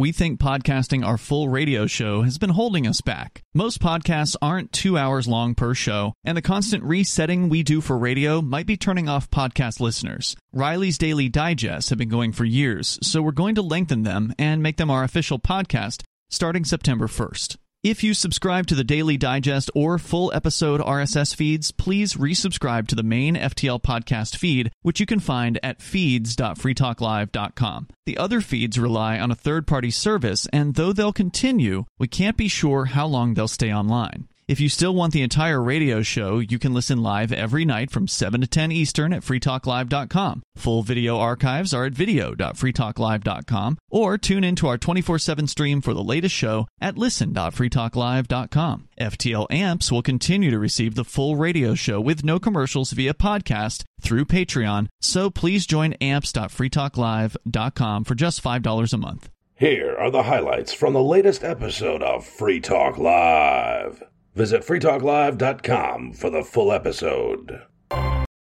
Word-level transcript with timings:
we 0.00 0.12
think 0.12 0.40
podcasting 0.40 1.04
our 1.04 1.18
full 1.18 1.50
radio 1.50 1.86
show 1.86 2.22
has 2.22 2.38
been 2.38 2.48
holding 2.48 2.86
us 2.86 3.02
back. 3.02 3.42
Most 3.52 3.80
podcasts 3.80 4.34
aren't 4.40 4.72
two 4.72 4.96
hours 4.96 5.28
long 5.28 5.54
per 5.54 5.74
show, 5.74 6.14
and 6.24 6.38
the 6.38 6.42
constant 6.42 6.82
resetting 6.84 7.50
we 7.50 7.62
do 7.62 7.82
for 7.82 7.98
radio 7.98 8.40
might 8.40 8.64
be 8.64 8.78
turning 8.78 9.10
off 9.10 9.30
podcast 9.30 9.78
listeners. 9.78 10.34
Riley's 10.54 10.96
Daily 10.96 11.28
Digest 11.28 11.90
have 11.90 11.98
been 11.98 12.08
going 12.08 12.32
for 12.32 12.46
years, 12.46 12.98
so 13.02 13.20
we're 13.20 13.32
going 13.32 13.56
to 13.56 13.62
lengthen 13.62 14.02
them 14.02 14.32
and 14.38 14.62
make 14.62 14.78
them 14.78 14.90
our 14.90 15.04
official 15.04 15.38
podcast 15.38 16.02
starting 16.30 16.64
September 16.64 17.06
1st. 17.06 17.58
If 17.82 18.04
you 18.04 18.12
subscribe 18.12 18.66
to 18.66 18.74
the 18.74 18.84
Daily 18.84 19.16
Digest 19.16 19.70
or 19.74 19.96
full 19.96 20.30
episode 20.34 20.82
RSS 20.82 21.34
feeds, 21.34 21.70
please 21.70 22.12
resubscribe 22.12 22.86
to 22.88 22.94
the 22.94 23.02
main 23.02 23.36
FTL 23.36 23.80
podcast 23.80 24.36
feed, 24.36 24.70
which 24.82 25.00
you 25.00 25.06
can 25.06 25.18
find 25.18 25.58
at 25.62 25.80
feeds.freetalklive.com. 25.80 27.88
The 28.04 28.18
other 28.18 28.42
feeds 28.42 28.78
rely 28.78 29.18
on 29.18 29.30
a 29.30 29.34
third 29.34 29.66
party 29.66 29.90
service, 29.90 30.46
and 30.52 30.74
though 30.74 30.92
they'll 30.92 31.14
continue, 31.14 31.86
we 31.98 32.06
can't 32.06 32.36
be 32.36 32.48
sure 32.48 32.84
how 32.84 33.06
long 33.06 33.32
they'll 33.32 33.48
stay 33.48 33.72
online. 33.72 34.28
If 34.50 34.58
you 34.58 34.68
still 34.68 34.96
want 34.96 35.12
the 35.12 35.22
entire 35.22 35.62
radio 35.62 36.02
show, 36.02 36.40
you 36.40 36.58
can 36.58 36.74
listen 36.74 37.04
live 37.04 37.30
every 37.30 37.64
night 37.64 37.92
from 37.92 38.08
7 38.08 38.40
to 38.40 38.48
10 38.48 38.72
Eastern 38.72 39.12
at 39.12 39.22
freetalklive.com. 39.22 40.42
Full 40.56 40.82
video 40.82 41.18
archives 41.18 41.72
are 41.72 41.84
at 41.84 41.92
video.freetalklive.com 41.92 43.78
or 43.92 44.18
tune 44.18 44.42
into 44.42 44.66
our 44.66 44.76
24/7 44.76 45.46
stream 45.46 45.80
for 45.80 45.94
the 45.94 46.02
latest 46.02 46.34
show 46.34 46.66
at 46.80 46.98
listen.freetalklive.com. 46.98 48.88
FTL 48.98 49.46
Amps 49.50 49.92
will 49.92 50.02
continue 50.02 50.50
to 50.50 50.58
receive 50.58 50.96
the 50.96 51.04
full 51.04 51.36
radio 51.36 51.76
show 51.76 52.00
with 52.00 52.24
no 52.24 52.40
commercials 52.40 52.90
via 52.90 53.14
podcast 53.14 53.84
through 54.00 54.24
Patreon, 54.24 54.88
so 55.00 55.30
please 55.30 55.64
join 55.64 55.92
amps.freetalklive.com 56.00 58.02
for 58.02 58.16
just 58.16 58.42
$5 58.42 58.92
a 58.92 58.98
month. 58.98 59.28
Here 59.54 59.94
are 59.96 60.10
the 60.10 60.24
highlights 60.24 60.72
from 60.72 60.94
the 60.94 61.04
latest 61.04 61.44
episode 61.44 62.02
of 62.02 62.26
Free 62.26 62.58
Talk 62.58 62.98
Live. 62.98 64.02
Visit 64.34 64.62
freetalklive.com 64.62 66.12
for 66.12 66.30
the 66.30 66.44
full 66.44 66.72
episode. 66.72 67.62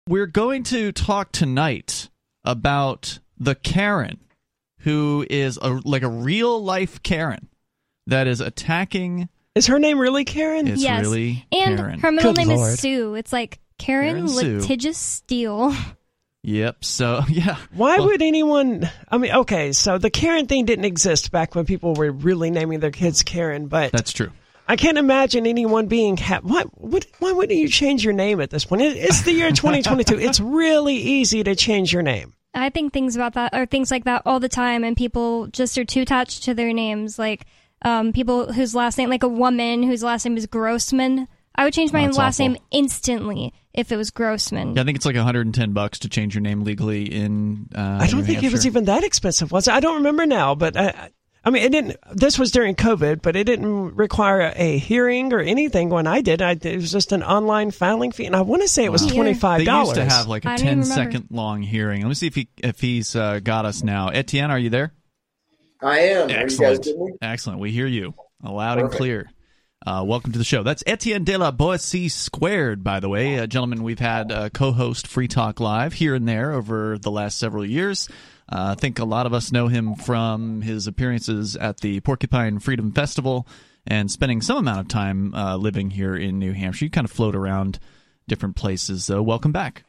We're 0.07 0.25
going 0.25 0.63
to 0.63 0.91
talk 0.91 1.31
tonight 1.31 2.09
about 2.43 3.19
the 3.37 3.55
Karen 3.55 4.19
who 4.81 5.25
is 5.29 5.57
a, 5.61 5.81
like 5.83 6.03
a 6.03 6.09
real 6.09 6.63
life 6.63 7.01
Karen 7.03 7.49
that 8.07 8.27
is 8.27 8.41
attacking. 8.41 9.29
Is 9.55 9.67
her 9.67 9.79
name 9.79 9.99
really 9.99 10.23
Karen? 10.23 10.67
It's 10.67 10.81
yes. 10.81 11.01
really 11.01 11.45
and 11.51 11.77
Karen. 11.77 11.99
her 11.99 12.11
middle 12.11 12.33
Good 12.33 12.47
name 12.47 12.57
Lord. 12.57 12.73
is 12.73 12.79
Sue. 12.79 13.15
It's 13.15 13.33
like 13.33 13.59
Karen, 13.77 14.27
Karen 14.27 14.59
Litigious 14.59 14.97
Steele. 14.97 15.73
Yep. 16.43 16.85
So 16.85 17.23
yeah. 17.29 17.57
Why 17.73 17.97
Well, 17.97 18.07
would 18.07 18.21
anyone? 18.21 18.89
I 19.09 19.17
mean, 19.17 19.33
okay, 19.33 19.73
so 19.73 19.97
the 19.97 20.09
Karen 20.09 20.45
thing 20.45 20.65
didn't 20.65 20.85
exist 20.85 21.31
back 21.31 21.55
when 21.55 21.65
people 21.65 21.93
were 21.93 22.11
really 22.11 22.51
naming 22.51 22.79
their 22.79 22.91
kids 22.91 23.23
Karen, 23.23 23.67
but 23.67 23.91
That's 23.91 24.13
true. 24.13 24.31
I 24.67 24.75
can't 24.75 24.97
imagine 24.97 25.47
anyone 25.47 25.87
being 25.87 26.17
ha- 26.17 26.41
why 26.43 26.65
would 26.77 27.05
why 27.19 27.31
wouldn't 27.31 27.57
you 27.57 27.69
change 27.69 28.03
your 28.03 28.13
name 28.13 28.41
at 28.41 28.49
this 28.49 28.65
point? 28.65 28.81
It, 28.81 28.97
it's 28.97 29.21
the 29.21 29.31
year 29.31 29.49
2022. 29.51 30.19
it's 30.19 30.39
really 30.39 30.95
easy 30.95 31.43
to 31.43 31.55
change 31.55 31.93
your 31.93 32.01
name. 32.03 32.33
I 32.53 32.69
think 32.69 32.91
things 32.91 33.15
about 33.15 33.33
that 33.35 33.53
or 33.55 33.65
things 33.65 33.91
like 33.91 34.05
that 34.05 34.23
all 34.25 34.39
the 34.39 34.49
time, 34.49 34.83
and 34.83 34.97
people 34.97 35.47
just 35.47 35.77
are 35.77 35.85
too 35.85 36.01
attached 36.01 36.43
to 36.43 36.53
their 36.53 36.73
names. 36.73 37.17
Like 37.19 37.45
um, 37.83 38.11
people 38.13 38.51
whose 38.51 38.73
last 38.75 38.97
name, 38.97 39.09
like 39.09 39.23
a 39.23 39.27
woman 39.27 39.83
whose 39.83 40.03
last 40.03 40.25
name 40.25 40.35
is 40.37 40.45
Grossman. 40.47 41.27
I 41.59 41.63
would 41.63 41.73
change 41.73 41.91
my 41.91 42.05
Oh, 42.05 42.09
last 42.11 42.39
awful. 42.39 42.49
name 42.53 42.61
instantly 42.69 43.51
if 43.73 43.91
it 43.91 43.97
was 43.97 44.11
Grossman. 44.11 44.75
Yeah, 44.75 44.81
I 44.83 44.85
think 44.85 44.95
it's 44.97 45.07
like 45.07 45.15
110 45.15 45.73
bucks 45.73 45.97
to 45.99 46.09
change 46.09 46.35
your 46.35 46.41
name 46.41 46.63
legally 46.63 47.05
in. 47.05 47.67
Uh, 47.75 47.97
I 48.01 48.07
don't 48.07 48.19
New 48.19 48.25
think 48.27 48.43
it 48.43 48.51
was 48.51 48.67
even 48.67 48.85
that 48.85 49.03
expensive, 49.03 49.51
was 49.51 49.67
it? 49.67 49.73
I 49.73 49.79
don't 49.79 49.95
remember 49.95 50.27
now, 50.27 50.53
but 50.53 50.77
I, 50.77 51.09
I 51.47 51.49
mean, 51.49 51.63
it 51.63 51.71
didn't. 51.71 51.95
This 52.11 52.37
was 52.37 52.51
during 52.51 52.75
COVID, 52.75 53.21
but 53.21 53.37
it 53.37 53.45
didn't 53.45 53.95
require 53.95 54.51
a 54.53 54.77
hearing 54.77 55.31
or 55.31 55.39
anything 55.39 55.87
when 55.89 56.05
I 56.05 56.19
did. 56.19 56.41
I, 56.41 56.51
it 56.61 56.75
was 56.75 56.91
just 56.91 57.13
an 57.13 57.23
online 57.23 57.71
filing 57.71 58.11
fee, 58.11 58.25
and 58.25 58.35
I 58.35 58.41
want 58.41 58.63
to 58.63 58.67
say 58.67 58.83
it 58.83 58.91
was 58.91 59.05
Wow. 59.05 59.13
twenty 59.13 59.33
five 59.33 59.59
They 59.59 59.63
dollars. 59.65 59.95
used 59.97 60.09
to 60.09 60.13
have 60.13 60.27
like 60.27 60.43
a 60.43 60.49
I 60.49 60.57
don't 60.57 60.65
even 60.67 60.81
10 60.83 60.89
remember. 60.89 61.11
second 61.13 61.27
long 61.31 61.61
hearing. 61.61 62.01
Let 62.01 62.09
me 62.09 62.15
see 62.15 62.27
if 62.27 62.35
he 62.35 62.49
if 62.57 62.81
he's 62.81 63.15
uh, 63.15 63.39
got 63.41 63.63
us 63.65 63.81
now. 63.81 64.09
Etienne, 64.09 64.51
are 64.51 64.59
you 64.59 64.69
there? 64.69 64.91
I 65.81 65.99
am. 65.99 66.27
Are 66.27 66.31
you 66.31 66.35
guys 66.57 66.59
Excellent. 66.59 66.85
me? 66.99 67.13
Excellent. 67.21 67.59
We 67.59 67.71
hear 67.71 67.87
you 67.87 68.13
loud 68.43 68.79
and 68.79 68.91
clear. 68.91 69.29
Uh, 69.85 70.03
welcome 70.05 70.33
to 70.33 70.37
the 70.37 70.43
show. 70.43 70.63
That's 70.63 70.83
Etienne 70.85 71.23
de 71.23 71.37
la 71.37 71.51
Boetie 71.53 72.11
squared, 72.11 72.83
by 72.83 72.99
the 72.99 73.07
way. 73.07 73.39
Uh, 73.39 73.47
gentlemen, 73.47 73.83
we've 73.83 73.99
had 73.99 74.31
uh, 74.33 74.49
co 74.49 74.73
host 74.73 75.07
Free 75.07 75.29
Talk 75.29 75.61
Live 75.61 75.93
here 75.93 76.13
and 76.13 76.27
there 76.27 76.51
over 76.51 76.97
the 76.97 77.11
last 77.11 77.39
several 77.39 77.63
years. 77.65 78.09
Uh, 78.49 78.75
I 78.77 78.79
think 78.79 78.99
a 78.99 79.05
lot 79.05 79.25
of 79.25 79.33
us 79.33 79.51
know 79.51 79.67
him 79.67 79.95
from 79.95 80.61
his 80.61 80.87
appearances 80.87 81.55
at 81.55 81.81
the 81.81 81.99
Porcupine 81.99 82.59
Freedom 82.59 82.91
Festival 82.91 83.47
and 83.85 84.09
spending 84.09 84.41
some 84.41 84.57
amount 84.57 84.79
of 84.79 84.87
time 84.87 85.33
uh, 85.33 85.57
living 85.57 85.89
here 85.89 86.15
in 86.15 86.39
New 86.39 86.53
Hampshire. 86.53 86.85
You 86.85 86.91
kind 86.91 87.05
of 87.05 87.11
float 87.11 87.35
around 87.35 87.79
different 88.27 88.55
places. 88.55 89.05
So, 89.05 89.21
welcome 89.21 89.51
back. 89.51 89.83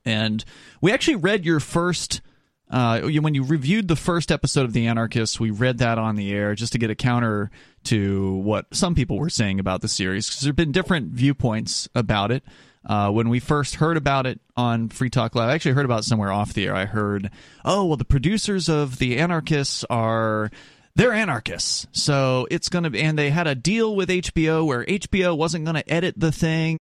And 0.04 0.44
we 0.80 0.92
actually 0.92 1.16
read 1.16 1.44
your 1.44 1.60
first 1.60 2.22
uh, 2.70 3.00
when 3.00 3.34
you 3.34 3.42
reviewed 3.42 3.88
the 3.88 3.96
first 3.96 4.30
episode 4.30 4.64
of 4.64 4.72
The 4.72 4.86
Anarchists, 4.86 5.40
we 5.40 5.50
read 5.50 5.78
that 5.78 5.98
on 5.98 6.14
the 6.14 6.32
air 6.32 6.54
just 6.54 6.72
to 6.72 6.78
get 6.78 6.88
a 6.88 6.94
counter 6.94 7.50
to 7.84 8.36
what 8.36 8.66
some 8.72 8.94
people 8.94 9.18
were 9.18 9.28
saying 9.28 9.58
about 9.58 9.80
the 9.80 9.88
series 9.88 10.28
because 10.28 10.42
there 10.42 10.50
have 10.50 10.56
been 10.56 10.70
different 10.70 11.08
viewpoints 11.08 11.88
about 11.96 12.30
it. 12.30 12.44
Uh, 12.84 13.10
when 13.10 13.28
we 13.28 13.40
first 13.40 13.76
heard 13.76 13.96
about 13.96 14.26
it 14.26 14.40
on 14.56 14.88
Free 14.88 15.10
Talk 15.10 15.34
Live, 15.34 15.50
I 15.50 15.54
actually 15.54 15.72
heard 15.72 15.84
about 15.84 16.00
it 16.00 16.04
somewhere 16.04 16.32
off 16.32 16.54
the 16.54 16.66
air. 16.66 16.74
I 16.74 16.86
heard, 16.86 17.30
oh, 17.64 17.84
well, 17.84 17.96
the 17.96 18.04
producers 18.04 18.68
of 18.68 18.98
The 18.98 19.18
Anarchists 19.18 19.84
are. 19.90 20.50
They're 20.96 21.12
anarchists. 21.12 21.86
So 21.92 22.48
it's 22.50 22.68
going 22.68 22.82
to 22.82 22.90
be. 22.90 23.00
And 23.00 23.16
they 23.16 23.30
had 23.30 23.46
a 23.46 23.54
deal 23.54 23.94
with 23.94 24.08
HBO 24.08 24.66
where 24.66 24.84
HBO 24.84 25.36
wasn't 25.36 25.64
going 25.64 25.76
to 25.76 25.90
edit 25.90 26.14
the 26.16 26.32
thing. 26.32 26.78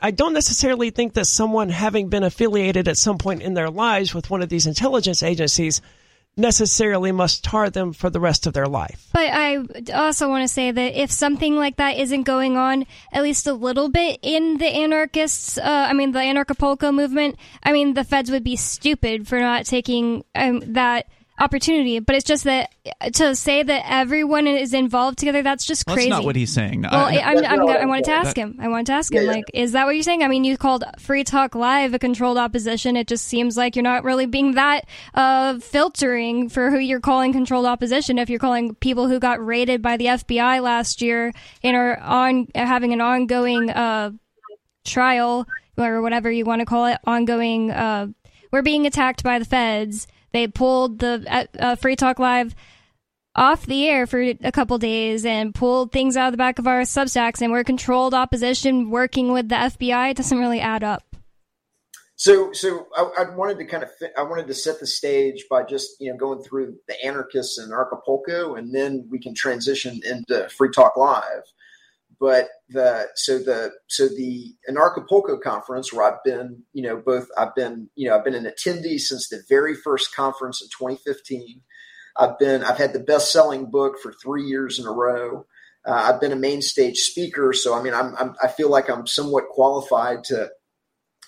I 0.00 0.12
don't 0.12 0.32
necessarily 0.32 0.90
think 0.90 1.14
that 1.14 1.26
someone 1.26 1.68
having 1.68 2.08
been 2.08 2.22
affiliated 2.22 2.86
at 2.86 2.96
some 2.96 3.18
point 3.18 3.42
in 3.42 3.54
their 3.54 3.68
lives 3.68 4.14
with 4.14 4.30
one 4.30 4.42
of 4.42 4.48
these 4.48 4.66
intelligence 4.66 5.24
agencies 5.24 5.82
necessarily 6.36 7.12
must 7.12 7.42
tar 7.42 7.70
them 7.70 7.92
for 7.92 8.10
the 8.10 8.20
rest 8.20 8.46
of 8.46 8.52
their 8.52 8.66
life. 8.66 9.08
But 9.12 9.30
I 9.32 9.58
also 9.94 10.28
want 10.28 10.44
to 10.44 10.52
say 10.52 10.70
that 10.70 11.00
if 11.00 11.10
something 11.10 11.56
like 11.56 11.76
that 11.76 11.96
isn't 11.96 12.24
going 12.24 12.56
on 12.56 12.86
at 13.12 13.22
least 13.22 13.46
a 13.46 13.54
little 13.54 13.88
bit 13.88 14.18
in 14.22 14.58
the 14.58 14.66
anarchists, 14.66 15.56
uh, 15.56 15.86
I 15.88 15.92
mean 15.94 16.12
the 16.12 16.18
anarchapulco 16.18 16.94
movement, 16.94 17.38
I 17.62 17.72
mean 17.72 17.94
the 17.94 18.04
feds 18.04 18.30
would 18.30 18.44
be 18.44 18.56
stupid 18.56 19.26
for 19.26 19.40
not 19.40 19.64
taking 19.64 20.24
um, 20.34 20.60
that 20.74 21.06
opportunity. 21.38 21.98
But 21.98 22.16
it's 22.16 22.24
just 22.24 22.44
that 22.44 22.70
to 23.14 23.34
say 23.36 23.62
that 23.62 23.82
everyone 23.86 24.46
is 24.46 24.74
involved 24.74 25.18
together, 25.18 25.42
that's 25.42 25.66
just 25.66 25.86
Well, 25.86 25.96
crazy. 25.96 26.10
That's 26.10 26.20
not 26.20 26.24
what 26.24 26.36
he's 26.36 26.52
saying. 26.52 26.82
Well, 26.82 26.94
I- 26.94 27.16
I, 27.16 27.30
I'm, 27.32 27.44
I'm, 27.44 27.60
I 27.68 27.84
wanted 27.86 28.04
to 28.04 28.10
no, 28.10 28.16
ask 28.16 28.36
him. 28.36 28.58
I 28.60 28.68
wanted 28.68 28.86
to 28.86 28.92
ask 28.92 29.12
him. 29.12 29.22
Yeah, 29.22 29.28
yeah. 29.30 29.36
Like, 29.36 29.44
is 29.54 29.72
that 29.72 29.84
what 29.86 29.94
you're 29.94 30.02
saying? 30.02 30.22
I 30.22 30.28
mean, 30.28 30.44
you 30.44 30.56
called 30.56 30.84
Free 30.98 31.24
Talk 31.24 31.54
Live 31.54 31.94
a 31.94 31.98
controlled 31.98 32.38
opposition. 32.38 32.96
It 32.96 33.06
just 33.06 33.24
seems 33.24 33.56
like 33.56 33.76
you're 33.76 33.82
not 33.82 34.04
really 34.04 34.26
being 34.26 34.52
that 34.52 34.86
uh, 35.14 35.58
filtering 35.58 36.48
for 36.48 36.70
who 36.70 36.78
you're 36.78 37.00
calling 37.00 37.32
controlled 37.32 37.66
opposition. 37.66 38.18
If 38.18 38.30
you're 38.30 38.38
calling 38.38 38.74
people 38.76 39.08
who 39.08 39.18
got 39.18 39.44
raided 39.44 39.82
by 39.82 39.96
the 39.96 40.06
FBI 40.06 40.62
last 40.62 41.02
year 41.02 41.32
and 41.62 41.76
are 41.76 41.98
on 42.00 42.48
having 42.54 42.92
an 42.92 43.00
ongoing 43.00 43.70
uh, 43.70 44.10
trial 44.84 45.46
or 45.76 46.00
whatever 46.02 46.30
you 46.30 46.44
want 46.44 46.60
to 46.60 46.66
call 46.66 46.86
it, 46.86 46.98
ongoing. 47.04 47.70
Uh, 47.70 48.08
we're 48.52 48.62
being 48.62 48.86
attacked 48.86 49.22
by 49.22 49.38
the 49.38 49.44
feds. 49.44 50.06
They 50.36 50.48
pulled 50.48 50.98
the 50.98 51.24
uh, 51.26 51.44
uh, 51.58 51.76
Free 51.76 51.96
Talk 51.96 52.18
Live 52.18 52.54
off 53.34 53.64
the 53.64 53.88
air 53.88 54.06
for 54.06 54.20
a 54.20 54.52
couple 54.52 54.76
days 54.76 55.24
and 55.24 55.54
pulled 55.54 55.92
things 55.92 56.14
out 56.14 56.26
of 56.26 56.32
the 56.34 56.36
back 56.36 56.58
of 56.58 56.66
our 56.66 56.82
substacks 56.82 57.40
and 57.40 57.50
we're 57.50 57.64
controlled 57.64 58.12
opposition 58.12 58.90
working 58.90 59.32
with 59.32 59.48
the 59.48 59.54
FBI. 59.54 60.10
It 60.10 60.18
doesn't 60.18 60.38
really 60.38 60.60
add 60.60 60.84
up. 60.84 61.16
So, 62.16 62.52
so 62.52 62.86
I, 62.94 63.22
I 63.22 63.34
wanted 63.34 63.56
to 63.60 63.64
kind 63.64 63.82
of 63.82 63.88
I 64.18 64.24
wanted 64.24 64.46
to 64.48 64.54
set 64.54 64.78
the 64.78 64.86
stage 64.86 65.46
by 65.48 65.62
just 65.62 65.98
you 66.00 66.10
know 66.10 66.18
going 66.18 66.42
through 66.42 66.76
the 66.86 67.02
anarchists 67.02 67.56
and 67.56 67.72
Acapulco, 67.72 68.56
and 68.56 68.74
then 68.74 69.08
we 69.10 69.18
can 69.18 69.34
transition 69.34 70.02
into 70.04 70.50
Free 70.50 70.70
Talk 70.70 70.98
Live. 70.98 71.44
But 72.18 72.48
the 72.68 73.08
so 73.14 73.38
the 73.38 73.72
so 73.88 74.08
the 74.08 74.54
Anarchapulco 74.68 75.40
conference 75.40 75.92
where 75.92 76.10
I've 76.10 76.22
been 76.24 76.62
you 76.72 76.82
know 76.82 76.96
both 76.96 77.28
I've 77.36 77.54
been 77.54 77.90
you 77.94 78.08
know 78.08 78.16
I've 78.16 78.24
been 78.24 78.34
an 78.34 78.44
attendee 78.44 78.98
since 78.98 79.28
the 79.28 79.42
very 79.48 79.74
first 79.74 80.14
conference 80.14 80.62
in 80.62 80.68
2015. 80.68 81.60
I've 82.16 82.38
been 82.38 82.64
I've 82.64 82.78
had 82.78 82.92
the 82.92 83.00
best 83.00 83.32
selling 83.32 83.70
book 83.70 83.98
for 84.02 84.12
three 84.12 84.44
years 84.44 84.78
in 84.78 84.86
a 84.86 84.92
row. 84.92 85.46
Uh, 85.86 86.10
I've 86.12 86.20
been 86.20 86.32
a 86.32 86.36
main 86.36 86.62
stage 86.62 86.98
speaker, 86.98 87.52
so 87.52 87.74
I 87.74 87.82
mean, 87.82 87.94
I'm, 87.94 88.14
I'm 88.18 88.34
I 88.42 88.48
feel 88.48 88.70
like 88.70 88.90
I'm 88.90 89.06
somewhat 89.06 89.48
qualified 89.50 90.24
to, 90.24 90.50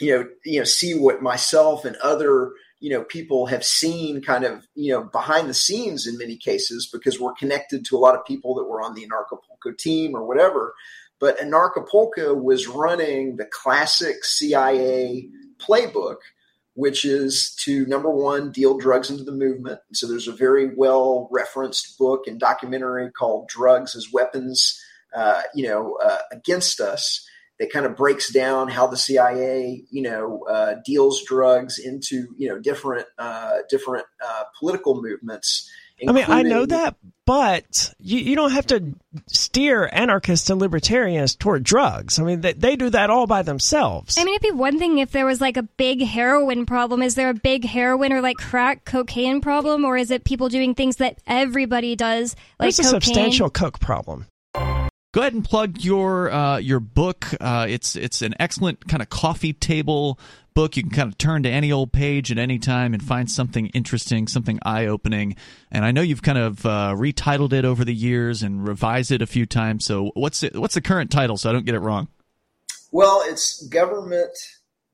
you 0.01 0.17
know, 0.17 0.29
you 0.45 0.59
know, 0.59 0.65
see 0.65 0.95
what 0.95 1.23
myself 1.23 1.85
and 1.85 1.97
other 1.97 2.53
you 2.81 2.91
know 2.91 3.03
people 3.03 3.47
have 3.47 3.65
seen 3.65 4.23
kind 4.23 4.45
of 4.45 4.67
you 4.75 4.93
know 4.93 5.05
behind 5.05 5.49
the 5.49 5.55
scenes 5.55 6.07
in 6.07 6.19
many 6.19 6.37
cases 6.37 6.89
because 6.93 7.19
we're 7.19 7.33
connected 7.35 7.85
to 7.85 7.97
a 7.97 7.99
lot 7.99 8.15
of 8.15 8.25
people 8.25 8.55
that 8.55 8.65
were 8.65 8.81
on 8.81 8.95
the 8.95 9.07
Anarchapulco 9.07 9.77
team 9.77 10.15
or 10.15 10.25
whatever. 10.25 10.75
But 11.21 11.39
Anarchapulco 11.39 12.41
was 12.41 12.69
running 12.69 13.37
the 13.37 13.47
classic 13.47 14.25
CIA 14.25 15.29
playbook, 15.59 16.19
which 16.75 17.05
is 17.05 17.57
to 17.65 17.85
number 17.87 18.11
one 18.11 18.53
deal 18.53 18.79
drugs 18.79 19.11
into 19.11 19.25
the 19.25 19.33
movement. 19.33 19.81
so 19.93 20.07
there's 20.07 20.29
a 20.29 20.33
very 20.33 20.73
well 20.77 21.29
referenced 21.33 21.99
book 21.99 22.29
and 22.29 22.39
documentary 22.39 23.11
called 23.11 23.49
"Drugs 23.49 23.97
as 23.97 24.13
Weapons," 24.13 24.81
uh, 25.15 25.43
you 25.55 25.67
know, 25.67 25.99
uh, 26.05 26.19
against 26.31 26.81
us 26.81 27.29
that 27.59 27.73
kind 27.73 27.87
of 27.87 27.97
breaks 27.97 28.33
down 28.33 28.69
how 28.69 28.87
the 28.87 28.97
CIA, 28.97 29.85
you 29.91 30.03
know, 30.03 30.45
uh, 30.49 30.77
deals 30.85 31.23
drugs 31.25 31.79
into 31.79 32.29
you 32.37 32.49
know 32.49 32.59
different 32.59 33.07
uh, 33.19 33.59
different 33.69 34.07
uh, 34.25 34.45
political 34.59 35.01
movements. 35.03 35.71
I 36.07 36.13
mean, 36.13 36.25
I 36.29 36.43
know 36.43 36.65
that, 36.65 36.95
but 37.27 37.93
you, 37.99 38.19
you 38.21 38.37
don't 38.37 38.53
have 38.53 38.67
to 38.69 38.95
steer 39.27 39.89
anarchists 39.93 40.49
and 40.49 40.61
libertarians 40.61 41.35
toward 41.35 41.65
drugs. 41.65 42.21
I 42.21 42.23
mean, 42.23 42.41
they, 42.41 42.53
they 42.53 42.77
do 42.77 42.89
that 42.91 43.11
all 43.11 43.27
by 43.27 43.43
themselves. 43.43 44.17
I 44.17 44.23
mean, 44.23 44.35
it'd 44.35 44.43
be 44.43 44.57
one 44.57 44.79
thing 44.79 44.99
if 44.99 45.11
there 45.11 45.27
was 45.27 45.41
like 45.41 45.57
a 45.57 45.65
big 45.65 46.03
heroin 46.03 46.67
problem. 46.67 47.03
Is 47.03 47.17
there 47.17 47.31
a 47.31 47.35
big 47.35 47.65
heroin 47.65 48.13
or 48.13 48.21
like 48.21 48.37
crack 48.37 48.85
cocaine 48.85 49.41
problem, 49.41 49.85
or 49.85 49.97
is 49.97 50.13
it 50.13 50.23
people 50.23 50.49
doing 50.49 50.77
things 50.77 50.97
that 50.97 51.19
everybody 51.27 51.97
does, 51.97 52.37
like 52.61 52.67
There's 52.67 52.79
a 52.79 52.83
cocaine? 52.85 53.01
substantial 53.01 53.51
coke 53.51 53.81
problem. 53.81 54.27
Go 55.19 55.23
ahead 55.23 55.35
and 55.35 55.45
plug 55.45 55.81
your 55.81 56.31
uh, 56.31 56.59
your 56.59 56.79
book. 56.79 57.27
Uh, 57.41 57.67
it's 57.69 57.97
it's 57.97 58.23
an 58.23 58.37
excellent 58.39 58.87
kind 58.87 59.03
of 59.03 59.11
coffee 59.11 59.53
table 59.53 60.17
book. 60.55 60.77
You 60.77 60.85
can 60.85 60.93
kind 60.93 61.09
of 61.11 61.19
turn 61.19 61.43
to 61.43 61.49
any 61.49 61.73
old 61.73 61.93
page 61.93 62.31
at 62.31 62.39
any 62.39 62.61
time 62.61 62.95
and 62.95 63.03
find 63.03 63.29
something 63.29 63.67
interesting, 63.71 64.29
something 64.29 64.61
eye 64.63 64.87
opening. 64.87 65.35
And 65.73 65.85
I 65.85 65.91
know 65.91 66.03
you've 66.03 66.23
kind 66.23 66.39
of 66.39 66.65
uh, 66.65 66.95
retitled 66.97 67.53
it 67.53 67.65
over 67.65 67.85
the 67.85 67.93
years 67.93 68.45
and 68.45 68.65
revised 68.65 69.11
it 69.11 69.21
a 69.21 69.27
few 69.27 69.45
times. 69.45 69.85
So 69.85 70.13
what's 70.15 70.45
it, 70.45 70.55
what's 70.55 70.75
the 70.75 70.81
current 70.81 71.11
title 71.11 71.37
so 71.37 71.51
I 71.51 71.53
don't 71.53 71.67
get 71.67 71.75
it 71.75 71.81
wrong? 71.81 72.07
Well, 72.93 73.21
it's 73.25 73.67
government 73.67 74.39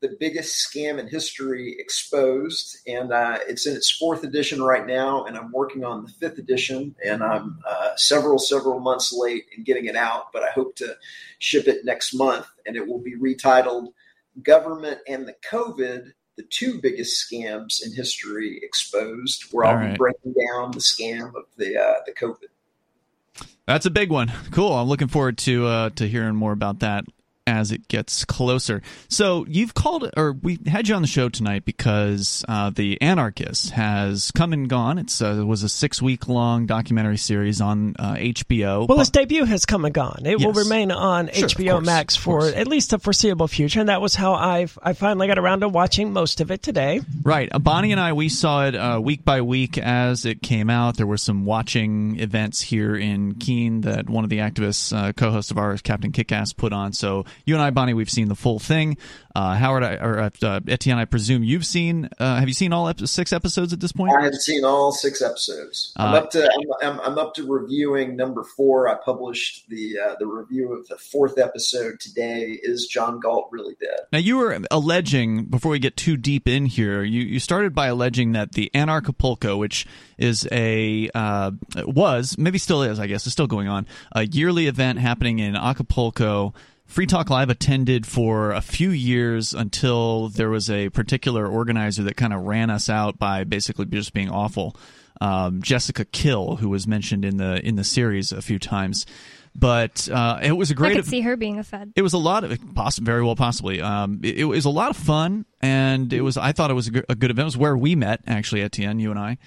the 0.04 0.14
biggest 0.20 0.68
scam 0.70 0.98
in 0.98 1.08
history 1.08 1.76
exposed, 1.78 2.76
and 2.86 3.10
uh, 3.10 3.38
it's 3.48 3.66
in 3.66 3.74
its 3.74 3.90
fourth 3.90 4.22
edition 4.22 4.62
right 4.62 4.86
now. 4.86 5.24
And 5.24 5.34
I'm 5.34 5.50
working 5.50 5.82
on 5.82 6.04
the 6.04 6.10
fifth 6.10 6.36
edition, 6.36 6.94
and 7.02 7.22
I'm 7.22 7.58
uh, 7.66 7.96
several 7.96 8.38
several 8.38 8.80
months 8.80 9.14
late 9.14 9.46
in 9.56 9.64
getting 9.64 9.86
it 9.86 9.96
out, 9.96 10.30
but 10.30 10.42
I 10.42 10.50
hope 10.50 10.76
to 10.76 10.94
ship 11.38 11.68
it 11.68 11.86
next 11.86 12.12
month, 12.12 12.46
and 12.66 12.76
it 12.76 12.86
will 12.86 12.98
be 12.98 13.16
retitled 13.16 13.94
"Government 14.42 14.98
and 15.08 15.26
the 15.26 15.36
COVID." 15.50 16.12
The 16.36 16.42
two 16.42 16.80
biggest 16.82 17.24
scams 17.24 17.80
in 17.82 17.94
history 17.94 18.58
exposed, 18.60 19.44
where 19.52 19.64
I'll 19.64 19.76
right. 19.76 19.92
be 19.92 19.96
breaking 19.96 20.34
down 20.34 20.72
the 20.72 20.80
scam 20.80 21.28
of 21.28 21.44
the 21.56 21.78
uh, 21.78 22.00
the 22.04 22.12
COVID. 22.12 23.46
That's 23.66 23.86
a 23.86 23.90
big 23.90 24.10
one. 24.10 24.30
Cool. 24.50 24.74
I'm 24.74 24.88
looking 24.88 25.08
forward 25.08 25.38
to 25.38 25.66
uh, 25.66 25.90
to 25.90 26.06
hearing 26.06 26.34
more 26.34 26.52
about 26.52 26.80
that 26.80 27.04
as 27.46 27.73
it 27.73 27.88
gets 27.88 28.25
closer. 28.25 28.82
So 29.08 29.44
you've 29.49 29.75
called, 29.75 30.11
or 30.17 30.32
we 30.32 30.58
had 30.67 30.88
you 30.88 30.94
on 30.94 31.02
the 31.02 31.08
show 31.08 31.29
tonight 31.29 31.64
because 31.64 32.44
uh, 32.49 32.70
the 32.70 33.00
Anarchist 33.00 33.70
has 33.70 34.31
come 34.31 34.52
and 34.52 34.69
gone. 34.69 34.99
It's 34.99 35.20
uh, 35.20 35.38
it 35.41 35.44
was 35.44 35.62
a 35.62 35.69
six 35.69 36.00
week 36.00 36.29
long 36.29 36.67
documentary 36.67 37.19
series 37.19 37.61
on 37.61 37.94
uh, 37.99 38.14
HBO. 38.14 38.88
Well, 38.88 39.00
its 39.00 39.11
debut 39.11 39.44
has 39.44 39.67
come 39.67 39.85
and 39.85 39.94
gone. 39.94 40.23
It 40.25 40.41
will 40.41 40.52
remain 40.52 40.91
on 40.91 41.31
Sure, 41.32 41.49
HBO 41.49 41.70
course, 41.73 41.87
Max 41.87 42.17
for 42.17 42.46
at 42.46 42.67
least 42.67 42.91
the 42.91 42.99
foreseeable 42.99 43.49
future, 43.49 43.81
and 43.81 43.88
that 43.88 44.00
was 44.00 44.14
how 44.14 44.35
I 44.35 44.67
I 44.82 44.94
finally 44.94 45.26
got 45.26 45.38
around 45.38 45.61
to 45.61 45.69
watching 45.69 46.12
most 46.12 46.40
of 46.40 46.50
it 46.50 46.62
today. 46.62 47.00
Right. 47.23 47.49
Uh, 47.52 47.58
Bonnie 47.58 47.93
and 47.93 48.00
I, 48.00 48.12
we 48.12 48.29
saw 48.29 48.67
it 48.67 48.75
uh, 48.75 49.00
week 49.02 49.25
by 49.25 49.43
week 49.43 49.79
as 49.79 50.25
it 50.25 50.43
came 50.43 50.70
out. 50.70 50.97
There 50.97 51.06
were 51.06 51.17
some 51.17 51.44
watching 51.44 52.19
events 52.19 52.61
here 52.61 52.97
in 52.97 53.35
Keene 53.35 53.82
that 53.82 54.08
one 54.08 54.25
of 54.25 54.31
the 54.31 54.38
activists, 54.38 54.97
uh, 54.97 55.12
co 55.12 55.31
host 55.31 55.50
of 55.50 55.58
ours, 55.58 55.82
Captain 55.82 56.12
Kickass, 56.12 56.56
put 56.56 56.73
on. 56.73 56.93
So 56.93 57.25
you 57.44 57.54
and 57.54 57.62
I, 57.62 57.70
Bonnie, 57.70 57.94
we've 57.94 58.10
seen 58.10 58.28
the 58.28 58.34
full 58.34 58.58
thing. 58.58 58.96
Uh, 59.36 59.54
Howard, 59.56 59.82
I, 59.82 59.94
or 59.96 60.20
uh, 60.20 60.31
uh, 60.42 60.60
Etienne, 60.69 60.96
I 60.96 61.06
presume 61.06 61.42
you've 61.42 61.66
seen, 61.66 62.08
uh, 62.20 62.36
have 62.36 62.46
you 62.46 62.54
seen 62.54 62.72
all 62.72 62.88
ep- 62.88 63.00
six 63.00 63.32
episodes 63.32 63.72
at 63.72 63.81
this 63.81 63.90
point? 63.90 64.12
I 64.16 64.22
have 64.22 64.34
seen 64.34 64.64
all 64.64 64.92
six 64.92 65.20
episodes. 65.20 65.92
I'm 65.96 66.14
Uh, 66.14 66.19
up 66.19 66.31
to 66.31 66.44
I'm, 66.44 66.92
I'm, 66.92 67.00
I'm 67.00 67.19
up 67.19 67.34
to 67.34 67.46
reviewing 67.52 68.14
number 68.14 68.44
four. 68.44 68.88
I 68.88 68.94
published 68.94 69.69
the 69.69 69.98
uh, 69.98 70.14
the 70.20 70.26
review 70.26 70.72
of 70.72 70.86
the 70.86 70.96
fourth 70.96 71.36
episode 71.36 71.98
today. 71.98 72.60
Is 72.62 72.86
John 72.86 73.19
Galt 73.19 73.48
really 73.50 73.75
dead? 73.80 73.98
Now, 74.12 74.20
you 74.20 74.37
were 74.37 74.56
alleging, 74.70 75.46
before 75.46 75.72
we 75.72 75.80
get 75.80 75.96
too 75.96 76.16
deep 76.16 76.46
in 76.46 76.66
here, 76.66 77.02
you, 77.02 77.22
you 77.22 77.40
started 77.40 77.75
by 77.75 77.88
alleging 77.88 78.32
that 78.32 78.52
the 78.52 78.70
Anarchapulco, 78.72 79.58
which 79.58 79.84
is 80.16 80.46
a, 80.52 81.10
uh, 81.12 81.50
was, 81.84 82.38
maybe 82.38 82.58
still 82.58 82.82
is, 82.84 83.00
I 83.00 83.08
guess, 83.08 83.26
is 83.26 83.32
still 83.32 83.48
going 83.48 83.66
on, 83.66 83.88
a 84.12 84.25
yearly 84.26 84.69
event 84.69 85.00
happening 85.00 85.40
in 85.40 85.56
Acapulco. 85.56 86.54
Free 86.86 87.06
Talk 87.06 87.31
Live 87.31 87.50
attended 87.50 88.06
for 88.06 88.52
a 88.52 88.60
few 88.60 88.90
years 88.90 89.52
until 89.54 90.28
there 90.28 90.50
was 90.50 90.70
a 90.70 90.90
particular 90.90 91.46
organizer 91.46 92.02
that 92.04 92.16
kind 92.16 92.32
of 92.32 92.42
ran 92.42 92.70
us 92.70 92.88
out 92.88 93.19
by 93.19 93.44
basically 93.44 93.86
just 93.86 94.12
being 94.12 94.31
awful. 94.31 94.76
Um, 95.20 95.62
Jessica 95.62 96.04
Kill, 96.04 96.56
who 96.56 96.69
was 96.69 96.86
mentioned 96.86 97.25
in 97.25 97.36
the 97.36 97.64
in 97.66 97.76
the 97.76 97.84
series 97.84 98.32
a 98.32 98.42
few 98.42 98.58
times, 98.58 99.06
but 99.54 100.08
uh, 100.12 100.40
it 100.42 100.52
was 100.52 100.70
a 100.70 100.75
great. 100.75 100.92
I 100.92 100.96
could 100.96 101.06
see 101.06 101.20
her 101.22 101.36
being 101.36 101.58
a 101.58 101.64
Fed. 101.64 101.92
It 101.96 102.02
was 102.02 102.12
a 102.12 102.19
lot 102.19 102.44
of 102.44 102.58
poss- 102.75 102.98
very 102.98 103.22
well 103.22 103.37
possibly. 103.37 103.80
Um, 103.80 104.20
it, 104.22 104.40
it 104.40 104.44
was 104.44 104.64
a 104.64 104.70
lot 104.70 104.90
of 104.90 104.96
fun, 104.96 105.46
and 105.60 106.12
it 106.12 106.20
was. 106.20 106.37
I 106.37 106.52
thought 106.52 106.70
it 106.70 106.75
was 106.75 106.88
a 106.88 106.90
good, 106.90 107.06
a 107.08 107.14
good 107.14 107.30
event. 107.30 107.44
It 107.44 107.46
was 107.46 107.56
where 107.56 107.76
we 107.76 107.94
met 107.94 108.20
actually, 108.26 108.62
Etienne, 108.62 108.98
you 108.98 109.10
and 109.10 109.19
I, 109.19 109.38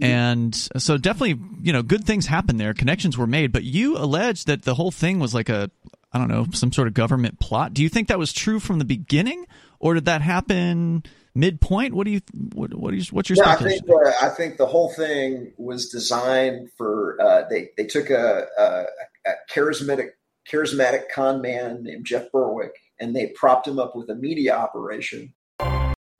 and 0.00 0.54
so 0.54 0.96
definitely, 0.96 1.40
you 1.62 1.72
know, 1.72 1.82
good 1.82 2.04
things 2.04 2.26
happened 2.26 2.58
there. 2.58 2.74
Connections 2.74 3.16
were 3.16 3.26
made, 3.26 3.52
but 3.52 3.64
you 3.64 3.96
alleged 3.96 4.46
that 4.48 4.62
the 4.62 4.74
whole 4.74 4.90
thing 4.90 5.18
was 5.18 5.34
like 5.34 5.48
a, 5.48 5.70
I 6.12 6.18
don't 6.18 6.28
know, 6.28 6.46
some 6.52 6.72
sort 6.72 6.88
of 6.88 6.94
government 6.94 7.38
plot. 7.40 7.74
Do 7.74 7.82
you 7.82 7.88
think 7.88 8.08
that 8.08 8.18
was 8.18 8.32
true 8.32 8.60
from 8.60 8.78
the 8.78 8.84
beginning, 8.84 9.46
or 9.78 9.94
did 9.94 10.06
that 10.06 10.22
happen 10.22 11.04
midpoint? 11.34 11.94
What 11.94 12.06
do 12.06 12.12
you, 12.12 12.20
what, 12.54 12.74
what 12.74 12.90
do 12.90 12.96
you, 12.96 13.04
what's 13.10 13.28
your 13.28 13.36
Yeah, 13.36 13.52
I 13.52 13.56
think 13.56 13.82
uh, 13.88 14.12
I 14.22 14.28
think 14.30 14.56
the 14.56 14.66
whole 14.66 14.92
thing 14.92 15.52
was 15.56 15.88
designed 15.88 16.70
for. 16.76 17.16
Uh, 17.20 17.42
they 17.48 17.70
they 17.76 17.84
took 17.84 18.10
a, 18.10 18.46
a, 18.58 18.84
a 19.26 19.32
charismatic 19.52 20.10
charismatic 20.50 21.04
con 21.12 21.40
man 21.40 21.82
named 21.82 22.04
Jeff 22.04 22.30
Berwick, 22.32 22.74
and 23.00 23.14
they 23.14 23.28
propped 23.28 23.66
him 23.66 23.78
up 23.78 23.94
with 23.96 24.08
a 24.10 24.14
media 24.14 24.56
operation. 24.56 25.34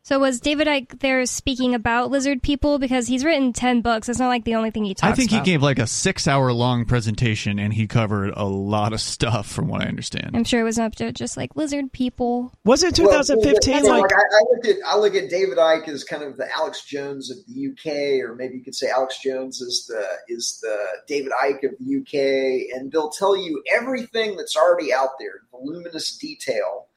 So 0.04 0.18
was 0.18 0.38
David 0.38 0.66
Icke 0.66 1.00
there 1.00 1.24
speaking 1.24 1.74
about 1.74 2.10
lizard 2.10 2.42
people 2.42 2.78
because 2.78 3.06
he's 3.06 3.24
written 3.24 3.54
ten 3.54 3.80
books? 3.80 4.06
It's 4.06 4.18
not 4.18 4.28
like 4.28 4.44
the 4.44 4.54
only 4.54 4.70
thing 4.70 4.84
he 4.84 4.92
talks. 4.92 5.02
About. 5.02 5.12
I 5.12 5.16
think 5.16 5.30
he 5.30 5.40
gave 5.40 5.62
like 5.62 5.78
a 5.78 5.86
six-hour 5.86 6.52
long 6.52 6.84
presentation, 6.84 7.58
and 7.58 7.72
he 7.72 7.86
covered 7.86 8.34
a 8.36 8.44
lot 8.44 8.92
of 8.92 9.00
stuff, 9.00 9.46
from 9.50 9.66
what 9.66 9.80
I 9.80 9.86
understand. 9.86 10.32
I'm 10.34 10.44
sure 10.44 10.60
it 10.60 10.64
was 10.64 10.78
up 10.78 10.94
to 10.96 11.10
just 11.10 11.38
like 11.38 11.56
lizard 11.56 11.90
people. 11.90 12.52
Was 12.66 12.82
it 12.82 12.94
2015? 12.94 13.82
so, 13.82 13.90
like, 13.90 14.02
like, 14.02 14.12
I, 14.12 14.16
I 14.16 14.42
look 14.50 14.66
at 14.66 14.76
I 14.86 14.98
look 14.98 15.14
at 15.14 15.30
David 15.30 15.56
Icke 15.56 15.88
as 15.88 16.04
kind 16.04 16.22
of 16.22 16.36
the 16.36 16.54
Alex 16.54 16.84
Jones 16.84 17.30
of 17.30 17.38
the 17.46 17.68
UK, 17.68 18.28
or 18.28 18.34
maybe 18.34 18.58
you 18.58 18.62
could 18.62 18.74
say 18.74 18.90
Alex 18.90 19.22
Jones 19.22 19.62
is 19.62 19.86
the 19.88 20.04
is 20.28 20.58
the 20.60 20.78
David 21.08 21.32
Icke 21.42 21.64
of 21.64 21.78
the 21.80 21.96
UK, 22.00 22.76
and 22.78 22.92
they'll 22.92 23.08
tell 23.08 23.34
you 23.34 23.62
everything 23.74 24.36
that's 24.36 24.54
already 24.54 24.92
out 24.92 25.12
there, 25.18 25.40
voluminous 25.50 26.14
detail. 26.18 26.88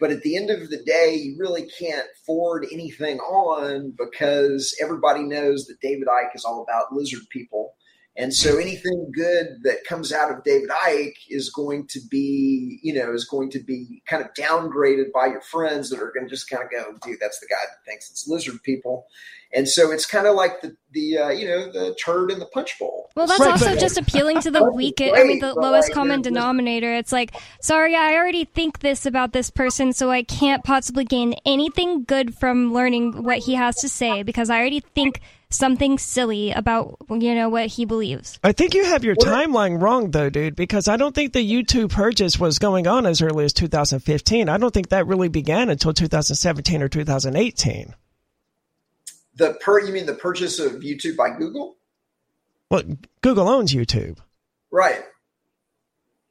But 0.00 0.10
at 0.10 0.22
the 0.22 0.36
end 0.36 0.50
of 0.50 0.70
the 0.70 0.82
day, 0.82 1.14
you 1.14 1.36
really 1.38 1.68
can't 1.78 2.06
forward 2.26 2.66
anything 2.72 3.18
on 3.18 3.94
because 3.98 4.74
everybody 4.82 5.22
knows 5.22 5.66
that 5.66 5.80
David 5.82 6.08
Icke 6.08 6.34
is 6.34 6.44
all 6.44 6.62
about 6.62 6.92
lizard 6.92 7.28
people. 7.30 7.74
And 8.16 8.34
so 8.34 8.58
anything 8.58 9.12
good 9.14 9.60
that 9.62 9.84
comes 9.88 10.12
out 10.12 10.32
of 10.32 10.42
David 10.44 10.68
Icke 10.68 11.12
is 11.28 11.48
going 11.48 11.86
to 11.90 12.00
be, 12.10 12.78
you 12.82 12.92
know, 12.92 13.12
is 13.14 13.24
going 13.24 13.50
to 13.50 13.60
be 13.60 14.02
kind 14.06 14.22
of 14.22 14.34
downgraded 14.34 15.12
by 15.14 15.26
your 15.26 15.40
friends 15.40 15.90
that 15.90 16.00
are 16.00 16.12
going 16.12 16.26
to 16.26 16.30
just 16.30 16.50
kind 16.50 16.62
of 16.64 16.70
go, 16.70 16.92
dude, 17.06 17.18
that's 17.20 17.38
the 17.38 17.46
guy 17.46 17.60
that 17.62 17.84
thinks 17.90 18.10
it's 18.10 18.26
lizard 18.28 18.60
people. 18.64 19.06
And 19.54 19.68
so 19.68 19.90
it's 19.90 20.06
kind 20.06 20.26
of 20.26 20.34
like 20.34 20.60
the, 20.60 20.76
the 20.92 21.18
uh, 21.18 21.28
you 21.30 21.46
know, 21.48 21.72
the 21.72 21.94
turd 22.04 22.30
in 22.30 22.40
the 22.40 22.46
punch 22.46 22.78
bowl. 22.78 23.10
Well, 23.16 23.26
that's 23.26 23.40
Right, 23.40 23.50
also 23.52 23.70
but- 23.70 23.80
just 23.80 23.96
appealing 23.96 24.40
to 24.40 24.50
the 24.50 24.64
weakest. 24.74 25.14
I 25.14 25.24
mean, 25.24 25.38
the 25.38 25.54
lowest 25.54 25.88
like, 25.90 25.94
common 25.94 26.20
there's- 26.22 26.34
denominator. 26.34 26.92
It's 26.94 27.12
like, 27.12 27.34
sorry, 27.62 27.94
I 27.94 28.14
already 28.16 28.44
think 28.44 28.80
this 28.80 29.06
about 29.06 29.32
this 29.32 29.50
person, 29.50 29.92
so 29.92 30.10
I 30.10 30.24
can't 30.24 30.62
possibly 30.64 31.04
gain 31.04 31.34
anything 31.46 32.02
good 32.04 32.34
from 32.34 32.72
learning 32.74 33.22
what 33.22 33.38
he 33.38 33.54
has 33.54 33.76
to 33.76 33.88
say 33.88 34.24
because 34.24 34.50
I 34.50 34.58
already 34.58 34.80
think 34.80 35.20
something 35.50 35.98
silly 35.98 36.52
about 36.52 36.96
you 37.10 37.34
know 37.34 37.48
what 37.48 37.66
he 37.66 37.84
believes. 37.84 38.38
I 38.42 38.52
think 38.52 38.74
you 38.74 38.84
have 38.84 39.04
your 39.04 39.16
timeline 39.16 39.80
wrong, 39.80 40.10
though, 40.10 40.30
dude, 40.30 40.56
because 40.56 40.88
I 40.88 40.96
don't 40.96 41.14
think 41.14 41.32
the 41.32 41.48
YouTube 41.48 41.90
purchase 41.90 42.38
was 42.38 42.58
going 42.58 42.86
on 42.86 43.06
as 43.06 43.20
early 43.20 43.44
as 43.44 43.52
2015. 43.52 44.48
I 44.48 44.56
don't 44.56 44.72
think 44.72 44.88
that 44.88 45.06
really 45.06 45.28
began 45.28 45.68
until 45.68 45.92
2017 45.92 46.82
or 46.82 46.88
2018. 46.88 47.94
The 49.36 49.54
per 49.54 49.80
you 49.80 49.92
mean 49.92 50.06
the 50.06 50.14
purchase 50.14 50.58
of 50.58 50.80
YouTube 50.80 51.16
by 51.16 51.36
Google? 51.36 51.76
Well, 52.70 52.82
Google 53.22 53.48
owns 53.48 53.74
YouTube. 53.74 54.18
Right. 54.70 55.02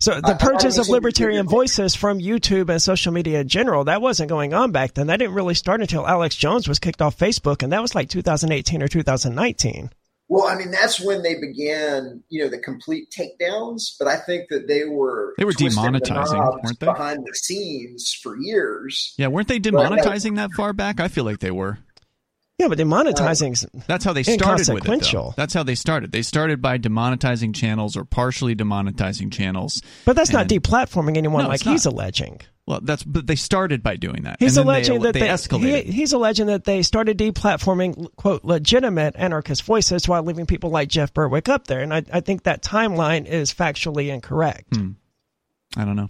So 0.01 0.21
the 0.21 0.27
I- 0.29 0.31
I 0.31 0.33
purchase 0.35 0.77
of 0.77 0.87
libertarian 0.87 1.45
voices 1.45 1.93
from 1.93 2.19
YouTube 2.19 2.69
and 2.69 2.81
social 2.81 3.11
media 3.11 3.41
in 3.41 3.49
general, 3.49 3.83
that 3.83 4.01
wasn't 4.01 4.29
going 4.29 4.53
on 4.53 4.71
back 4.71 4.93
then. 4.93 5.07
That 5.07 5.17
didn't 5.17 5.33
really 5.35 5.55
start 5.55 5.81
until 5.81 6.07
Alex 6.07 6.37
Jones 6.37 6.69
was 6.69 6.79
kicked 6.79 7.01
off 7.01 7.17
Facebook, 7.17 7.63
and 7.63 7.73
that 7.73 7.81
was 7.81 7.93
like 7.95 8.07
2018 8.09 8.81
or 8.81 8.87
2019. 8.87 9.89
Well, 10.29 10.47
I 10.47 10.55
mean, 10.55 10.69
that's 10.71 11.01
when 11.01 11.21
they 11.23 11.35
began, 11.41 12.23
you 12.29 12.43
know, 12.43 12.49
the 12.49 12.59
complete 12.59 13.09
takedowns. 13.11 13.95
But 13.97 14.07
I 14.07 14.15
think 14.17 14.47
that 14.51 14.67
they 14.69 14.85
were 14.85 15.33
They 15.37 15.43
were 15.43 15.51
twisting 15.53 15.91
the 15.91 15.99
demonetizing, 15.99 16.33
knobs 16.37 16.57
weren't 16.63 16.79
they? 16.79 16.85
behind 16.85 17.25
the 17.25 17.33
scenes 17.35 18.13
for 18.23 18.37
years. 18.39 19.15
Yeah, 19.17 19.27
weren't 19.27 19.47
they 19.49 19.59
Well, 19.59 19.89
that- 19.89 19.99
demonetizing 20.03 20.35
that 20.37 20.51
far 20.55 20.71
back? 20.71 20.99
I 21.01 21.07
feel 21.09 21.23
like 21.25 21.39
they 21.39 21.51
were. 21.51 21.79
Yeah, 22.59 22.67
but 22.67 22.77
demonetizing, 22.77 23.85
That's 23.87 24.03
how 24.03 24.11
they 24.11 24.23
started 24.23 24.67
with 24.73 24.85
it. 24.87 25.09
Though. 25.13 25.33
That's 25.37 25.53
how 25.53 25.63
they 25.63 25.75
started. 25.75 26.11
They 26.11 26.21
started 26.21 26.61
by 26.61 26.77
demonetizing 26.77 27.55
channels 27.55 27.95
or 27.95 28.03
partially 28.03 28.53
demonetizing 28.53 29.31
channels. 29.31 29.81
but 30.05 30.15
that's 30.17 30.31
not 30.31 30.51
And- 30.51 30.61
deplatforming 30.61 31.15
anyone 31.17 31.43
No, 31.43 31.47
like 31.49 31.55
it's 31.61 31.65
not. 31.65 31.71
he's 31.71 31.85
alleging. 31.85 32.41
Well, 32.67 32.81
that's 32.83 33.01
but 33.03 33.25
they 33.25 33.35
started 33.35 33.81
by 33.81 33.95
doing 33.95 34.23
that. 34.23 34.35
He's 34.39 34.55
and 34.57 34.67
then 34.67 34.75
alleging 34.75 34.99
they, 34.99 35.03
that 35.07 35.13
they, 35.13 35.19
they, 35.21 35.27
escalated. 35.29 35.85
he- 35.85 35.91
he's 35.93 36.11
alleging 36.13 36.47
that 36.47 36.65
they 36.65 36.81
started 36.83 37.17
deplatforming 37.17 38.13
quote 38.17 38.43
legitimate 38.43 39.15
anarchist 39.17 39.63
voices 39.63 40.07
while 40.07 40.21
leaving 40.21 40.45
people 40.45 40.69
like 40.69 40.89
Jeff 40.89 41.13
Berwick 41.13 41.49
up 41.49 41.65
there, 41.65 41.79
and 41.81 41.91
I, 41.93 42.03
I 42.13 42.19
think 42.19 42.43
that 42.43 42.61
timeline 42.61 43.25
is 43.25 43.51
factually 43.53 44.13
incorrect. 44.13 44.75
Hmm. 44.75 44.91
I 45.77 45.85
don't 45.85 45.95
know. 45.95 46.07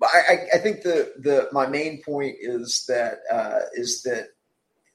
But 0.00 0.10
I, 0.12 0.18
I, 0.32 0.46
I 0.54 0.58
think 0.58 0.82
the, 0.82 1.12
the 1.18 1.48
my 1.52 1.66
main 1.66 2.02
point 2.02 2.36
is 2.40 2.84
that 2.88 3.20
uh, 3.32 3.60
is 3.74 4.02
that 4.02 4.26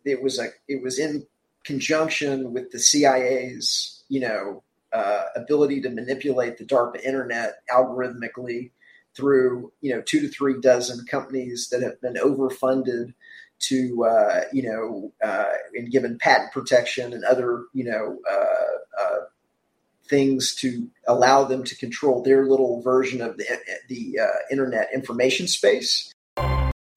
it 0.09 0.21
was 0.21 0.39
a 0.39 0.47
it 0.67 0.81
was 0.81 0.99
in 0.99 1.25
conjunction 1.63 2.53
with 2.53 2.71
the 2.71 2.79
CIA's 2.79 4.03
you 4.09 4.19
know 4.19 4.63
uh, 4.91 5.25
ability 5.35 5.81
to 5.81 5.89
manipulate 5.89 6.57
the 6.57 6.65
DARPA 6.65 7.01
internet 7.03 7.61
algorithmically 7.71 8.71
through 9.15 9.71
you 9.81 9.93
know 9.93 10.01
two 10.01 10.21
to 10.21 10.27
three 10.27 10.59
dozen 10.59 11.05
companies 11.05 11.69
that 11.69 11.81
have 11.81 11.99
been 12.01 12.15
overfunded 12.15 13.13
to 13.59 14.05
uh, 14.05 14.41
you 14.53 14.63
know 14.63 15.11
uh, 15.23 15.53
and 15.73 15.91
given 15.91 16.17
patent 16.17 16.51
protection 16.51 17.13
and 17.13 17.23
other 17.23 17.65
you 17.73 17.83
know 17.83 18.17
uh, 18.29 19.01
uh, 19.01 19.19
things 20.07 20.55
to 20.55 20.89
allow 21.07 21.43
them 21.43 21.63
to 21.63 21.75
control 21.75 22.23
their 22.23 22.45
little 22.45 22.81
version 22.81 23.21
of 23.21 23.37
the 23.37 23.45
the 23.87 24.19
uh, 24.19 24.37
internet 24.51 24.89
information 24.93 25.47
space. 25.47 26.11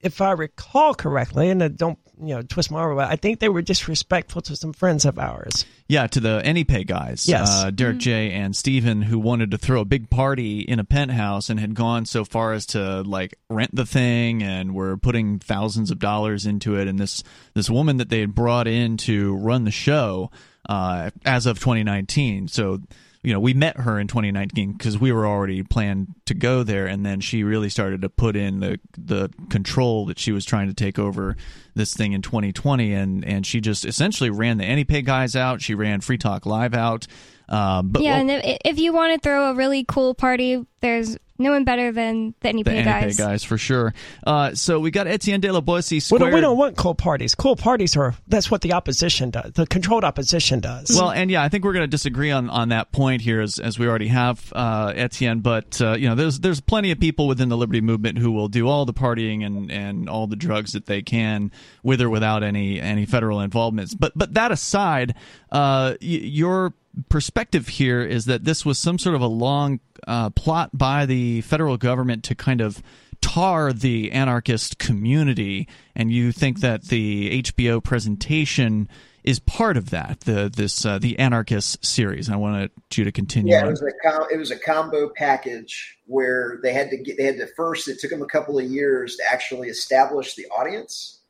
If 0.02 0.20
I 0.20 0.32
recall 0.32 0.94
correctly, 0.94 1.48
and 1.50 1.62
uh, 1.62 1.68
don't 1.68 1.98
you 2.20 2.34
know 2.34 2.42
twist 2.42 2.70
my 2.70 2.80
arm 2.80 2.92
about, 2.92 3.10
I 3.10 3.16
think 3.16 3.38
they 3.38 3.48
were 3.48 3.62
disrespectful 3.62 4.42
to 4.42 4.56
some 4.56 4.72
friends 4.72 5.04
of 5.04 5.18
ours. 5.18 5.64
Yeah, 5.88 6.06
to 6.08 6.20
the 6.20 6.42
AnyPay 6.44 6.86
guys, 6.86 7.28
Yes. 7.28 7.48
uh, 7.50 7.70
Derek 7.70 7.98
J 7.98 8.32
and 8.32 8.56
Steven, 8.56 9.02
who 9.02 9.18
wanted 9.18 9.50
to 9.52 9.58
throw 9.58 9.80
a 9.80 9.84
big 9.84 10.10
party 10.10 10.60
in 10.60 10.78
a 10.78 10.84
penthouse 10.84 11.50
and 11.50 11.60
had 11.60 11.74
gone 11.74 12.04
so 12.06 12.24
far 12.24 12.52
as 12.52 12.66
to 12.66 13.02
like 13.02 13.34
rent 13.48 13.74
the 13.74 13.86
thing 13.86 14.42
and 14.42 14.74
were 14.74 14.96
putting 14.96 15.38
thousands 15.38 15.90
of 15.90 15.98
dollars 15.98 16.46
into 16.46 16.76
it. 16.76 16.88
And 16.88 16.98
this 16.98 17.22
this 17.54 17.70
woman 17.70 17.98
that 17.98 18.08
they 18.08 18.20
had 18.20 18.34
brought 18.34 18.66
in 18.66 18.96
to 18.98 19.34
run 19.36 19.64
the 19.64 19.70
show 19.70 20.30
uh, 20.68 21.10
as 21.24 21.46
of 21.46 21.58
2019, 21.58 22.48
so 22.48 22.80
you 23.22 23.32
know 23.32 23.40
we 23.40 23.54
met 23.54 23.78
her 23.78 23.98
in 23.98 24.08
2019 24.08 24.72
because 24.72 24.98
we 24.98 25.12
were 25.12 25.26
already 25.26 25.62
planned 25.62 26.14
to 26.26 26.34
go 26.34 26.62
there, 26.62 26.86
and 26.86 27.06
then 27.06 27.20
she 27.20 27.44
really 27.44 27.68
started 27.68 28.02
to 28.02 28.08
put 28.08 28.36
in 28.36 28.60
the 28.60 28.80
the 28.98 29.30
control 29.48 30.06
that 30.06 30.18
she 30.18 30.32
was 30.32 30.44
trying 30.44 30.68
to 30.68 30.74
take 30.74 30.98
over 30.98 31.36
this 31.74 31.94
thing 31.94 32.12
in 32.12 32.22
2020, 32.22 32.92
and 32.92 33.24
and 33.24 33.46
she 33.46 33.60
just 33.60 33.84
essentially 33.84 34.30
ran 34.30 34.58
the 34.58 34.64
AnyPay 34.64 35.04
guys 35.04 35.36
out. 35.36 35.62
She 35.62 35.74
ran 35.74 36.00
Free 36.00 36.18
Talk 36.18 36.46
Live 36.46 36.74
out. 36.74 37.06
Um, 37.48 37.90
but 37.90 38.02
yeah, 38.02 38.12
well, 38.12 38.20
and 38.20 38.30
if, 38.30 38.58
if 38.64 38.78
you 38.78 38.92
want 38.92 39.14
to 39.14 39.20
throw 39.20 39.50
a 39.50 39.54
really 39.54 39.84
cool 39.84 40.14
party, 40.14 40.64
there's 40.80 41.16
no 41.38 41.50
one 41.52 41.64
better 41.64 41.92
than 41.92 42.34
the 42.40 42.48
AnyPay 42.48 42.64
the 42.64 42.70
AnyPay 42.70 42.84
guys. 42.84 43.16
guys. 43.16 43.44
for 43.44 43.58
sure. 43.58 43.94
Uh, 44.26 44.54
so 44.54 44.78
we 44.80 44.90
got 44.90 45.06
Etienne 45.06 45.40
de 45.40 45.52
la 45.52 45.60
Boetie 45.60 45.92
We 45.92 46.00
squared. 46.00 46.20
don't, 46.20 46.34
we 46.34 46.40
don't 46.40 46.56
want 46.58 46.76
cool 46.76 46.94
parties. 46.94 47.34
Cool 47.34 47.56
parties 47.56 47.96
are 47.96 48.14
that's 48.28 48.50
what 48.50 48.60
the 48.60 48.72
opposition 48.74 49.30
does. 49.30 49.52
The 49.52 49.66
controlled 49.66 50.04
opposition 50.04 50.60
does. 50.60 50.90
Well, 50.90 51.10
and 51.10 51.30
yeah, 51.30 51.42
I 51.42 51.48
think 51.48 51.64
we're 51.64 51.72
going 51.72 51.84
to 51.84 51.88
disagree 51.88 52.30
on, 52.30 52.48
on 52.50 52.68
that 52.68 52.92
point 52.92 53.22
here, 53.22 53.40
as, 53.40 53.58
as 53.58 53.78
we 53.78 53.86
already 53.88 54.08
have, 54.08 54.52
uh, 54.54 54.92
Etienne. 54.94 55.40
But 55.40 55.80
uh, 55.80 55.94
you 55.94 56.08
know, 56.08 56.14
there's 56.14 56.40
there's 56.40 56.60
plenty 56.60 56.90
of 56.90 57.00
people 57.00 57.26
within 57.26 57.48
the 57.48 57.56
liberty 57.56 57.80
movement 57.80 58.18
who 58.18 58.30
will 58.32 58.48
do 58.48 58.68
all 58.68 58.84
the 58.84 58.94
partying 58.94 59.44
and, 59.44 59.70
and 59.70 60.08
all 60.08 60.26
the 60.26 60.36
drugs 60.36 60.72
that 60.72 60.86
they 60.86 61.02
can, 61.02 61.50
with 61.82 62.00
or 62.00 62.10
without 62.10 62.42
any 62.42 62.80
any 62.80 63.06
federal 63.06 63.40
involvements. 63.40 63.94
But 63.94 64.12
but 64.14 64.34
that 64.34 64.52
aside, 64.52 65.14
uh, 65.50 65.94
y- 66.00 66.06
your 66.32 66.74
perspective 67.08 67.68
here 67.68 68.02
is 68.02 68.26
that 68.26 68.44
this 68.44 68.64
was 68.64 68.78
some 68.78 68.98
sort 68.98 69.14
of 69.14 69.20
a 69.20 69.26
long 69.26 69.80
uh, 70.06 70.30
plot 70.30 70.70
by 70.72 71.06
the 71.06 71.40
federal 71.42 71.76
government 71.76 72.24
to 72.24 72.34
kind 72.34 72.60
of 72.60 72.82
tar 73.20 73.72
the 73.72 74.12
anarchist 74.12 74.78
community, 74.78 75.68
and 75.94 76.12
you 76.12 76.32
think 76.32 76.60
that 76.60 76.84
the 76.84 77.42
HBO 77.42 77.82
presentation 77.82 78.88
is 79.24 79.38
part 79.38 79.76
of 79.76 79.90
that. 79.90 80.20
The 80.20 80.52
this 80.54 80.84
uh, 80.84 80.98
the 80.98 81.18
anarchist 81.18 81.84
series. 81.84 82.28
I 82.28 82.36
wanted 82.36 82.70
you 82.92 83.04
to 83.04 83.12
continue. 83.12 83.52
Yeah, 83.52 83.66
it 83.66 83.70
was 83.70 83.82
a 83.82 84.08
com- 84.08 84.26
it 84.30 84.36
was 84.36 84.50
a 84.50 84.58
combo 84.58 85.10
package 85.16 85.96
where 86.06 86.58
they 86.62 86.72
had 86.72 86.90
to 86.90 86.96
get 86.98 87.16
they 87.16 87.24
had 87.24 87.38
to 87.38 87.46
first. 87.56 87.88
It 87.88 88.00
took 88.00 88.10
them 88.10 88.22
a 88.22 88.26
couple 88.26 88.58
of 88.58 88.64
years 88.64 89.16
to 89.16 89.22
actually 89.30 89.68
establish 89.68 90.34
the 90.34 90.46
audience, 90.46 91.20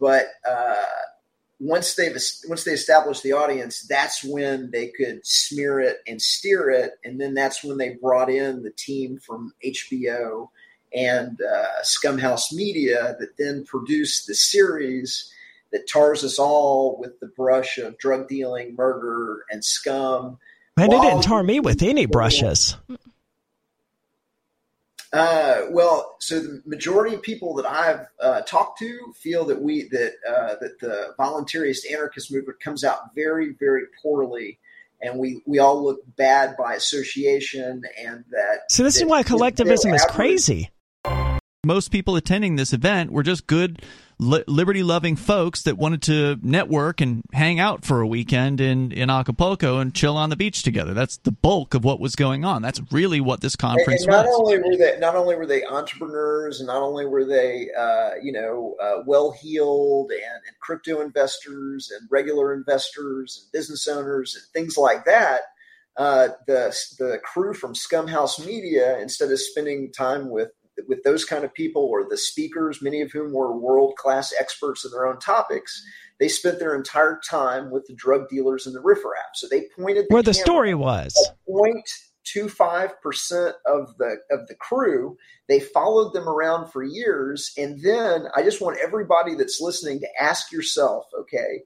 but 0.00 0.26
uh, 0.48 0.76
once 1.60 1.94
they've 1.94 2.16
once 2.48 2.64
they 2.64 2.72
established 2.72 3.22
the 3.22 3.32
audience, 3.32 3.82
that's 3.82 4.22
when 4.22 4.70
they 4.70 4.88
could 4.88 5.26
smear 5.26 5.80
it 5.80 5.98
and 6.06 6.22
steer 6.22 6.70
it, 6.70 6.92
and 7.04 7.20
then 7.20 7.34
that's 7.34 7.64
when 7.64 7.78
they 7.78 7.96
brought 8.00 8.30
in 8.30 8.62
the 8.62 8.70
team 8.70 9.18
from 9.18 9.52
HBO 9.64 10.48
and 10.94 11.38
uh, 11.40 11.82
Scumhouse 11.82 12.52
Media 12.52 13.16
that 13.18 13.36
then 13.38 13.64
produced 13.64 14.26
the 14.26 14.34
series 14.34 15.32
that 15.72 15.88
tars 15.88 16.24
us 16.24 16.38
all 16.38 16.96
with 16.98 17.18
the 17.20 17.26
brush 17.26 17.78
of 17.78 17.98
drug 17.98 18.28
dealing, 18.28 18.74
murder, 18.74 19.44
and 19.50 19.64
scum. 19.64 20.38
Man, 20.76 20.90
they 20.90 21.00
didn't 21.00 21.22
tar 21.22 21.42
me 21.42 21.60
with 21.60 21.82
any 21.82 22.06
brushes. 22.06 22.76
Uh, 25.12 25.62
well, 25.70 26.16
so 26.20 26.38
the 26.38 26.62
majority 26.66 27.14
of 27.14 27.22
people 27.22 27.54
that 27.54 27.66
I've 27.66 28.06
uh, 28.20 28.42
talked 28.42 28.78
to 28.80 29.14
feel 29.16 29.46
that 29.46 29.60
we 29.60 29.88
that 29.88 30.12
uh, 30.28 30.56
that 30.60 30.78
the 30.80 31.14
voluntarist 31.18 31.90
anarchist 31.90 32.30
movement 32.30 32.60
comes 32.60 32.84
out 32.84 33.14
very, 33.14 33.54
very 33.58 33.84
poorly, 34.02 34.58
and 35.00 35.18
we 35.18 35.42
we 35.46 35.58
all 35.58 35.82
look 35.82 36.00
bad 36.16 36.56
by 36.58 36.74
association, 36.74 37.82
and 37.98 38.24
that. 38.30 38.70
So 38.70 38.82
this 38.82 38.96
is 38.96 39.06
why 39.06 39.22
collectivism 39.22 39.94
is 39.94 40.04
crazy. 40.10 40.70
Most 41.64 41.90
people 41.90 42.16
attending 42.16 42.56
this 42.56 42.72
event 42.72 43.10
were 43.10 43.22
just 43.22 43.46
good, 43.46 43.82
li- 44.18 44.44
liberty-loving 44.46 45.16
folks 45.16 45.62
that 45.62 45.76
wanted 45.76 46.02
to 46.02 46.38
network 46.42 47.00
and 47.00 47.22
hang 47.32 47.60
out 47.60 47.84
for 47.84 48.00
a 48.00 48.06
weekend 48.06 48.60
in 48.60 48.92
in 48.92 49.10
Acapulco 49.10 49.78
and 49.78 49.94
chill 49.94 50.16
on 50.16 50.30
the 50.30 50.36
beach 50.36 50.62
together. 50.62 50.94
That's 50.94 51.18
the 51.18 51.32
bulk 51.32 51.74
of 51.74 51.84
what 51.84 52.00
was 52.00 52.16
going 52.16 52.44
on. 52.44 52.62
That's 52.62 52.80
really 52.90 53.20
what 53.20 53.40
this 53.40 53.56
conference 53.56 54.02
and 54.02 54.10
not 54.10 54.26
was. 54.26 54.34
only 54.38 54.58
were 54.58 54.76
they 54.76 54.98
not 54.98 55.14
only 55.14 55.36
were 55.36 55.46
they 55.46 55.64
entrepreneurs, 55.64 56.60
and 56.60 56.66
not 56.66 56.82
only 56.82 57.06
were 57.06 57.24
they 57.24 57.68
uh, 57.76 58.10
you 58.22 58.32
know 58.32 58.76
uh, 58.82 59.02
well 59.06 59.32
heeled 59.32 60.10
and, 60.10 60.22
and 60.22 60.58
crypto 60.60 61.00
investors 61.00 61.90
and 61.90 62.08
regular 62.10 62.54
investors 62.54 63.40
and 63.40 63.52
business 63.52 63.86
owners 63.86 64.34
and 64.34 64.44
things 64.52 64.76
like 64.76 65.04
that. 65.04 65.42
Uh, 65.96 66.28
the 66.46 66.76
the 66.98 67.18
crew 67.24 67.52
from 67.52 67.74
Scumhouse 67.74 68.44
Media, 68.44 68.98
instead 69.00 69.32
of 69.32 69.40
spending 69.40 69.90
time 69.90 70.30
with 70.30 70.50
with 70.86 71.02
those 71.02 71.24
kind 71.24 71.44
of 71.44 71.54
people 71.54 71.82
or 71.82 72.08
the 72.08 72.16
speakers, 72.16 72.82
many 72.82 73.00
of 73.00 73.10
whom 73.10 73.32
were 73.32 73.56
world 73.56 73.94
class 73.96 74.32
experts 74.38 74.84
in 74.84 74.90
their 74.90 75.06
own 75.06 75.18
topics, 75.18 75.82
they 76.20 76.28
spent 76.28 76.58
their 76.58 76.74
entire 76.74 77.20
time 77.28 77.70
with 77.70 77.86
the 77.86 77.94
drug 77.94 78.28
dealers 78.28 78.66
and 78.66 78.74
the 78.74 78.80
riffraff. 78.80 79.30
So 79.34 79.48
they 79.48 79.66
pointed 79.76 80.06
Where 80.08 80.22
the 80.22 80.34
story 80.34 80.74
was. 80.74 81.14
Point 81.46 81.88
two 82.24 82.48
five 82.48 83.00
percent 83.00 83.54
of 83.66 83.96
the 83.98 84.16
of 84.30 84.46
the 84.48 84.54
crew 84.54 85.16
they 85.48 85.60
followed 85.60 86.12
them 86.12 86.28
around 86.28 86.70
for 86.70 86.82
years 86.82 87.52
and 87.56 87.80
then 87.82 88.26
i 88.36 88.42
just 88.42 88.60
want 88.60 88.78
everybody 88.82 89.34
that's 89.34 89.60
listening 89.60 90.00
to 90.00 90.08
ask 90.20 90.52
yourself 90.52 91.06
okay 91.18 91.62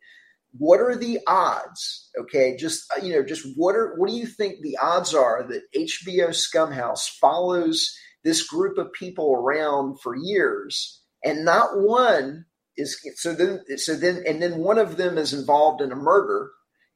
what 0.58 0.80
are 0.80 0.94
the 0.94 1.18
odds 1.26 2.10
okay 2.18 2.56
just 2.56 2.84
you 3.02 3.12
know 3.12 3.24
just 3.24 3.46
what 3.56 3.74
are 3.74 3.94
what 3.96 4.08
do 4.08 4.14
you 4.14 4.26
think 4.26 4.60
the 4.60 4.76
odds 4.80 5.14
are 5.14 5.44
that 5.48 5.62
hbo 5.74 6.28
scumhouse 6.28 7.08
follows 7.20 7.96
this 8.24 8.46
group 8.46 8.78
of 8.78 8.92
people 8.92 9.34
around 9.34 10.00
for 10.00 10.16
years 10.16 11.00
and 11.24 11.44
not 11.44 11.70
one 11.78 12.44
is 12.76 12.98
so 13.16 13.34
then 13.34 13.60
so 13.76 13.94
then 13.94 14.22
and 14.26 14.42
then 14.42 14.58
one 14.58 14.78
of 14.78 14.96
them 14.96 15.18
is 15.18 15.32
involved 15.32 15.82
in 15.82 15.92
a 15.92 15.96
murder 15.96 16.50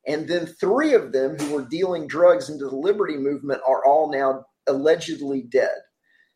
and 0.06 0.28
then 0.28 0.46
three 0.46 0.94
of 0.94 1.12
them 1.12 1.36
who 1.36 1.54
were 1.54 1.66
dealing 1.68 2.06
drugs 2.06 2.48
into 2.48 2.68
the 2.68 2.76
liberty 2.76 3.16
movement 3.16 3.60
are 3.66 3.84
all 3.84 4.10
now 4.10 4.44
allegedly 4.66 5.42
dead. 5.42 5.76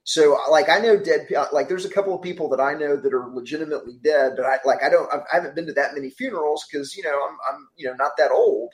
So, 0.02 0.36
like, 0.50 0.68
I 0.68 0.78
know 0.78 0.98
dead. 0.98 1.28
Like, 1.52 1.68
there's 1.68 1.84
a 1.84 1.90
couple 1.90 2.14
of 2.14 2.22
people 2.22 2.48
that 2.48 2.60
I 2.60 2.72
know 2.74 2.96
that 2.96 3.14
are 3.14 3.30
legitimately 3.32 3.98
dead, 4.02 4.32
but 4.36 4.46
I 4.46 4.58
like 4.64 4.82
I 4.82 4.88
don't. 4.88 5.12
I 5.12 5.20
haven't 5.32 5.54
been 5.54 5.66
to 5.66 5.72
that 5.74 5.94
many 5.94 6.10
funerals 6.10 6.64
because 6.70 6.96
you 6.96 7.04
know 7.04 7.10
I'm 7.10 7.36
I'm 7.48 7.68
you 7.76 7.86
know 7.86 7.94
not 7.94 8.16
that 8.18 8.32
old. 8.32 8.72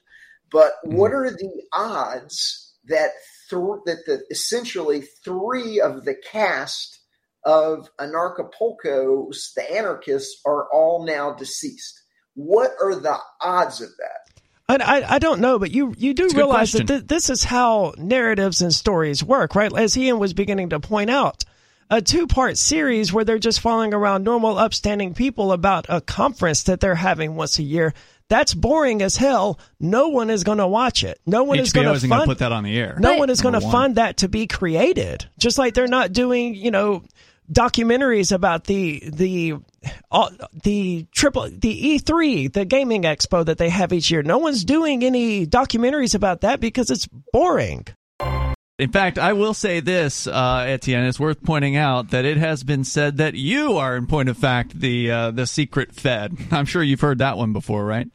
but 0.50 0.74
mm-hmm. 0.84 0.96
what 0.96 1.12
are 1.12 1.30
the 1.30 1.62
odds 1.74 2.74
that 2.86 3.10
th- 3.50 3.80
that 3.86 4.04
the 4.06 4.22
essentially 4.30 5.02
three 5.24 5.80
of 5.80 6.04
the 6.04 6.14
cast 6.14 7.00
of 7.44 7.88
Anarchapulco's 7.98 9.52
the 9.54 9.70
anarchists 9.72 10.40
are 10.44 10.68
all 10.72 11.06
now 11.06 11.32
deceased? 11.32 12.02
What 12.34 12.72
are 12.82 12.94
the 12.94 13.16
odds 13.40 13.80
of 13.80 13.88
that? 13.98 14.26
I, 14.68 14.76
I, 14.76 15.14
I 15.14 15.18
don't 15.18 15.40
know, 15.40 15.58
but 15.58 15.70
you 15.70 15.94
you 15.96 16.12
do 16.12 16.28
realize 16.34 16.72
that 16.72 16.88
th- 16.88 17.06
this 17.06 17.30
is 17.30 17.44
how 17.44 17.94
narratives 17.96 18.62
and 18.62 18.74
stories 18.74 19.22
work, 19.22 19.54
right? 19.54 19.72
As 19.76 19.96
Ian 19.96 20.18
was 20.18 20.34
beginning 20.34 20.70
to 20.70 20.80
point 20.80 21.08
out, 21.08 21.44
a 21.88 22.02
two 22.02 22.26
part 22.26 22.58
series 22.58 23.12
where 23.12 23.24
they're 23.24 23.38
just 23.38 23.60
following 23.60 23.94
around 23.94 24.24
normal, 24.24 24.58
upstanding 24.58 25.14
people 25.14 25.52
about 25.52 25.86
a 25.88 26.00
conference 26.00 26.64
that 26.64 26.80
they're 26.80 26.96
having 26.96 27.36
once 27.36 27.58
a 27.58 27.62
year. 27.62 27.94
That's 28.28 28.54
boring 28.54 29.02
as 29.02 29.16
hell. 29.16 29.60
No 29.78 30.08
one 30.08 30.30
is 30.30 30.42
going 30.42 30.58
to 30.58 30.66
watch 30.66 31.04
it. 31.04 31.20
No 31.26 31.44
one 31.44 31.58
HBO 31.58 31.62
is 31.62 31.72
going 31.72 31.94
to 31.94 32.08
fund, 32.08 32.24
put 32.24 32.38
that 32.38 32.52
on 32.52 32.64
the 32.64 32.76
air. 32.76 32.96
No 32.98 33.12
but, 33.12 33.18
one 33.20 33.30
is 33.30 33.40
going 33.40 33.54
to 33.54 33.60
fund 33.60 33.96
that 33.96 34.18
to 34.18 34.28
be 34.28 34.46
created. 34.46 35.28
Just 35.38 35.58
like 35.58 35.74
they're 35.74 35.86
not 35.86 36.12
doing, 36.12 36.54
you 36.54 36.72
know, 36.72 37.04
documentaries 37.50 38.32
about 38.32 38.64
the 38.64 39.02
the 39.06 39.54
uh, 40.10 40.30
the 40.64 41.06
triple 41.12 41.48
the 41.48 41.98
E3 41.98 42.52
the 42.52 42.64
gaming 42.64 43.02
expo 43.02 43.44
that 43.44 43.58
they 43.58 43.68
have 43.68 43.92
each 43.92 44.10
year. 44.10 44.22
No 44.22 44.38
one's 44.38 44.64
doing 44.64 45.04
any 45.04 45.46
documentaries 45.46 46.14
about 46.14 46.40
that 46.40 46.58
because 46.58 46.90
it's 46.90 47.06
boring. 47.32 47.86
In 48.78 48.92
fact, 48.92 49.18
I 49.18 49.32
will 49.32 49.54
say 49.54 49.80
this, 49.80 50.26
uh, 50.26 50.64
Etienne. 50.66 51.04
It's 51.04 51.18
worth 51.18 51.42
pointing 51.42 51.76
out 51.76 52.10
that 52.10 52.26
it 52.26 52.36
has 52.36 52.62
been 52.62 52.84
said 52.84 53.16
that 53.16 53.32
you 53.32 53.78
are, 53.78 53.96
in 53.96 54.06
point 54.06 54.28
of 54.28 54.36
fact, 54.36 54.78
the 54.78 55.10
uh, 55.10 55.30
the 55.30 55.46
secret 55.46 55.94
Fed. 55.94 56.36
I'm 56.50 56.66
sure 56.66 56.82
you've 56.82 57.00
heard 57.00 57.18
that 57.18 57.38
one 57.38 57.54
before, 57.54 57.84
right? 57.84 58.08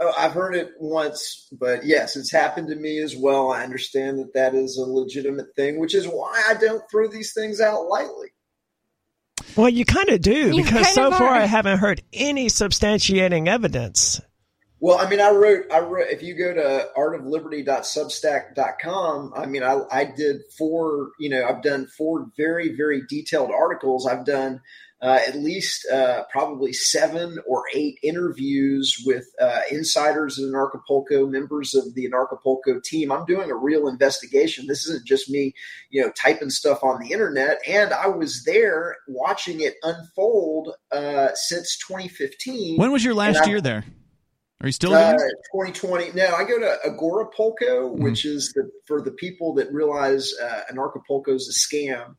Oh, 0.00 0.12
I've 0.16 0.32
heard 0.32 0.54
it 0.54 0.70
once, 0.78 1.48
but 1.52 1.84
yes, 1.84 2.16
it's 2.16 2.32
happened 2.32 2.68
to 2.68 2.76
me 2.76 3.00
as 3.00 3.16
well. 3.16 3.50
I 3.50 3.64
understand 3.64 4.20
that 4.20 4.32
that 4.34 4.54
is 4.54 4.78
a 4.78 4.82
legitimate 4.82 5.54
thing, 5.56 5.78
which 5.78 5.94
is 5.94 6.06
why 6.06 6.42
I 6.48 6.54
don't 6.54 6.88
throw 6.90 7.08
these 7.08 7.34
things 7.34 7.60
out 7.60 7.82
lightly. 7.88 8.28
Well, 9.56 9.68
you 9.68 9.84
kind 9.84 10.08
of 10.08 10.20
do 10.20 10.54
you 10.54 10.62
because 10.62 10.94
so 10.94 11.10
far 11.10 11.28
I 11.28 11.46
haven't 11.46 11.78
heard 11.78 12.00
any 12.12 12.46
substantiating 12.46 13.48
evidence. 13.48 14.20
Well, 14.80 14.98
I 14.98 15.08
mean, 15.08 15.20
I 15.20 15.30
wrote, 15.30 15.64
I 15.72 15.78
wrote, 15.80 16.08
if 16.08 16.22
you 16.22 16.34
go 16.34 16.54
to 16.54 16.88
artofliberty.substack.com, 16.96 19.32
I 19.36 19.46
mean, 19.46 19.64
I, 19.64 19.80
I 19.90 20.04
did 20.04 20.42
four, 20.56 21.10
you 21.18 21.30
know, 21.30 21.44
I've 21.44 21.62
done 21.62 21.86
four 21.86 22.30
very, 22.36 22.76
very 22.76 23.02
detailed 23.08 23.50
articles. 23.50 24.06
I've 24.06 24.24
done 24.24 24.60
uh, 25.00 25.18
at 25.26 25.36
least 25.36 25.86
uh, 25.92 26.24
probably 26.30 26.72
seven 26.72 27.38
or 27.46 27.64
eight 27.74 27.98
interviews 28.02 29.02
with 29.06 29.26
uh, 29.40 29.60
insiders 29.70 30.38
in 30.38 30.52
Anarchapulco, 30.52 31.30
members 31.30 31.74
of 31.74 31.94
the 31.94 32.08
Anarchapulco 32.08 32.82
team. 32.82 33.12
I'm 33.12 33.24
doing 33.24 33.50
a 33.50 33.56
real 33.56 33.88
investigation. 33.88 34.66
This 34.66 34.86
isn't 34.86 35.06
just 35.06 35.30
me, 35.30 35.54
you 35.90 36.02
know, 36.02 36.10
typing 36.12 36.50
stuff 36.50 36.82
on 36.82 37.00
the 37.00 37.12
internet. 37.12 37.58
And 37.66 37.92
I 37.92 38.08
was 38.08 38.44
there 38.44 38.96
watching 39.06 39.60
it 39.60 39.74
unfold 39.82 40.74
uh, 40.90 41.28
since 41.34 41.78
2015. 41.86 42.76
When 42.76 42.92
was 42.92 43.04
your 43.04 43.14
last 43.14 43.46
year 43.46 43.60
there? 43.60 43.84
Are 44.60 44.66
you 44.66 44.72
still 44.72 44.92
uh, 44.92 45.12
2020? 45.12 46.12
No, 46.12 46.34
I 46.34 46.42
go 46.42 46.58
to 46.58 46.78
Agorapulco, 46.84 47.54
mm-hmm. 47.60 48.02
which 48.02 48.24
is 48.24 48.52
the, 48.54 48.68
for 48.86 49.00
the 49.00 49.12
people 49.12 49.54
that 49.54 49.72
realize 49.72 50.34
uh, 50.42 50.62
Anarchapulco 50.72 51.28
is 51.28 51.48
a 51.48 51.76
scam. 51.76 52.16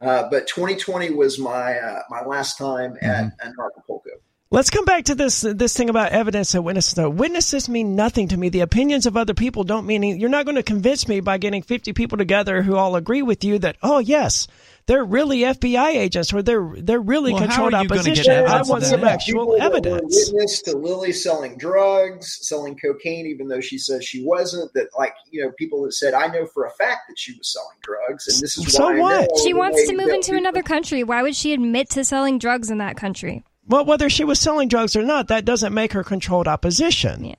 Uh, 0.00 0.28
but 0.30 0.46
2020 0.46 1.10
was 1.10 1.38
my 1.38 1.78
uh, 1.78 2.02
my 2.08 2.24
last 2.24 2.56
time 2.56 2.96
at 3.02 3.26
mm-hmm. 3.26 3.48
Anarchapulco. 3.48 4.20
Let's 4.50 4.68
come 4.68 4.84
back 4.84 5.04
to 5.04 5.14
this 5.14 5.42
this 5.42 5.76
thing 5.76 5.90
about 5.90 6.12
evidence 6.12 6.54
and 6.54 6.64
witnesses. 6.64 6.94
Though 6.94 7.10
witnesses 7.10 7.68
mean 7.68 7.94
nothing 7.94 8.28
to 8.28 8.36
me. 8.36 8.48
The 8.48 8.60
opinions 8.60 9.06
of 9.06 9.16
other 9.16 9.34
people 9.34 9.64
don't 9.64 9.86
mean. 9.86 10.02
You're 10.02 10.28
not 10.28 10.44
going 10.44 10.56
to 10.56 10.62
convince 10.62 11.06
me 11.06 11.20
by 11.20 11.38
getting 11.38 11.62
50 11.62 11.92
people 11.92 12.18
together 12.18 12.62
who 12.62 12.76
all 12.76 12.96
agree 12.96 13.22
with 13.22 13.44
you 13.44 13.58
that 13.60 13.76
oh 13.82 13.98
yes, 13.98 14.48
they're 14.86 15.04
really 15.04 15.38
FBI 15.38 15.88
agents 15.88 16.32
or 16.32 16.42
they're 16.42 16.74
they're 16.76 17.00
really 17.00 17.32
well, 17.32 17.42
controlled 17.42 17.74
opposition. 17.74 18.44
I 18.46 18.62
want 18.62 18.84
some 18.84 19.04
actual 19.04 19.60
evidence. 19.60 20.30
Witness 20.32 20.62
to 20.62 20.76
Lily 20.76 21.12
selling 21.12 21.56
drugs, 21.56 22.38
selling 22.42 22.76
cocaine, 22.76 23.26
even 23.26 23.48
though 23.48 23.60
she 23.60 23.78
says 23.78 24.04
she 24.04 24.24
wasn't. 24.24 24.72
That 24.74 24.88
like 24.98 25.14
you 25.30 25.44
know 25.44 25.52
people 25.58 25.82
that 25.84 25.92
said 25.92 26.14
I 26.14 26.26
know 26.26 26.46
for 26.46 26.64
a 26.64 26.70
fact 26.70 27.02
that 27.08 27.18
she 27.18 27.32
was 27.36 27.52
selling 27.52 27.78
drugs, 27.82 28.26
and 28.26 28.40
this 28.42 28.58
is 28.58 28.72
so 28.72 28.90
why 28.90 29.20
what 29.20 29.30
she 29.42 29.54
wants 29.54 29.86
to 29.88 29.96
move 29.96 30.08
into 30.08 30.36
another 30.36 30.62
country. 30.62 31.04
Why 31.04 31.22
would 31.22 31.36
she 31.36 31.52
admit 31.52 31.90
to 31.90 32.04
selling 32.04 32.38
drugs 32.38 32.70
in 32.70 32.78
that 32.78 32.96
country? 32.96 33.44
Well, 33.66 33.84
whether 33.84 34.10
she 34.10 34.24
was 34.24 34.40
selling 34.40 34.68
drugs 34.68 34.96
or 34.96 35.02
not, 35.02 35.28
that 35.28 35.44
doesn't 35.44 35.72
make 35.72 35.92
her 35.92 36.02
controlled 36.02 36.48
opposition. 36.48 37.24
Yeah. 37.24 37.34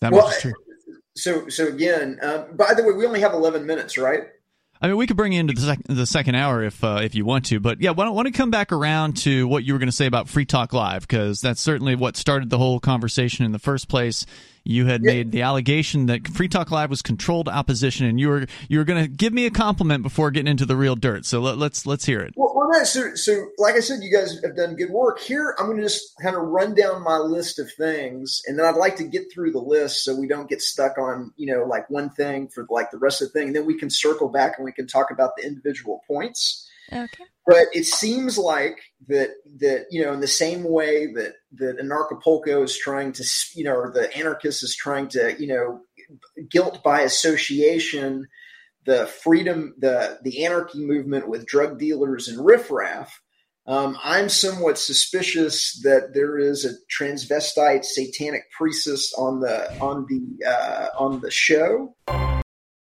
That 0.00 0.12
well, 0.12 0.32
true. 0.40 0.54
So, 1.16 1.48
so 1.48 1.66
again, 1.66 2.18
um, 2.22 2.56
by 2.56 2.74
the 2.74 2.84
way, 2.84 2.92
we 2.92 3.04
only 3.04 3.20
have 3.20 3.34
11 3.34 3.66
minutes, 3.66 3.98
right? 3.98 4.22
I 4.82 4.88
mean, 4.88 4.96
we 4.96 5.06
could 5.06 5.16
bring 5.16 5.32
you 5.32 5.40
into 5.40 5.52
the, 5.52 5.60
sec- 5.60 5.84
the 5.84 6.06
second 6.06 6.36
hour 6.36 6.62
if 6.62 6.82
uh, 6.82 7.00
if 7.02 7.14
you 7.14 7.26
want 7.26 7.46
to, 7.46 7.60
but 7.60 7.80
yeah, 7.82 7.90
why 7.90 8.04
don't, 8.06 8.32
come 8.32 8.50
back 8.50 8.72
around 8.72 9.18
to 9.18 9.46
what 9.46 9.64
you 9.64 9.74
were 9.74 9.78
going 9.78 9.88
to 9.88 9.92
say 9.96 10.06
about 10.06 10.28
Free 10.28 10.46
Talk 10.46 10.72
Live 10.72 11.02
because 11.02 11.40
that's 11.40 11.60
certainly 11.60 11.96
what 11.96 12.16
started 12.16 12.48
the 12.48 12.58
whole 12.58 12.80
conversation 12.80 13.44
in 13.44 13.52
the 13.52 13.58
first 13.58 13.88
place. 13.88 14.24
You 14.70 14.86
had 14.86 15.02
yeah. 15.02 15.12
made 15.12 15.32
the 15.32 15.42
allegation 15.42 16.06
that 16.06 16.28
Free 16.28 16.46
Talk 16.46 16.70
Live 16.70 16.90
was 16.90 17.02
controlled 17.02 17.48
opposition, 17.48 18.06
and 18.06 18.20
you 18.20 18.28
were 18.28 18.46
you 18.68 18.78
were 18.78 18.84
going 18.84 19.02
to 19.02 19.08
give 19.08 19.32
me 19.32 19.46
a 19.46 19.50
compliment 19.50 20.04
before 20.04 20.30
getting 20.30 20.48
into 20.48 20.64
the 20.64 20.76
real 20.76 20.94
dirt. 20.94 21.26
So 21.26 21.40
let, 21.40 21.54
us 21.54 21.58
let's, 21.58 21.86
let's 21.86 22.04
hear 22.04 22.20
it. 22.20 22.34
Well, 22.36 22.52
well 22.54 22.84
so, 22.84 23.16
so 23.16 23.48
like 23.58 23.74
I 23.74 23.80
said, 23.80 23.98
you 24.02 24.16
guys 24.16 24.40
have 24.44 24.56
done 24.56 24.76
good 24.76 24.90
work 24.90 25.18
here. 25.18 25.56
I'm 25.58 25.66
going 25.66 25.78
to 25.78 25.82
just 25.82 26.14
kind 26.22 26.36
of 26.36 26.42
run 26.42 26.74
down 26.76 27.02
my 27.02 27.16
list 27.16 27.58
of 27.58 27.68
things, 27.72 28.42
and 28.46 28.56
then 28.56 28.64
I'd 28.64 28.76
like 28.76 28.94
to 28.96 29.04
get 29.04 29.32
through 29.32 29.50
the 29.50 29.58
list 29.58 30.04
so 30.04 30.14
we 30.14 30.28
don't 30.28 30.48
get 30.48 30.62
stuck 30.62 30.98
on 30.98 31.32
you 31.36 31.52
know 31.52 31.64
like 31.64 31.90
one 31.90 32.10
thing 32.10 32.46
for 32.48 32.64
like 32.70 32.92
the 32.92 32.98
rest 32.98 33.20
of 33.22 33.32
the 33.32 33.38
thing. 33.40 33.48
And 33.48 33.56
then 33.56 33.66
we 33.66 33.76
can 33.76 33.90
circle 33.90 34.28
back 34.28 34.54
and 34.56 34.64
we 34.64 34.72
can 34.72 34.86
talk 34.86 35.10
about 35.10 35.32
the 35.36 35.44
individual 35.44 36.00
points. 36.06 36.68
Okay. 36.92 37.24
But 37.46 37.66
it 37.72 37.86
seems 37.86 38.38
like 38.38 38.78
that 39.08 39.30
that 39.58 39.86
you 39.90 40.04
know 40.04 40.12
in 40.12 40.20
the 40.20 40.26
same 40.26 40.64
way 40.64 41.06
that 41.12 41.34
that 41.52 41.78
Anarchapulco 41.78 42.62
is 42.62 42.78
trying 42.78 43.12
to 43.12 43.24
you 43.54 43.64
know 43.64 43.74
or 43.74 43.92
the 43.92 44.14
anarchist 44.16 44.62
is 44.62 44.76
trying 44.76 45.08
to 45.08 45.34
you 45.40 45.46
know 45.46 45.80
guilt 46.50 46.82
by 46.82 47.00
association 47.00 48.26
the 48.84 49.06
freedom 49.06 49.74
the 49.78 50.18
the 50.22 50.44
anarchy 50.44 50.84
movement 50.84 51.28
with 51.28 51.46
drug 51.46 51.78
dealers 51.78 52.28
and 52.28 52.44
riffraff. 52.44 53.20
Um, 53.66 53.96
I'm 54.02 54.28
somewhat 54.28 54.78
suspicious 54.78 55.80
that 55.84 56.12
there 56.14 56.38
is 56.38 56.64
a 56.64 56.72
transvestite 56.92 57.84
satanic 57.84 58.50
priestess 58.56 59.12
on 59.16 59.40
the 59.40 59.70
on 59.80 60.06
the 60.08 60.46
uh, 60.46 60.86
on 60.98 61.20
the 61.20 61.30
show. 61.30 61.94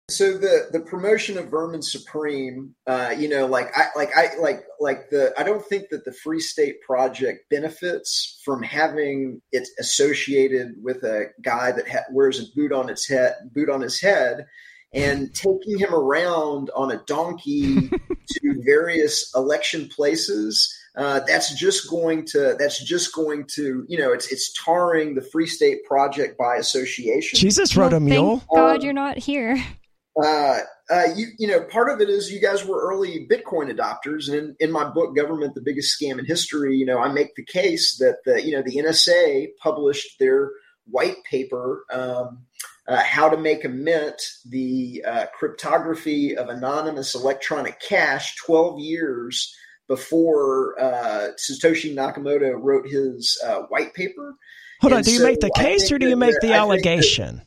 So 0.09 0.37
the 0.37 0.69
the 0.71 0.79
promotion 0.79 1.37
of 1.37 1.49
Vermin 1.49 1.81
Supreme, 1.81 2.73
uh, 2.87 3.13
you 3.17 3.27
know, 3.27 3.45
like 3.45 3.77
I 3.77 3.87
like 3.97 4.15
I 4.15 4.37
like 4.39 4.63
like 4.79 5.09
the 5.09 5.33
I 5.37 5.43
don't 5.43 5.65
think 5.65 5.89
that 5.89 6.05
the 6.05 6.13
Free 6.13 6.39
State 6.39 6.79
Project 6.79 7.49
benefits 7.49 8.39
from 8.45 8.63
having 8.63 9.41
it 9.51 9.67
associated 9.81 10.75
with 10.81 11.03
a 11.03 11.25
guy 11.41 11.73
that 11.73 11.89
ha- 11.89 12.05
wears 12.09 12.39
a 12.39 12.45
boot 12.55 12.71
on 12.71 12.89
its 12.89 13.05
head, 13.05 13.35
boot 13.53 13.69
on 13.69 13.81
his 13.81 13.99
head, 13.99 14.45
and 14.93 15.35
taking 15.35 15.77
him 15.77 15.93
around 15.93 16.69
on 16.73 16.89
a 16.89 17.03
donkey 17.05 17.89
to 18.29 18.61
various 18.65 19.29
election 19.35 19.89
places. 19.89 20.73
Uh, 20.95 21.19
that's 21.27 21.53
just 21.53 21.89
going 21.89 22.25
to 22.27 22.55
that's 22.57 22.81
just 22.81 23.13
going 23.13 23.45
to 23.55 23.85
you 23.89 23.97
know 23.97 24.13
it's 24.13 24.31
it's 24.31 24.53
tarring 24.53 25.15
the 25.15 25.21
Free 25.21 25.47
State 25.47 25.83
Project 25.83 26.37
by 26.37 26.55
association. 26.55 27.37
Jesus 27.37 27.75
rode 27.75 27.91
a 27.91 27.99
mule. 27.99 28.37
Thank 28.37 28.49
God 28.55 28.75
um, 28.77 28.81
you're 28.81 28.93
not 28.93 29.17
here. 29.17 29.61
Uh, 30.21 30.59
uh, 30.89 31.07
you, 31.15 31.27
you 31.37 31.47
know, 31.47 31.61
part 31.61 31.89
of 31.89 32.01
it 32.01 32.09
is 32.09 32.31
you 32.31 32.39
guys 32.39 32.65
were 32.65 32.81
early 32.81 33.27
Bitcoin 33.29 33.71
adopters, 33.71 34.27
and 34.27 34.37
in, 34.37 34.55
in, 34.59 34.71
my 34.71 34.85
book, 34.85 35.15
"Government: 35.15 35.53
The 35.53 35.61
Biggest 35.61 35.99
Scam 35.99 36.17
in 36.17 36.25
History," 36.25 36.75
you 36.75 36.85
know, 36.85 36.99
I 36.99 37.11
make 37.11 37.35
the 37.35 37.45
case 37.45 37.97
that 37.97 38.19
the 38.25 38.43
you 38.43 38.53
know 38.53 38.63
the 38.63 38.77
NSA 38.77 39.49
published 39.61 40.17
their 40.19 40.51
white 40.89 41.17
paper, 41.29 41.83
um, 41.91 42.45
uh, 42.87 43.03
"How 43.03 43.29
to 43.29 43.37
Make 43.37 43.65
a 43.65 43.69
Mint: 43.69 44.21
The 44.45 45.03
uh, 45.05 45.25
Cryptography 45.37 46.35
of 46.35 46.49
Anonymous 46.49 47.13
Electronic 47.13 47.79
Cash," 47.79 48.37
twelve 48.37 48.79
years 48.79 49.53
before 49.87 50.79
uh, 50.79 51.29
Satoshi 51.37 51.93
Nakamoto 51.93 52.57
wrote 52.59 52.87
his 52.87 53.39
uh, 53.45 53.61
white 53.69 53.93
paper. 53.93 54.35
Hold 54.81 54.93
and 54.93 54.99
on, 54.99 55.03
do 55.03 55.11
you 55.11 55.19
so 55.19 55.25
make 55.25 55.39
the 55.39 55.51
case 55.55 55.91
or 55.91 55.97
do 55.97 56.07
you 56.07 56.15
make 56.15 56.39
the 56.41 56.53
allegation? 56.53 57.41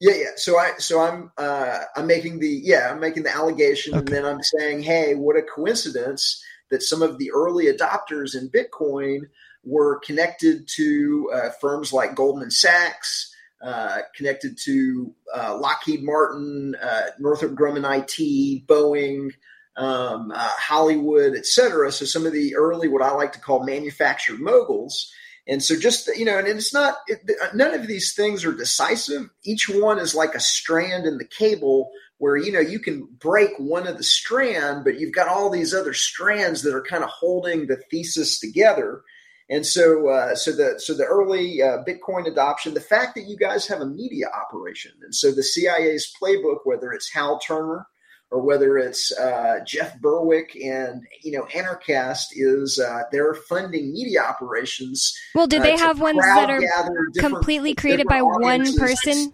Yeah, 0.00 0.14
yeah. 0.14 0.30
So 0.36 0.58
I, 0.58 0.72
so 0.78 1.00
I'm, 1.00 1.30
uh, 1.36 1.80
I'm 1.94 2.06
making 2.06 2.40
the, 2.40 2.48
yeah, 2.48 2.90
I'm 2.90 3.00
making 3.00 3.24
the 3.24 3.34
allegation, 3.34 3.92
okay. 3.92 3.98
and 3.98 4.08
then 4.08 4.24
I'm 4.24 4.42
saying, 4.42 4.82
hey, 4.82 5.14
what 5.14 5.36
a 5.36 5.42
coincidence 5.42 6.42
that 6.70 6.82
some 6.82 7.02
of 7.02 7.18
the 7.18 7.30
early 7.32 7.66
adopters 7.66 8.34
in 8.34 8.48
Bitcoin 8.48 9.20
were 9.62 10.00
connected 10.00 10.66
to 10.76 11.30
uh, 11.34 11.50
firms 11.60 11.92
like 11.92 12.14
Goldman 12.14 12.50
Sachs, 12.50 13.34
uh, 13.62 13.98
connected 14.16 14.56
to 14.64 15.14
uh, 15.36 15.58
Lockheed 15.58 16.02
Martin, 16.02 16.74
uh, 16.82 17.08
Northrop 17.18 17.52
Grumman 17.52 17.84
IT, 17.84 18.66
Boeing, 18.66 19.30
um, 19.76 20.30
uh, 20.30 20.48
Hollywood, 20.56 21.34
et 21.36 21.44
cetera. 21.44 21.92
So 21.92 22.06
some 22.06 22.24
of 22.24 22.32
the 22.32 22.56
early, 22.56 22.88
what 22.88 23.02
I 23.02 23.10
like 23.10 23.32
to 23.32 23.40
call 23.40 23.64
manufactured 23.64 24.40
moguls 24.40 25.12
And 25.48 25.62
so, 25.62 25.78
just 25.78 26.06
you 26.16 26.24
know, 26.24 26.38
and 26.38 26.46
it's 26.46 26.74
not 26.74 26.98
it, 27.06 27.20
none 27.54 27.74
of 27.74 27.86
these 27.86 28.14
things 28.14 28.44
are 28.44 28.52
decisive. 28.52 29.30
Each 29.44 29.68
one 29.68 29.98
is 29.98 30.14
like 30.14 30.34
a 30.34 30.40
strand 30.40 31.06
in 31.06 31.18
the 31.18 31.24
cable 31.24 31.90
where 32.18 32.36
you 32.36 32.52
know 32.52 32.60
you 32.60 32.78
can 32.78 33.08
break 33.18 33.50
one 33.58 33.86
of 33.86 33.96
the 33.96 34.04
strand, 34.04 34.84
but 34.84 35.00
you've 35.00 35.14
got 35.14 35.28
all 35.28 35.50
these 35.50 35.74
other 35.74 35.94
strands 35.94 36.62
that 36.62 36.74
are 36.74 36.82
kind 36.82 37.02
of 37.02 37.10
holding 37.10 37.66
the 37.66 37.76
thesis 37.90 38.38
together. 38.38 39.02
And 39.48 39.66
so, 39.66 40.08
uh, 40.08 40.36
so 40.36 40.52
the 40.52 40.78
so 40.78 40.94
the 40.94 41.04
early 41.04 41.60
uh, 41.60 41.78
Bitcoin 41.88 42.28
adoption, 42.30 42.74
the 42.74 42.80
fact 42.80 43.16
that 43.16 43.24
you 43.26 43.36
guys 43.36 43.66
have 43.66 43.80
a 43.80 43.86
media 43.86 44.26
operation, 44.28 44.92
and 45.02 45.14
so 45.14 45.32
the 45.32 45.42
CIA's 45.42 46.12
playbook, 46.22 46.58
whether 46.64 46.92
it's 46.92 47.12
Hal 47.12 47.40
Turner 47.40 47.86
or 48.30 48.42
whether 48.42 48.78
it's 48.78 49.12
uh, 49.18 49.58
Jeff 49.66 50.00
Berwick 50.00 50.56
and 50.56 51.02
you 51.22 51.32
know 51.32 51.46
Anarchast, 51.54 52.26
is 52.32 52.78
uh, 52.78 53.02
they're 53.10 53.34
funding 53.34 53.92
media 53.92 54.22
operations. 54.22 55.14
Well, 55.34 55.46
do 55.46 55.58
they 55.60 55.74
uh, 55.74 55.78
have 55.78 56.00
ones 56.00 56.18
that 56.18 56.50
are 56.50 56.60
completely 57.18 57.74
created 57.74 58.06
by 58.06 58.22
one 58.22 58.76
person? 58.76 59.32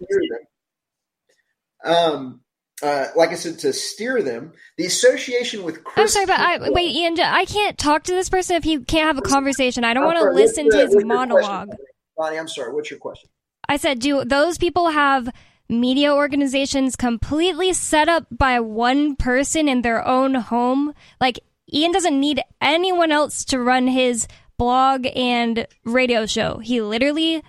Um, 1.83 2.41
uh, 2.83 3.07
like 3.15 3.29
I 3.29 3.35
said, 3.35 3.59
to 3.59 3.73
steer 3.73 4.21
them. 4.21 4.53
The 4.77 4.85
association 4.85 5.63
with 5.63 5.83
Chris. 5.83 5.97
I'm 5.97 6.07
sorry, 6.07 6.25
but 6.25 6.39
I, 6.39 6.69
wait, 6.69 6.95
Ian, 6.95 7.19
I 7.19 7.45
can't 7.45 7.77
talk 7.77 8.03
to 8.03 8.11
this 8.11 8.29
person 8.29 8.55
if 8.55 8.63
he 8.63 8.83
can't 8.83 9.07
have 9.07 9.17
a 9.17 9.21
conversation. 9.21 9.83
I 9.83 9.93
don't 9.93 10.05
want 10.05 10.19
to 10.19 10.31
listen 10.31 10.69
to 10.69 10.77
his 10.77 10.95
monologue. 11.03 11.69
Bonnie, 12.17 12.37
I'm 12.37 12.47
sorry. 12.47 12.73
What's 12.73 12.89
your 12.91 12.99
question? 12.99 13.29
I 13.69 13.77
said, 13.77 13.99
do 13.99 14.23
those 14.23 14.57
people 14.57 14.89
have 14.89 15.29
media 15.69 16.13
organizations 16.13 16.95
completely 16.95 17.73
set 17.73 18.09
up 18.09 18.27
by 18.31 18.59
one 18.59 19.15
person 19.15 19.67
in 19.67 19.81
their 19.81 20.05
own 20.05 20.35
home? 20.35 20.93
Like, 21.19 21.39
Ian 21.71 21.91
doesn't 21.91 22.19
need 22.19 22.41
anyone 22.61 23.11
else 23.11 23.43
to 23.45 23.59
run 23.59 23.87
his 23.87 24.27
blog 24.57 25.05
and 25.15 25.67
radio 25.83 26.25
show. 26.25 26.59
He 26.59 26.81
literally 26.81 27.43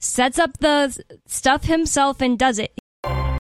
sets 0.00 0.38
up 0.38 0.58
the 0.58 1.00
stuff 1.26 1.64
himself 1.64 2.20
and 2.20 2.38
does 2.38 2.58
it 2.58 2.72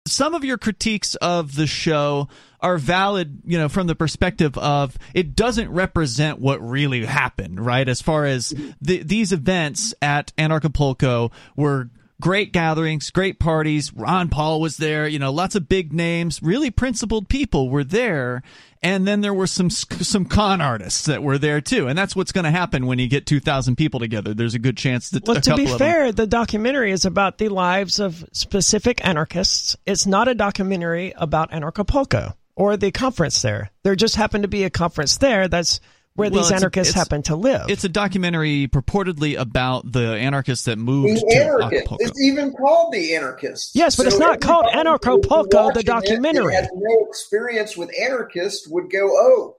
some 0.07 0.33
of 0.33 0.45
your 0.45 0.57
critiques 0.57 1.15
of 1.15 1.55
the 1.55 1.67
show 1.67 2.27
are 2.61 2.77
valid, 2.77 3.41
you 3.45 3.57
know, 3.57 3.67
from 3.67 3.87
the 3.87 3.95
perspective 3.95 4.57
of 4.57 4.97
it 5.13 5.35
doesn't 5.35 5.69
represent 5.69 6.39
what 6.39 6.61
really 6.61 7.05
happened, 7.05 7.59
right? 7.63 7.87
As 7.87 8.01
far 8.01 8.25
as 8.25 8.53
the, 8.81 9.03
these 9.03 9.33
events 9.33 9.93
at 10.01 10.35
Anarchapulco 10.37 11.31
were 11.55 11.89
great 12.21 12.53
gatherings, 12.53 13.11
great 13.11 13.39
parties. 13.39 13.93
Ron 13.93 14.29
Paul 14.29 14.61
was 14.61 14.77
there, 14.77 15.07
you 15.07 15.19
know, 15.19 15.31
lots 15.31 15.55
of 15.55 15.69
big 15.69 15.93
names, 15.93 16.41
really 16.41 16.71
principled 16.71 17.29
people 17.29 17.69
were 17.69 17.83
there. 17.83 18.41
And 18.83 19.07
then 19.07 19.21
there 19.21 19.33
were 19.33 19.47
some 19.47 19.71
some 19.71 20.25
con 20.25 20.61
artists 20.61 21.05
that 21.05 21.23
were 21.23 21.39
there 21.39 21.59
too, 21.59 21.87
and 21.87 21.97
that's 21.97 22.15
what's 22.15 22.31
going 22.31 22.43
to 22.43 22.51
happen 22.51 22.85
when 22.85 22.99
you 22.99 23.07
get 23.07 23.25
two 23.25 23.39
thousand 23.39 23.77
people 23.77 23.99
together. 23.99 24.35
There's 24.35 24.53
a 24.53 24.59
good 24.59 24.77
chance 24.77 25.09
that. 25.09 25.25
Well, 25.25 25.41
to 25.41 25.55
be 25.55 25.65
fair, 25.65 26.11
the 26.11 26.27
documentary 26.27 26.91
is 26.91 27.03
about 27.03 27.39
the 27.39 27.49
lives 27.49 27.99
of 27.99 28.23
specific 28.31 29.03
anarchists. 29.03 29.75
It's 29.87 30.05
not 30.05 30.27
a 30.27 30.35
documentary 30.35 31.13
about 31.17 31.49
Anarchapulco 31.49 32.35
or 32.55 32.77
the 32.77 32.91
conference 32.91 33.41
there. 33.41 33.71
There 33.81 33.95
just 33.95 34.17
happened 34.17 34.43
to 34.43 34.47
be 34.47 34.65
a 34.65 34.69
conference 34.69 35.17
there 35.17 35.47
that's 35.47 35.79
where 36.15 36.29
well, 36.29 36.43
these 36.43 36.51
anarchists 36.51 36.95
a, 36.95 36.97
happen 36.97 37.21
to 37.23 37.35
live. 37.35 37.69
It's 37.69 37.83
a 37.83 37.89
documentary 37.89 38.67
purportedly 38.67 39.37
about 39.37 39.91
the 39.91 40.15
anarchists 40.15 40.65
that 40.65 40.77
moved 40.77 41.15
the 41.15 41.19
to 41.19 41.35
anarchist. 41.35 41.73
Acapulco. 41.73 42.03
It's 42.03 42.21
even 42.21 42.53
called 42.53 42.93
the 42.93 43.15
anarchists. 43.15 43.71
Yes, 43.75 43.95
but 43.95 44.03
so 44.03 44.07
it's 44.07 44.19
not 44.19 44.39
called 44.39 44.65
Anarchapulco, 44.65 45.73
the 45.73 45.83
documentary. 45.83 46.53
It, 46.53 46.63
has 46.63 46.69
no 46.73 47.07
experience 47.09 47.75
with 47.75 47.91
anarchists 47.99 48.67
would 48.67 48.89
go, 48.89 49.05
oh, 49.05 49.57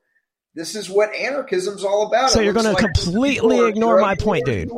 this 0.54 0.74
is 0.74 0.88
what 0.88 1.14
anarchism's 1.14 1.84
all 1.84 2.06
about. 2.06 2.30
So 2.30 2.40
it 2.40 2.44
you're 2.44 2.54
going 2.54 2.66
like 2.66 2.78
to 2.78 2.82
completely 2.82 3.68
ignore 3.68 4.00
my 4.00 4.14
point, 4.14 4.46
dude. 4.46 4.70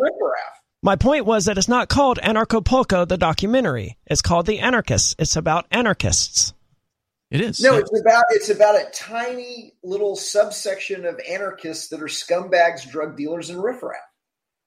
My 0.83 0.97
point 0.97 1.27
was 1.27 1.47
that 1.47 1.59
it's 1.59 1.69
not 1.69 1.89
called 1.89 2.19
Anarchapulco, 2.19 3.07
the 3.07 3.17
documentary. 3.17 3.97
It's 4.07 4.23
called 4.23 4.47
The 4.47 4.61
Anarchists. 4.61 5.15
It's 5.19 5.37
about 5.37 5.67
anarchists. 5.71 6.55
It 7.31 7.43
is. 7.43 7.61
No, 7.61 7.77
it's 7.77 8.01
about 8.01 8.25
it's 8.31 8.49
about 8.49 8.75
a 8.75 8.89
tiny 8.93 9.75
little 9.83 10.17
subsection 10.17 11.05
of 11.05 11.21
anarchists 11.29 11.89
that 11.89 12.01
are 12.01 12.07
scumbags, 12.07 12.91
drug 12.91 13.17
dealers, 13.17 13.51
and 13.51 13.63
riffraff. 13.63 13.97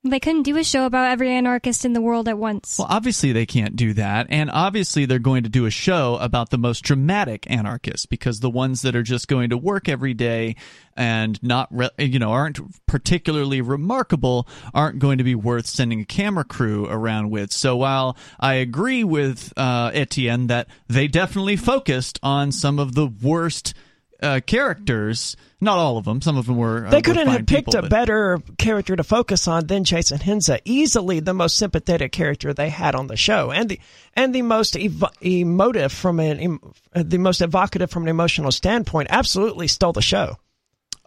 They 0.03 0.19
couldn't 0.19 0.43
do 0.43 0.57
a 0.57 0.63
show 0.63 0.87
about 0.87 1.11
every 1.11 1.29
anarchist 1.29 1.85
in 1.85 1.93
the 1.93 2.01
world 2.01 2.27
at 2.27 2.35
once. 2.35 2.79
Well, 2.79 2.87
obviously 2.89 3.33
they 3.33 3.45
can't 3.45 3.75
do 3.75 3.93
that. 3.93 4.25
And 4.31 4.49
obviously 4.49 5.05
they're 5.05 5.19
going 5.19 5.43
to 5.43 5.49
do 5.49 5.67
a 5.67 5.69
show 5.69 6.17
about 6.19 6.49
the 6.49 6.57
most 6.57 6.81
dramatic 6.81 7.49
anarchists 7.51 8.07
because 8.07 8.39
the 8.39 8.49
ones 8.49 8.81
that 8.81 8.95
are 8.95 9.03
just 9.03 9.27
going 9.27 9.51
to 9.51 9.57
work 9.57 9.87
every 9.87 10.15
day 10.15 10.55
and 10.97 11.41
not, 11.43 11.67
re- 11.69 11.91
you 11.99 12.17
know, 12.17 12.31
aren't 12.31 12.59
particularly 12.87 13.61
remarkable 13.61 14.47
aren't 14.73 14.97
going 14.97 15.19
to 15.19 15.23
be 15.23 15.35
worth 15.35 15.67
sending 15.67 16.01
a 16.01 16.05
camera 16.05 16.45
crew 16.45 16.87
around 16.87 17.29
with. 17.29 17.51
So 17.51 17.75
while 17.75 18.17
I 18.39 18.55
agree 18.55 19.03
with 19.03 19.53
uh, 19.55 19.91
Etienne 19.93 20.47
that 20.47 20.67
they 20.87 21.07
definitely 21.07 21.57
focused 21.57 22.17
on 22.23 22.51
some 22.51 22.79
of 22.79 22.95
the 22.95 23.05
worst 23.05 23.75
uh, 24.21 24.39
characters. 24.45 25.35
Not 25.63 25.77
all 25.77 25.97
of 25.97 26.05
them. 26.05 26.21
Some 26.21 26.37
of 26.37 26.47
them 26.47 26.57
were. 26.57 26.87
Uh, 26.87 26.89
they 26.89 27.01
couldn't 27.01 27.27
have 27.27 27.45
picked 27.45 27.67
people, 27.67 27.77
a 27.77 27.81
but... 27.83 27.91
better 27.91 28.39
character 28.57 28.95
to 28.95 29.03
focus 29.03 29.47
on 29.47 29.67
than 29.67 29.83
Jason 29.83 30.17
Henza. 30.17 30.59
Easily 30.65 31.19
the 31.19 31.33
most 31.33 31.55
sympathetic 31.55 32.11
character 32.11 32.53
they 32.53 32.69
had 32.69 32.95
on 32.95 33.07
the 33.07 33.15
show, 33.15 33.51
and 33.51 33.69
the 33.69 33.79
and 34.15 34.33
the 34.33 34.41
most 34.41 34.75
ev- 34.75 35.03
emotive 35.21 35.91
from 35.91 36.19
an 36.19 36.39
em- 36.39 36.73
the 36.93 37.19
most 37.19 37.41
evocative 37.41 37.91
from 37.91 38.03
an 38.03 38.09
emotional 38.09 38.51
standpoint. 38.51 39.09
Absolutely 39.11 39.67
stole 39.67 39.93
the 39.93 40.01
show. 40.01 40.37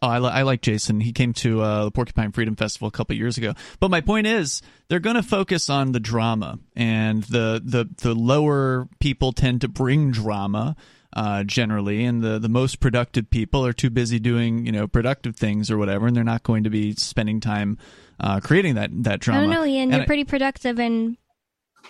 Oh, 0.03 0.09
I, 0.09 0.19
li- 0.19 0.31
I, 0.31 0.43
like 0.43 0.61
Jason. 0.61 1.01
He 1.01 1.13
came 1.13 1.33
to 1.35 1.63
uh, 1.63 1.85
the 1.85 1.91
Porcupine 1.91 2.31
Freedom 2.31 2.57
Festival 2.57 2.89
a 2.89 2.91
couple 2.91 3.17
years 3.17 3.39
ago. 3.39 3.55
But 3.81 3.91
my 3.91 4.03
point 4.03 4.27
is, 4.27 4.61
they're 4.89 5.01
going 5.01 5.17
to 5.17 5.23
focus 5.23 5.71
on 5.71 5.93
the 5.93 6.01
drama, 6.01 6.59
and 6.77 7.23
the, 7.25 7.63
the 7.65 7.89
the 7.97 8.15
lower 8.15 8.87
people 9.01 9.33
tend 9.33 9.63
to 9.63 9.69
bring 9.69 10.11
drama 10.11 10.77
uh, 11.15 11.45
generally, 11.45 12.05
and 12.05 12.23
the 12.23 12.39
the 12.39 12.49
most 12.49 12.81
productive 12.81 13.31
people 13.31 13.65
are 13.65 13.73
too 13.73 13.91
busy 13.91 14.19
doing 14.19 14.67
you 14.67 14.73
know 14.73 14.87
productive 14.87 15.37
things 15.37 15.71
or 15.71 15.79
whatever, 15.79 16.07
and 16.07 16.17
they're 16.17 16.25
not 16.25 16.43
going 16.43 16.65
to 16.65 16.71
be 16.71 16.93
spending 16.95 17.41
time 17.41 17.79
uh, 18.21 18.41
creating 18.41 18.75
that 18.75 18.91
that 19.05 19.21
drama. 19.21 19.41
I 19.41 19.45
don't 19.45 19.55
know, 19.55 19.65
Ian. 19.65 19.83
And 19.85 19.93
you're 19.93 20.03
I, 20.03 20.07
pretty 20.07 20.25
productive 20.25 20.79
and 20.79 21.17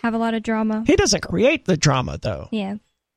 have 0.03 0.15
a 0.15 0.19
lot 0.19 0.35
of 0.35 0.43
drama. 0.43 0.85
He 0.87 0.97
doesn't 0.97 1.23
create 1.23 1.65
the 1.65 1.77
drama, 1.77 2.19
though. 2.21 2.49
Yeah. 2.51 2.77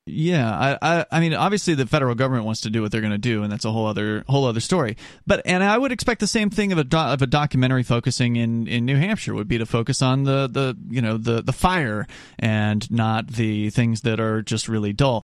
Yeah, 0.09 0.49
I, 0.49 0.77
I, 0.81 1.05
I 1.11 1.19
mean, 1.19 1.33
obviously 1.33 1.73
the 1.73 1.85
federal 1.85 2.15
government 2.15 2.45
wants 2.45 2.61
to 2.61 2.69
do 2.69 2.81
what 2.81 2.93
they're 2.93 3.01
going 3.01 3.11
to 3.11 3.17
do, 3.17 3.43
and 3.43 3.51
that's 3.51 3.65
a 3.65 3.71
whole 3.73 3.85
other, 3.85 4.23
whole 4.29 4.45
other 4.45 4.61
story. 4.61 4.95
But 5.25 5.41
and 5.43 5.61
I 5.61 5.77
would 5.77 5.91
expect 5.91 6.21
the 6.21 6.27
same 6.27 6.49
thing 6.49 6.71
of 6.71 6.77
a 6.77 6.85
do, 6.85 6.95
of 6.95 7.21
a 7.21 7.27
documentary 7.27 7.83
focusing 7.83 8.37
in, 8.37 8.67
in 8.67 8.85
New 8.85 8.95
Hampshire 8.95 9.33
would 9.33 9.49
be 9.49 9.57
to 9.57 9.65
focus 9.65 10.01
on 10.01 10.23
the 10.23 10.47
the 10.47 10.77
you 10.89 11.01
know 11.01 11.17
the 11.17 11.41
the 11.41 11.51
fire 11.51 12.07
and 12.39 12.89
not 12.89 13.27
the 13.27 13.69
things 13.69 14.01
that 14.01 14.21
are 14.21 14.41
just 14.41 14.69
really 14.69 14.93
dull 14.93 15.23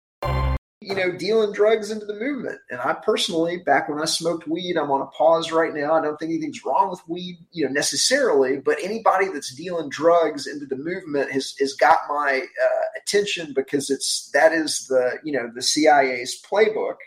you 0.84 0.96
know, 0.96 1.12
dealing 1.12 1.54
drugs 1.54 1.92
into 1.92 2.06
the 2.06 2.14
movement. 2.14 2.60
And 2.70 2.80
I 2.80 2.94
personally, 2.94 3.58
back 3.58 3.90
when 3.90 4.02
I 4.02 4.06
smoked 4.06 4.48
weed, 4.48 4.78
I'm 4.78 4.92
on 4.92 5.02
a 5.02 5.08
pause 5.08 5.52
right 5.52 5.74
now. 5.74 5.94
I 5.94 6.02
don't 6.02 6.18
think 6.18 6.32
anything's 6.32 6.66
wrong 6.66 6.90
with 6.90 7.02
weed, 7.08 7.38
you 7.52 7.66
know, 7.66 7.72
necessarily, 7.72 8.58
but 8.58 8.78
anybody 8.84 9.28
that's 9.30 9.56
dealing 9.56 9.90
drugs 9.90 10.48
into 10.48 10.66
the 10.66 10.76
movement 10.76 11.32
has, 11.32 11.56
has 11.60 11.74
got 11.74 12.00
my 12.10 12.42
uh, 12.64 13.00
attention 13.02 13.54
because 13.54 13.90
it's, 13.90 14.30
that 14.34 14.52
is 14.52 14.88
the, 14.88 15.20
you 15.24 15.32
know, 15.32 15.50
the 15.54 15.62
CIA's 15.62 16.42
playbook. 16.42 16.98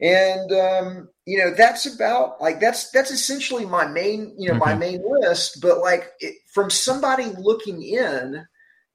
And, 0.00 0.52
um, 0.52 1.08
you 1.24 1.38
know, 1.38 1.52
that's 1.54 1.86
about 1.86 2.40
like, 2.40 2.60
that's, 2.60 2.90
that's 2.90 3.10
essentially 3.10 3.66
my 3.66 3.86
main, 3.86 4.34
you 4.38 4.48
know, 4.48 4.54
mm-hmm. 4.54 4.70
my 4.70 4.74
main 4.74 5.02
list. 5.08 5.60
But 5.60 5.78
like 5.78 6.12
it, 6.20 6.36
from 6.52 6.70
somebody 6.70 7.24
looking 7.38 7.82
in, 7.82 8.46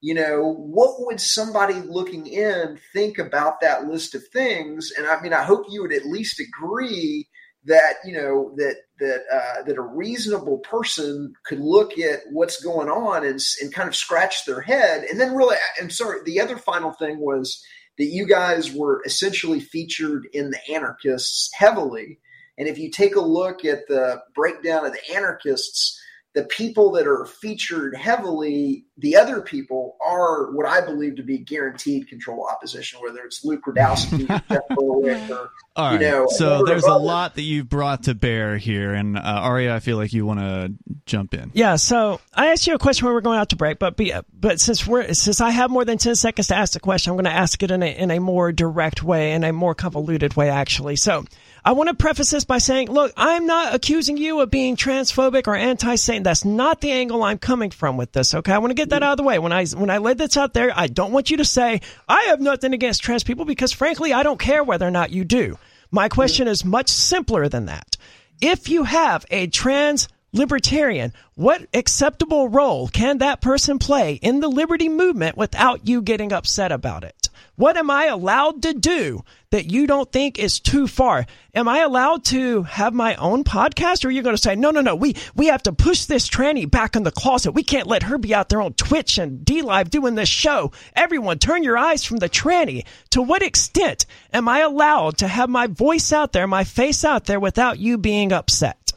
you 0.02 0.16
know, 0.16 0.56
what 0.58 0.96
would 1.06 1.22
somebody 1.22 1.76
looking 1.76 2.26
in 2.26 2.80
think 2.92 3.20
about 3.20 3.62
that 3.62 3.86
list 3.86 4.16
of 4.16 4.28
things? 4.30 4.92
And 4.98 5.06
I 5.06 5.22
mean, 5.22 5.32
I 5.32 5.44
hope 5.44 5.68
you 5.70 5.84
would 5.84 5.94
at 5.94 6.08
least 6.08 6.40
agree 6.40 7.28
that 7.66 7.98
you 8.04 8.14
know 8.14 8.54
that 8.58 8.78
that 9.00 9.22
uh, 9.32 9.64
that 9.64 9.78
a 9.78 9.82
reasonable 9.82 10.58
person 10.60 11.34
could 11.46 11.60
look 11.60 12.00
at 12.00 12.22
what's 12.32 12.64
going 12.64 12.90
on 12.90 13.24
and 13.24 13.40
and 13.62 13.74
kind 13.74 13.88
of 13.88 13.96
scratch 13.96 14.46
their 14.46 14.62
head, 14.62 15.04
and 15.04 15.20
then 15.20 15.36
really. 15.36 15.58
I'm 15.80 15.92
sorry. 15.92 16.22
The 16.26 16.42
other 16.42 16.58
final 16.58 16.94
thing 16.94 17.20
was 17.20 17.64
that 18.00 18.06
you 18.06 18.26
guys 18.26 18.74
were 18.74 19.04
essentially 19.06 19.60
featured 19.60 20.28
in 20.34 20.50
the 20.50 20.74
anarchists 20.74 21.52
heavily, 21.54 22.20
and 22.58 22.68
if 22.68 22.80
you 22.80 22.90
take 22.90 23.16
a 23.16 23.22
look 23.22 23.64
at 23.64 23.88
the 23.88 24.24
breakdown 24.34 24.84
of 24.84 24.94
the 24.94 25.16
anarchists 25.16 26.01
the 26.34 26.44
people 26.44 26.91
that 26.94 27.08
are 27.08 27.26
featured 27.26 27.96
heavily, 27.96 28.86
the 28.98 29.17
other 29.17 29.41
people 29.41 29.98
are 30.06 30.52
what 30.54 30.65
I 30.65 30.80
believe 30.80 31.17
to 31.17 31.24
be 31.24 31.38
guaranteed 31.38 32.08
control 32.08 32.48
opposition, 32.50 33.02
whether 33.02 33.20
it's 33.26 33.44
Luke 33.44 33.63
Rudkowski, 33.67 34.28
Jeff 34.50 34.67
Berwick, 34.70 35.30
or 35.30 35.52
All 35.76 35.89
right. 35.89 35.94
you 35.94 36.08
know. 36.08 36.28
So 36.30 36.63
there's 36.65 36.86
a 36.86 36.94
lot 36.94 37.36
that 37.36 37.41
you've 37.41 37.67
brought 37.67 38.04
to 38.04 38.15
bear 38.15 38.58
here, 38.58 38.94
and 38.94 39.17
uh, 39.17 39.22
Aria, 39.22 39.76
I 39.76 39.80
feel 39.80 39.98
like 39.98 40.13
you 40.13 40.26
want 40.26 40.39
to 40.39 40.74
jump 41.06 41.34
in. 41.34 41.52
Yeah. 41.54 41.76
So 41.76 42.22
I 42.34 42.48
asked 42.48 42.65
you 42.65 42.76
a 42.76 42.80
question 42.80 43.06
when 43.06 43.13
we're 43.13 43.22
going 43.22 43.39
out 43.39 43.50
to 43.50 43.58
break, 43.58 43.78
but 43.78 43.98
be, 43.98 44.13
but 44.34 44.62
since 44.62 44.88
we're 44.88 45.13
since 45.13 45.41
I 45.41 45.50
have 45.50 45.70
more 45.70 45.84
than 45.84 45.98
ten 45.98 46.15
seconds 46.15 46.48
to 46.48 46.56
ask 46.56 46.74
the 46.74 46.80
question, 46.80 47.12
I'm 47.12 47.17
going 47.17 47.26
to 47.26 47.38
ask 47.38 47.62
it 47.62 47.72
in 47.72 47.84
a 47.84 47.88
in 47.88 48.10
a 48.10 48.20
more 48.20 48.54
direct 48.54 49.04
way, 49.04 49.34
in 49.34 49.44
a 49.44 49.52
more 49.52 49.76
convoluted 49.76 50.36
way, 50.36 50.50
actually. 50.50 50.96
So. 50.96 51.26
I 51.63 51.74
want 51.74 51.89
to 51.89 51.95
preface 51.95 52.32
this 52.32 52.43
by 52.43 52.58
saying, 52.58 52.89
look, 52.89 53.13
I'm 53.15 53.45
not 53.45 53.76
accusing 53.76 54.17
you 54.17 54.41
of 54.41 54.50
being 54.50 54.76
transphobic 54.76 55.47
or 55.47 55.56
anti-Satan. 55.56 56.24
That's 56.24 56.43
not 56.43 56.82
the 56.82 56.91
angle 56.91 57.21
I'm 57.21 57.38
coming 57.38 57.69
from 57.69 57.97
with 57.97 58.12
this. 58.13 58.34
Okay, 58.34 58.52
I 58.52 58.58
want 58.58 58.71
to 58.71 58.76
get 58.76 58.89
that 58.89 59.04
out 59.04 59.12
of 59.12 59.17
the 59.17 59.24
way. 59.24 59.38
When 59.38 59.52
I 59.52 59.65
when 59.67 59.89
I 59.91 60.00
lay 60.00 60.15
this 60.15 60.38
out 60.38 60.54
there, 60.54 60.71
I 60.76 60.88
don't 60.88 61.12
want 61.12 61.30
you 61.30 61.38
to 61.38 61.45
say 61.45 61.82
I 62.10 62.24
have 62.24 62.41
nothing 62.41 62.74
against 62.74 63.04
trans 63.04 63.24
people 63.24 63.45
because 63.45 63.71
frankly, 63.71 64.12
I 64.12 64.24
don't 64.24 64.39
care 64.39 64.63
whether 64.63 64.88
or 64.88 64.91
not 64.91 65.12
you 65.12 65.24
do. 65.24 65.58
My 65.91 66.10
question 66.10 66.47
is 66.47 66.65
much 66.65 66.89
simpler 66.89 67.47
than 67.47 67.65
that. 67.65 67.97
If 68.41 68.69
you 68.69 68.84
have 68.86 69.26
a 69.30 69.47
trans 69.47 70.08
libertarian, 70.34 71.13
what 71.36 71.67
acceptable 71.74 72.50
role 72.50 72.88
can 72.88 73.19
that 73.19 73.41
person 73.41 73.78
play 73.78 74.13
in 74.13 74.39
the 74.39 74.47
liberty 74.47 74.89
movement 74.89 75.38
without 75.38 75.88
you 75.88 76.02
getting 76.02 76.34
upset 76.34 76.71
about 76.71 77.04
it? 77.04 77.20
What 77.56 77.77
am 77.77 77.91
I 77.91 78.06
allowed 78.06 78.63
to 78.63 78.73
do 78.73 79.23
that 79.51 79.71
you 79.71 79.86
don't 79.86 80.12
think 80.12 80.39
is 80.39 80.60
too 80.60 80.88
far? 80.88 81.25
Am 81.54 81.67
I 81.67 81.80
allowed 81.80 82.25
to 82.25 82.63
have 82.63 82.93
my 82.93 83.15
own 83.15 83.43
podcast 83.43 84.04
or 84.04 84.08
are 84.08 84.12
you 84.12 84.21
going 84.21 84.36
to 84.36 84.41
say, 84.41 84.56
no, 84.56 84.71
no, 84.71 84.82
no, 84.82 84.95
we, 84.95 85.15
we 85.36 85.47
have 85.47 85.63
to 85.63 85.73
push 85.73 86.06
this 86.06 86.27
tranny 86.30 86.69
back 86.69 86.95
in 86.95 87.04
the 87.04 87.12
closet. 87.12 87.51
We 87.51 87.63
can't 87.63 87.88
let 87.88 88.04
her 88.04 88.17
be 88.17 88.34
out 88.34 88.49
there 88.49 88.62
on 88.62 88.73
Twitch 88.73 89.17
and 89.17 89.45
DLive 89.45 89.89
doing 89.89 90.15
this 90.15 90.30
show. 90.30 90.71
Everyone 90.95 91.39
turn 91.39 91.63
your 91.63 91.77
eyes 91.77 92.04
from 92.04 92.17
the 92.17 92.30
tranny. 92.30 92.86
To 93.12 93.21
what 93.21 93.43
extent 93.43 94.06
am 94.34 94.47
I 94.47 94.60
allowed 94.60 95.17
to 95.19 95.27
have 95.27 95.49
my 95.49 95.67
voice 95.67 96.12
out 96.12 96.32
there, 96.32 96.47
my 96.47 96.63
face 96.63 97.04
out 97.04 97.25
there 97.25 97.39
without 97.39 97.80
you 97.80 97.97
being 97.97 98.32
upset? 98.32 98.93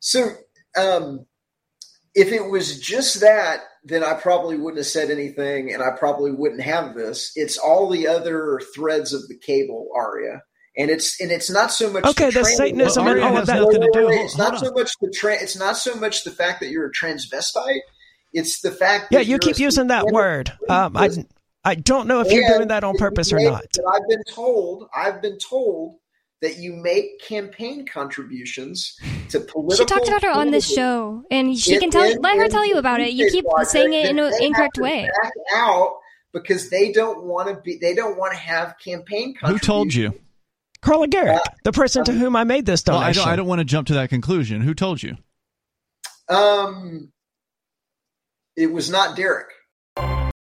So, 0.00 0.34
um, 0.76 1.26
if 2.14 2.32
it 2.32 2.50
was 2.50 2.80
just 2.80 3.20
that, 3.20 3.60
then 3.82 4.04
I 4.04 4.14
probably 4.14 4.56
wouldn't 4.56 4.78
have 4.78 4.86
said 4.86 5.10
anything, 5.10 5.72
and 5.72 5.82
I 5.82 5.90
probably 5.98 6.32
wouldn't 6.32 6.62
have 6.62 6.94
this. 6.94 7.32
It's 7.34 7.56
all 7.56 7.88
the 7.88 8.06
other 8.06 8.60
threads 8.74 9.12
of 9.12 9.26
the 9.28 9.38
cable, 9.38 9.88
Aria, 9.94 10.42
and 10.76 10.90
it's 10.90 11.20
and 11.20 11.30
it's 11.30 11.50
not 11.50 11.72
so 11.72 11.90
much 11.90 12.04
okay. 12.04 12.30
The, 12.30 12.44
Satanism 12.44 13.04
well, 13.04 13.14
and 13.14 13.24
all 13.24 13.36
of 13.38 13.46
that. 13.46 13.60
Nothing 13.60 13.80
to 13.80 13.90
do. 13.92 14.08
It's 14.08 14.36
not 14.36 14.58
so 14.58 14.70
much 14.72 14.90
the 15.00 15.12
tra- 15.14 15.40
It's 15.40 15.58
not 15.58 15.76
so 15.76 15.94
much 15.94 16.24
the 16.24 16.30
fact 16.30 16.60
that 16.60 16.70
you're 16.70 16.86
a 16.86 16.92
transvestite. 16.92 17.80
It's 18.32 18.60
the 18.60 18.70
fact. 18.70 19.08
Yeah, 19.10 19.20
you 19.20 19.38
keep 19.38 19.58
using 19.58 19.88
that 19.88 20.06
word. 20.06 20.52
Um, 20.68 20.96
I 20.96 21.10
I 21.64 21.74
don't 21.74 22.06
know 22.06 22.20
if 22.20 22.32
you're 22.32 22.48
doing 22.56 22.68
that 22.68 22.84
on 22.84 22.96
purpose 22.96 23.32
or 23.32 23.40
not. 23.40 23.64
I've 23.92 24.08
been 24.08 24.22
told. 24.30 24.88
I've 24.94 25.22
been 25.22 25.38
told 25.38 25.96
that 26.42 26.58
you 26.58 26.72
make 26.72 27.20
campaign 27.20 27.86
contributions 27.86 28.98
to 29.28 29.40
political. 29.40 29.76
She 29.76 29.84
talked 29.84 30.08
about 30.08 30.22
her 30.22 30.30
on 30.30 30.50
this 30.50 30.66
show, 30.66 31.22
and 31.30 31.56
she 31.58 31.74
in, 31.74 31.80
can 31.80 31.90
tell. 31.90 32.10
In, 32.10 32.20
let 32.20 32.36
her 32.36 32.48
tell 32.48 32.66
you 32.66 32.78
about 32.78 33.00
it. 33.00 33.12
You 33.12 33.30
keep 33.30 33.44
saying 33.64 33.92
it 33.92 34.06
in 34.06 34.18
an 34.18 34.32
incorrect 34.40 34.78
way. 34.78 35.08
Out 35.54 35.98
because 36.32 36.70
they 36.70 36.92
don't 36.92 37.24
want 37.24 37.48
to 37.48 37.60
be. 37.60 37.78
They 37.78 37.94
don't 37.94 38.16
want 38.16 38.32
to 38.32 38.38
have 38.38 38.76
campaign. 38.82 39.34
Who 39.44 39.58
told 39.58 39.92
you? 39.92 40.18
Carla 40.82 41.08
Gericke, 41.08 41.36
uh, 41.36 41.40
the 41.64 41.72
person 41.72 42.04
to 42.04 42.12
whom 42.12 42.34
I 42.34 42.44
made 42.44 42.64
this 42.64 42.82
donation. 42.82 43.02
Well, 43.02 43.10
I 43.10 43.12
don't. 43.12 43.28
I 43.32 43.36
don't 43.36 43.46
want 43.46 43.58
to 43.58 43.64
jump 43.66 43.88
to 43.88 43.94
that 43.94 44.08
conclusion. 44.08 44.62
Who 44.62 44.72
told 44.74 45.02
you? 45.02 45.16
Um, 46.28 47.12
it 48.56 48.72
was 48.72 48.90
not 48.90 49.16
Derek. 49.16 49.48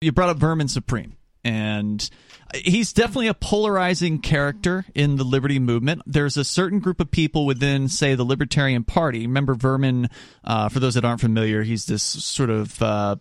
You 0.00 0.12
brought 0.12 0.30
up 0.30 0.38
Vermin 0.38 0.68
Supreme, 0.68 1.16
and 1.44 2.08
he's 2.54 2.92
definitely 2.92 3.28
a 3.28 3.34
polarizing 3.34 4.20
character 4.20 4.84
in 4.94 5.16
the 5.16 5.24
liberty 5.24 5.58
movement. 5.58 6.02
There's 6.06 6.36
a 6.36 6.44
certain 6.44 6.78
group 6.78 7.00
of 7.00 7.10
people 7.10 7.46
within, 7.46 7.88
say, 7.88 8.14
the 8.14 8.24
Libertarian 8.24 8.84
Party. 8.84 9.26
Remember 9.26 9.54
Vermin? 9.54 10.08
Uh, 10.44 10.68
for 10.68 10.80
those 10.80 10.94
that 10.94 11.04
aren't 11.04 11.20
familiar, 11.20 11.62
he's 11.62 11.86
this 11.86 12.02
sort 12.02 12.50
of 12.50 12.80
uh, 12.80 13.16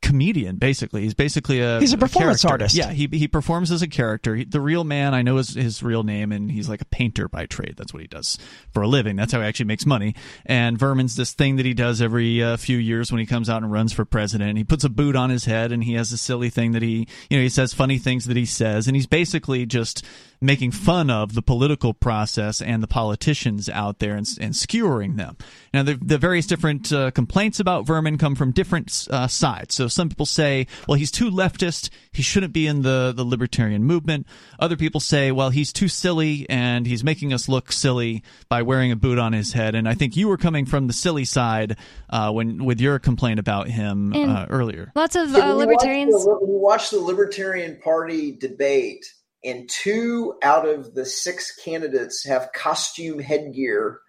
comedian 0.00 0.56
basically. 0.56 1.02
He's 1.02 1.14
basically 1.14 1.60
a 1.60 1.80
he's 1.80 1.92
a 1.92 1.98
performance 1.98 2.44
a 2.44 2.48
artist. 2.48 2.74
Yeah 2.74 2.90
he, 2.90 3.08
he 3.12 3.28
performs 3.28 3.70
as 3.70 3.82
a 3.82 3.88
character. 3.88 4.36
He, 4.36 4.44
the 4.44 4.60
real 4.60 4.84
man 4.84 5.14
i 5.14 5.22
know 5.22 5.38
is 5.38 5.54
his 5.54 5.82
real 5.82 6.02
name 6.02 6.32
and 6.32 6.50
he's 6.50 6.68
like 6.68 6.80
a 6.80 6.86
painter 6.86 7.28
by 7.28 7.46
trade. 7.46 7.74
That's 7.76 7.92
what 7.92 8.02
he 8.02 8.08
does 8.08 8.38
for 8.72 8.82
a 8.82 8.88
living. 8.88 9.16
That's 9.16 9.32
how 9.32 9.40
he 9.40 9.46
actually 9.46 9.66
makes 9.66 9.86
money. 9.86 10.14
And 10.46 10.78
vermin's 10.78 11.16
this 11.16 11.32
thing 11.32 11.56
that 11.56 11.66
he 11.66 11.74
does 11.74 12.00
every 12.00 12.42
uh, 12.42 12.56
few 12.56 12.78
years 12.78 13.10
when 13.10 13.18
he 13.18 13.26
comes 13.26 13.50
out 13.50 13.62
and 13.62 13.72
runs 13.72 13.92
for 13.92 14.04
president. 14.04 14.56
He 14.56 14.64
puts 14.64 14.84
a 14.84 14.88
boot 14.88 15.16
on 15.16 15.30
his 15.30 15.44
head 15.44 15.72
and 15.72 15.82
he 15.82 15.94
has 15.94 16.12
a 16.12 16.18
silly 16.18 16.50
thing 16.50 16.72
that 16.72 16.82
he 16.82 17.08
you 17.28 17.36
know 17.36 17.42
he 17.42 17.48
says 17.48 17.74
funny 17.74 17.98
things 17.98 18.26
that 18.26 18.36
he 18.36 18.46
says. 18.46 18.86
And 18.86 18.96
he's 18.96 19.06
basically 19.06 19.66
just 19.66 20.04
making 20.40 20.70
fun 20.70 21.10
of 21.10 21.34
the 21.34 21.42
political 21.42 21.92
process 21.92 22.62
and 22.62 22.82
the 22.82 22.86
politicians 22.86 23.68
out 23.68 23.98
there 23.98 24.14
and, 24.14 24.26
and 24.40 24.54
skewering 24.54 25.16
them. 25.16 25.36
Now, 25.74 25.82
the, 25.82 25.94
the 25.94 26.18
various 26.18 26.46
different 26.46 26.92
uh, 26.92 27.10
complaints 27.10 27.60
about 27.60 27.86
Vermin 27.86 28.18
come 28.18 28.34
from 28.34 28.52
different 28.52 29.08
uh, 29.10 29.26
sides. 29.26 29.74
So 29.74 29.88
some 29.88 30.08
people 30.08 30.26
say, 30.26 30.66
well, 30.86 30.96
he's 30.96 31.10
too 31.10 31.30
leftist. 31.30 31.90
He 32.12 32.22
shouldn't 32.22 32.52
be 32.52 32.66
in 32.66 32.82
the, 32.82 33.12
the 33.14 33.24
libertarian 33.24 33.84
movement. 33.84 34.26
Other 34.58 34.76
people 34.76 35.00
say, 35.00 35.32
well, 35.32 35.50
he's 35.50 35.72
too 35.72 35.88
silly 35.88 36.46
and 36.48 36.86
he's 36.86 37.02
making 37.02 37.32
us 37.32 37.48
look 37.48 37.72
silly 37.72 38.22
by 38.48 38.62
wearing 38.62 38.92
a 38.92 38.96
boot 38.96 39.18
on 39.18 39.32
his 39.32 39.52
head. 39.52 39.74
And 39.74 39.88
I 39.88 39.94
think 39.94 40.16
you 40.16 40.28
were 40.28 40.36
coming 40.36 40.66
from 40.66 40.86
the 40.86 40.92
silly 40.92 41.24
side 41.24 41.76
uh, 42.10 42.30
when 42.30 42.64
with 42.64 42.80
your 42.80 42.98
complaint 42.98 43.40
about 43.40 43.68
him 43.68 44.12
uh, 44.14 44.46
earlier. 44.48 44.92
Lots 44.94 45.16
of 45.16 45.34
uh, 45.34 45.54
libertarians. 45.54 46.14
Watch 46.14 46.24
the, 46.24 46.46
you 46.46 46.58
watch 46.58 46.90
the 46.90 47.00
Libertarian 47.00 47.76
Party 47.76 48.32
debate, 48.32 49.12
and 49.44 49.68
two 49.68 50.34
out 50.42 50.68
of 50.68 50.94
the 50.94 51.04
six 51.04 51.54
candidates 51.64 52.24
have 52.26 52.52
costume 52.52 53.18
headgear 53.18 54.00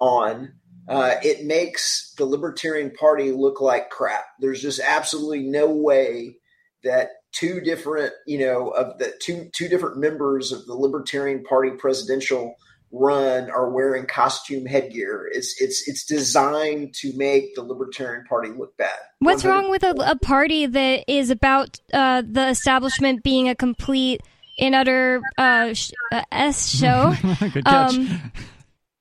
on. 0.00 0.54
Uh, 0.88 1.16
it 1.22 1.44
makes 1.44 2.14
the 2.16 2.24
Libertarian 2.24 2.90
Party 2.92 3.30
look 3.30 3.60
like 3.60 3.90
crap. 3.90 4.24
There's 4.40 4.62
just 4.62 4.80
absolutely 4.80 5.42
no 5.42 5.70
way 5.70 6.36
that 6.82 7.10
two 7.32 7.60
different, 7.60 8.12
you 8.26 8.38
know, 8.38 8.68
of 8.70 8.98
the 8.98 9.12
two 9.20 9.50
two 9.52 9.68
different 9.68 9.98
members 9.98 10.52
of 10.52 10.64
the 10.66 10.74
Libertarian 10.74 11.44
Party 11.44 11.72
presidential 11.72 12.54
run 12.90 13.50
are 13.50 13.70
wearing 13.70 14.06
costume 14.06 14.66
headgear. 14.66 15.28
It's 15.32 15.60
it's 15.60 15.86
it's 15.88 16.04
designed 16.04 16.94
to 17.00 17.12
make 17.16 17.54
the 17.54 17.62
Libertarian 17.62 18.24
Party 18.24 18.50
look 18.50 18.76
bad. 18.76 18.98
What's 19.18 19.42
100%. 19.42 19.48
wrong 19.50 19.70
with 19.70 19.82
a, 19.82 19.94
a, 20.06 20.16
party 20.16 20.66
that 20.66 21.04
is 21.06 21.30
about 21.30 21.80
uh, 21.92 22.22
the 22.26 22.48
establishment 22.48 23.22
being 23.22 23.48
a 23.48 23.54
complete 23.54 24.22
in 24.58 24.74
utter 24.74 25.22
uh, 25.38 25.72
sh- 25.72 25.92
uh, 26.12 26.22
S 26.30 26.68
show. 26.68 27.14
Good 27.40 27.64
catch. 27.64 27.94
Um, 27.94 28.32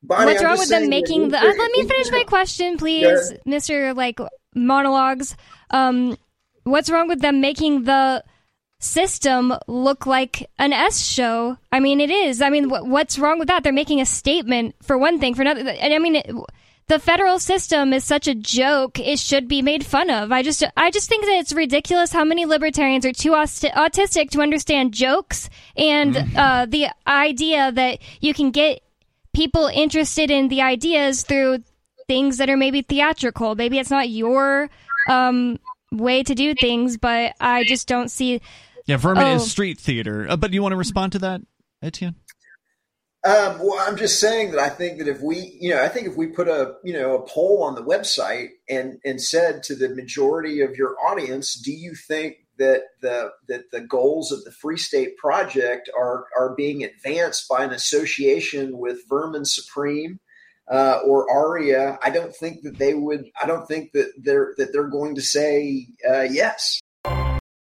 Bonnie, 0.04 0.32
what's 0.32 0.44
wrong 0.44 0.58
with 0.58 0.70
them 0.70 0.90
making 0.90 1.30
the? 1.30 1.40
Uh, 1.40 1.44
let 1.44 1.72
me 1.72 1.84
finish 1.88 2.12
my 2.12 2.24
question, 2.24 2.78
please, 2.78 3.34
Mister 3.46 3.94
like 3.94 4.20
monologues. 4.56 5.36
Um, 5.72 6.18
what's 6.64 6.90
wrong 6.90 7.08
with 7.08 7.22
them 7.22 7.42
making 7.42 7.84
the 7.84 8.24
system 8.80 9.54
look 9.68 10.06
like 10.06 10.50
an 10.60 10.72
S 10.72 11.00
show? 11.00 11.58
I 11.72 11.80
mean, 11.80 12.00
it 12.00 12.12
is. 12.12 12.42
I 12.42 12.50
mean, 12.50 12.70
what's 12.70 13.20
wrong 13.20 13.40
with 13.40 13.50
that? 13.50 13.64
They're 13.64 13.74
making 13.74 14.00
a 14.00 14.06
statement 14.06 14.76
for 14.84 14.98
one 14.98 15.20
thing. 15.20 15.34
For 15.34 15.42
another, 15.42 15.68
and 15.70 15.94
I 15.94 16.00
mean. 16.00 16.18
It, 16.18 16.32
the 16.88 17.00
federal 17.00 17.38
system 17.38 17.92
is 17.92 18.04
such 18.04 18.28
a 18.28 18.36
joke 18.36 19.00
it 19.00 19.20
should 19.20 19.48
be 19.48 19.62
made 19.62 19.86
fun 19.86 20.10
of 20.10 20.32
i 20.32 20.42
just 20.42 20.64
i 20.76 20.90
just 20.90 21.10
think 21.10 21.26
that 21.26 21.38
it's 21.40 21.54
ridiculous 21.54 22.12
how 22.12 22.24
many 22.24 22.46
libertarians 22.46 23.06
are 23.06 23.14
too 23.14 23.32
autistic 23.32 24.30
to 24.30 24.42
understand 24.42 24.94
jokes 24.94 25.50
and 25.76 26.16
mm-hmm. 26.16 26.38
uh, 26.38 26.66
the 26.66 26.88
idea 27.06 27.72
that 27.72 28.00
you 28.22 28.34
can 28.34 28.52
get 28.52 28.82
people 29.34 29.68
interested 29.68 30.32
in 30.32 30.48
the 30.48 30.62
ideas 30.62 31.24
through 31.24 31.60
things 32.08 32.38
that 32.38 32.50
are 32.50 32.58
maybe 32.58 32.82
theatrical 32.82 33.56
maybe 33.56 33.78
it's 33.78 33.92
not 33.92 34.10
your 34.10 34.70
um, 35.10 35.60
way 35.92 36.24
to 36.24 36.34
do 36.34 36.54
things 36.56 36.98
but 36.98 37.34
i 37.40 37.64
just 37.66 37.88
don't 37.88 38.10
see 38.10 38.42
yeah 38.86 38.98
vermin 38.98 39.24
oh. 39.24 39.36
is 39.36 39.52
street 39.52 39.78
theater 39.78 40.26
uh, 40.30 40.38
but 40.38 40.52
do 40.52 40.56
you 40.56 40.62
want 40.62 40.72
to 40.72 40.78
respond 40.78 41.12
to 41.12 41.20
that 41.20 41.42
etienne 41.82 42.16
um, 43.28 43.60
well, 43.60 43.78
I'm 43.78 43.98
just 43.98 44.22
saying 44.22 44.52
that 44.52 44.60
I 44.62 44.70
think 44.70 45.00
that 45.00 45.08
if 45.10 45.20
we, 45.20 45.58
you 45.60 45.72
know, 45.72 45.84
I 45.84 45.90
think 45.90 46.08
if 46.08 46.16
we 46.16 46.28
put 46.28 46.48
a, 46.48 46.76
you 46.82 46.94
know, 46.94 47.16
a 47.16 47.28
poll 47.28 47.62
on 47.62 47.76
the 47.76 47.84
website 47.84 48.52
and 48.70 49.00
and 49.04 49.22
said 49.22 49.64
to 49.64 49.76
the 49.76 49.90
majority 49.90 50.62
of 50.62 50.78
your 50.78 50.96
audience, 51.06 51.54
do 51.56 51.74
you 51.74 51.94
think 51.94 52.38
that 52.58 52.84
the 53.02 53.32
that 53.50 53.72
the 53.72 53.82
goals 53.82 54.32
of 54.32 54.46
the 54.46 54.52
Free 54.52 54.78
State 54.78 55.18
Project 55.18 55.90
are 55.98 56.28
are 56.38 56.56
being 56.56 56.86
advanced 56.86 57.50
by 57.50 57.66
an 57.66 57.72
association 57.72 58.78
with 58.78 59.00
Vermin 59.10 59.44
Supreme 59.44 60.22
uh, 60.72 61.02
or 61.06 61.30
Aria? 61.30 62.00
I 62.02 62.12
don't 62.12 62.34
think 62.34 62.62
that 62.62 62.78
they 62.78 62.94
would. 62.94 63.26
I 63.42 63.46
don't 63.46 63.68
think 63.68 63.92
that 63.92 64.14
they're 64.18 64.54
that 64.58 64.72
they're 64.72 64.88
going 64.88 65.16
to 65.16 65.22
say 65.22 65.88
uh, 66.10 66.22
yes. 66.22 66.80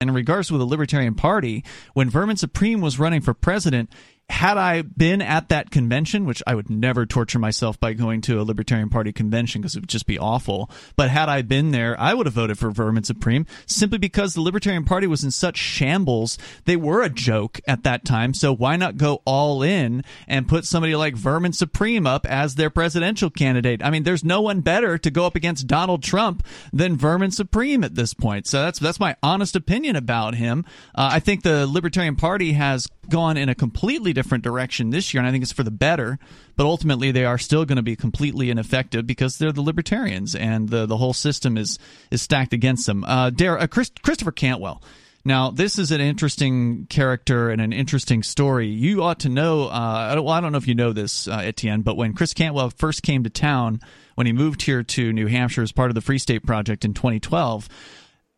In 0.00 0.12
regards 0.12 0.48
to 0.48 0.58
the 0.58 0.66
Libertarian 0.66 1.14
Party, 1.14 1.64
when 1.94 2.10
Vermin 2.10 2.36
Supreme 2.36 2.82
was 2.82 2.98
running 2.98 3.22
for 3.22 3.32
president, 3.32 3.88
had 4.30 4.56
I 4.56 4.82
been 4.82 5.20
at 5.20 5.50
that 5.50 5.70
convention, 5.70 6.24
which 6.24 6.42
I 6.46 6.54
would 6.54 6.70
never 6.70 7.04
torture 7.04 7.38
myself 7.38 7.78
by 7.78 7.92
going 7.92 8.22
to 8.22 8.40
a 8.40 8.42
Libertarian 8.42 8.88
Party 8.88 9.12
convention 9.12 9.60
because 9.60 9.76
it 9.76 9.80
would 9.80 9.88
just 9.88 10.06
be 10.06 10.18
awful, 10.18 10.70
but 10.96 11.10
had 11.10 11.28
I 11.28 11.42
been 11.42 11.72
there, 11.72 11.98
I 12.00 12.14
would 12.14 12.24
have 12.26 12.34
voted 12.34 12.58
for 12.58 12.70
Vermin 12.70 13.04
Supreme 13.04 13.46
simply 13.66 13.98
because 13.98 14.32
the 14.32 14.40
Libertarian 14.40 14.84
Party 14.84 15.06
was 15.06 15.24
in 15.24 15.30
such 15.30 15.58
shambles. 15.58 16.38
They 16.64 16.76
were 16.76 17.02
a 17.02 17.10
joke 17.10 17.60
at 17.66 17.84
that 17.84 18.06
time, 18.06 18.32
so 18.32 18.54
why 18.54 18.76
not 18.76 18.96
go 18.96 19.20
all 19.26 19.62
in 19.62 20.02
and 20.26 20.48
put 20.48 20.64
somebody 20.64 20.96
like 20.96 21.16
Vermin 21.16 21.52
Supreme 21.52 22.06
up 22.06 22.24
as 22.24 22.54
their 22.54 22.70
presidential 22.70 23.28
candidate? 23.28 23.82
I 23.84 23.90
mean, 23.90 24.04
there's 24.04 24.24
no 24.24 24.40
one 24.40 24.62
better 24.62 24.96
to 24.96 25.10
go 25.10 25.26
up 25.26 25.36
against 25.36 25.66
Donald 25.66 26.02
Trump 26.02 26.46
than 26.72 26.96
Vermin 26.96 27.30
Supreme 27.30 27.84
at 27.84 27.94
this 27.94 28.14
point. 28.14 28.46
So 28.46 28.62
that's 28.62 28.78
that's 28.78 29.00
my 29.00 29.16
honest 29.22 29.54
opinion 29.54 29.96
about 29.96 30.34
him. 30.34 30.64
Uh, 30.94 31.10
I 31.12 31.20
think 31.20 31.42
the 31.42 31.66
Libertarian 31.66 32.16
Party 32.16 32.52
has 32.52 32.88
gone 33.10 33.36
in 33.36 33.50
a 33.50 33.54
completely 33.54 34.13
different 34.14 34.44
direction 34.44 34.90
this 34.90 35.12
year, 35.12 35.20
and 35.20 35.28
I 35.28 35.30
think 35.30 35.42
it's 35.42 35.52
for 35.52 35.62
the 35.62 35.70
better. 35.70 36.18
But 36.56 36.66
ultimately, 36.66 37.10
they 37.10 37.24
are 37.24 37.38
still 37.38 37.64
going 37.64 37.76
to 37.76 37.82
be 37.82 37.96
completely 37.96 38.50
ineffective 38.50 39.06
because 39.06 39.38
they're 39.38 39.52
the 39.52 39.62
libertarians, 39.62 40.34
and 40.34 40.68
the 40.68 40.86
the 40.86 40.96
whole 40.96 41.12
system 41.12 41.58
is 41.58 41.78
is 42.10 42.22
stacked 42.22 42.52
against 42.52 42.86
them. 42.86 43.04
Uh, 43.04 43.30
Dare, 43.30 43.58
uh, 43.58 43.66
Chris, 43.66 43.90
Christopher 44.02 44.32
Cantwell. 44.32 44.82
Now, 45.26 45.50
this 45.50 45.78
is 45.78 45.90
an 45.90 46.02
interesting 46.02 46.86
character 46.90 47.48
and 47.48 47.58
an 47.60 47.72
interesting 47.72 48.22
story. 48.22 48.68
You 48.68 49.02
ought 49.02 49.20
to 49.20 49.30
know. 49.30 49.68
Uh, 49.68 50.14
well, 50.16 50.28
I 50.28 50.40
don't 50.40 50.52
know 50.52 50.58
if 50.58 50.68
you 50.68 50.74
know 50.74 50.92
this, 50.92 51.26
uh, 51.26 51.38
Etienne, 51.38 51.80
but 51.80 51.96
when 51.96 52.12
Chris 52.12 52.34
Cantwell 52.34 52.68
first 52.70 53.02
came 53.02 53.24
to 53.24 53.30
town, 53.30 53.80
when 54.16 54.26
he 54.26 54.34
moved 54.34 54.62
here 54.62 54.82
to 54.82 55.12
New 55.12 55.26
Hampshire 55.26 55.62
as 55.62 55.72
part 55.72 55.90
of 55.90 55.94
the 55.94 56.02
Free 56.02 56.18
State 56.18 56.44
Project 56.44 56.84
in 56.84 56.92
2012, 56.92 57.68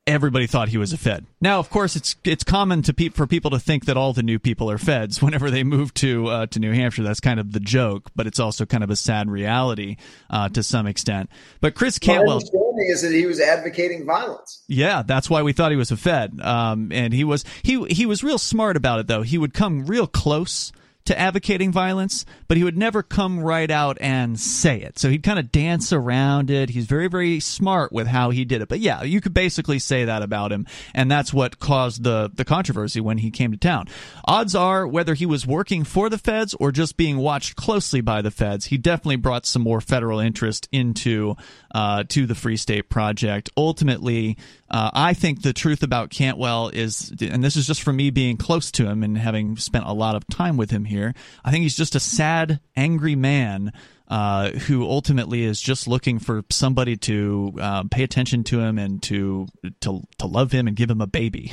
everybody 0.07 0.47
thought 0.47 0.69
he 0.69 0.79
was 0.79 0.93
a 0.93 0.99
Fed. 0.99 1.27
Now, 1.41 1.59
of 1.59 1.69
course, 1.71 1.97
it's 1.97 2.17
it's 2.25 2.45
common 2.45 2.83
to 2.83 2.95
pe- 2.95 3.09
for 3.09 3.27
people 3.27 3.51
to 3.51 3.59
think 3.59 3.87
that 3.87 3.97
all 3.97 4.13
the 4.13 4.23
new 4.23 4.39
people 4.39 4.71
are 4.71 4.79
Feds 4.79 5.21
whenever 5.23 5.51
they 5.51 5.65
move 5.65 5.93
to 5.95 6.29
uh, 6.29 6.47
to 6.47 6.59
New 6.59 6.73
Hampshire. 6.73 7.03
That's 7.03 7.21
kind 7.21 7.41
of 7.41 7.53
the 7.53 7.61
joke, 7.61 8.11
but 8.15 8.27
it's 8.27 8.41
also 8.41 8.65
kind 8.67 8.85
of 8.85 8.91
a 8.91 8.97
sad 8.97 9.31
reality 9.31 9.97
uh, 10.31 10.49
to 10.51 10.63
some 10.63 10.87
extent. 10.87 11.31
But 11.61 11.75
Chris 11.75 11.99
Cantwell, 11.99 12.27
my 12.27 12.35
understanding 12.35 12.89
is 12.89 13.03
that 13.03 13.13
he 13.13 13.27
was 13.27 13.41
advocating 13.41 14.07
violence. 14.07 14.63
Yeah, 14.69 15.03
that's 15.03 15.29
why 15.29 15.43
we 15.43 15.53
thought 15.53 15.71
he 15.71 15.77
was 15.77 15.91
a 15.91 15.97
Fed. 15.97 16.41
Um, 16.41 16.91
and 16.93 17.13
he 17.13 17.25
was 17.25 17.45
he 17.63 17.85
he 17.87 18.07
was 18.07 18.23
real 18.23 18.39
smart 18.39 18.77
about 18.77 19.01
it 19.01 19.07
though. 19.07 19.23
He 19.23 19.39
would 19.39 19.55
come 19.55 19.87
real 19.87 20.07
close 20.07 20.73
to 21.07 21.19
advocating 21.19 21.73
violence, 21.73 22.25
but 22.49 22.57
he 22.57 22.65
would 22.65 22.77
never 22.77 23.03
come 23.03 23.41
right 23.41 23.71
out 23.71 23.99
and 24.01 24.39
say 24.39 24.81
it. 24.81 24.99
So 24.99 25.09
he'd 25.09 25.23
kind 25.23 25.39
of 25.39 25.51
dance 25.51 25.93
around 25.93 26.51
it. 26.51 26.71
He's 26.71 26.87
very, 26.87 27.09
very 27.09 27.41
smart 27.41 27.93
with 27.93 28.07
how 28.07 28.31
he 28.31 28.45
did 28.45 28.63
it. 28.63 28.69
But 28.69 28.81
yeah, 28.81 29.03
you 29.03 29.21
could 29.21 29.35
basically 29.35 29.79
say 29.79 30.05
that 30.05 30.23
about 30.23 30.53
him, 30.53 30.67
and 30.95 31.11
that's 31.11 31.33
what 31.33 31.59
caused 31.59 32.03
the 32.03 32.31
the 32.35 32.45
controversy 32.45 33.01
when 33.01 33.19
he 33.19 33.31
came 33.31 33.53
to 33.53 33.59
town. 33.59 33.89
Odds 34.25 34.55
are, 34.55 34.87
whether 34.87 35.15
he 35.15 35.27
was 35.27 35.47
working 35.47 35.85
for 35.85 36.09
the 36.09 36.19
feds 36.19 36.55
or 36.55 36.73
just 36.73 36.97
being 36.97 37.19
watched 37.19 37.57
closely 37.57 38.01
by 38.01 38.23
the 38.23 38.31
feds, 38.31 38.67
he 38.67 38.79
definitely 38.79 39.17
brought 39.17 39.47
some 39.47 39.63
more 39.63 39.81
federal 39.81 40.21
interest 40.21 40.69
into 40.73 41.37
uh, 41.75 42.05
to 42.09 42.27
the 42.27 42.35
Free 42.35 42.57
State 42.57 42.89
Project. 42.89 43.51
Ultimately, 43.57 44.37
uh, 44.71 44.91
I 44.93 45.15
think 45.15 45.43
the 45.43 45.53
truth 45.53 45.83
about 45.83 46.11
Cantwell 46.11 46.69
is, 46.69 47.13
and 47.21 47.43
this 47.45 47.57
is 47.57 47.67
just 47.67 47.83
from 47.83 47.97
me 47.97 48.11
being 48.11 48.37
close 48.37 48.71
to 48.73 48.87
him 48.87 49.03
and 49.03 49.17
having 49.17 49.57
spent 49.57 49.85
a 49.87 49.93
lot 49.93 50.17
of 50.17 50.27
time 50.29 50.57
with 50.57 50.71
him 50.71 50.85
here. 50.85 50.96
I 51.45 51.51
think 51.51 51.63
he's 51.63 51.77
just 51.77 51.95
a 51.95 52.01
sad, 52.01 52.61
angry 52.77 53.15
man 53.17 53.73
uh, 54.09 54.51
who 54.51 54.85
ultimately 54.85 55.43
is 55.43 55.61
just 55.61 55.89
looking 55.89 56.19
for 56.19 56.45
somebody 56.51 56.97
to 56.97 57.55
uh, 57.61 57.85
pay 57.91 58.03
attention 58.03 58.45
to 58.45 58.61
him 58.61 58.79
and 58.79 59.03
to 59.05 59.49
to 59.81 60.03
to 60.19 60.27
love 60.27 60.53
him 60.53 60.67
and 60.67 60.77
give 60.77 60.91
him 60.91 61.01
a 61.01 61.07
baby. 61.07 61.53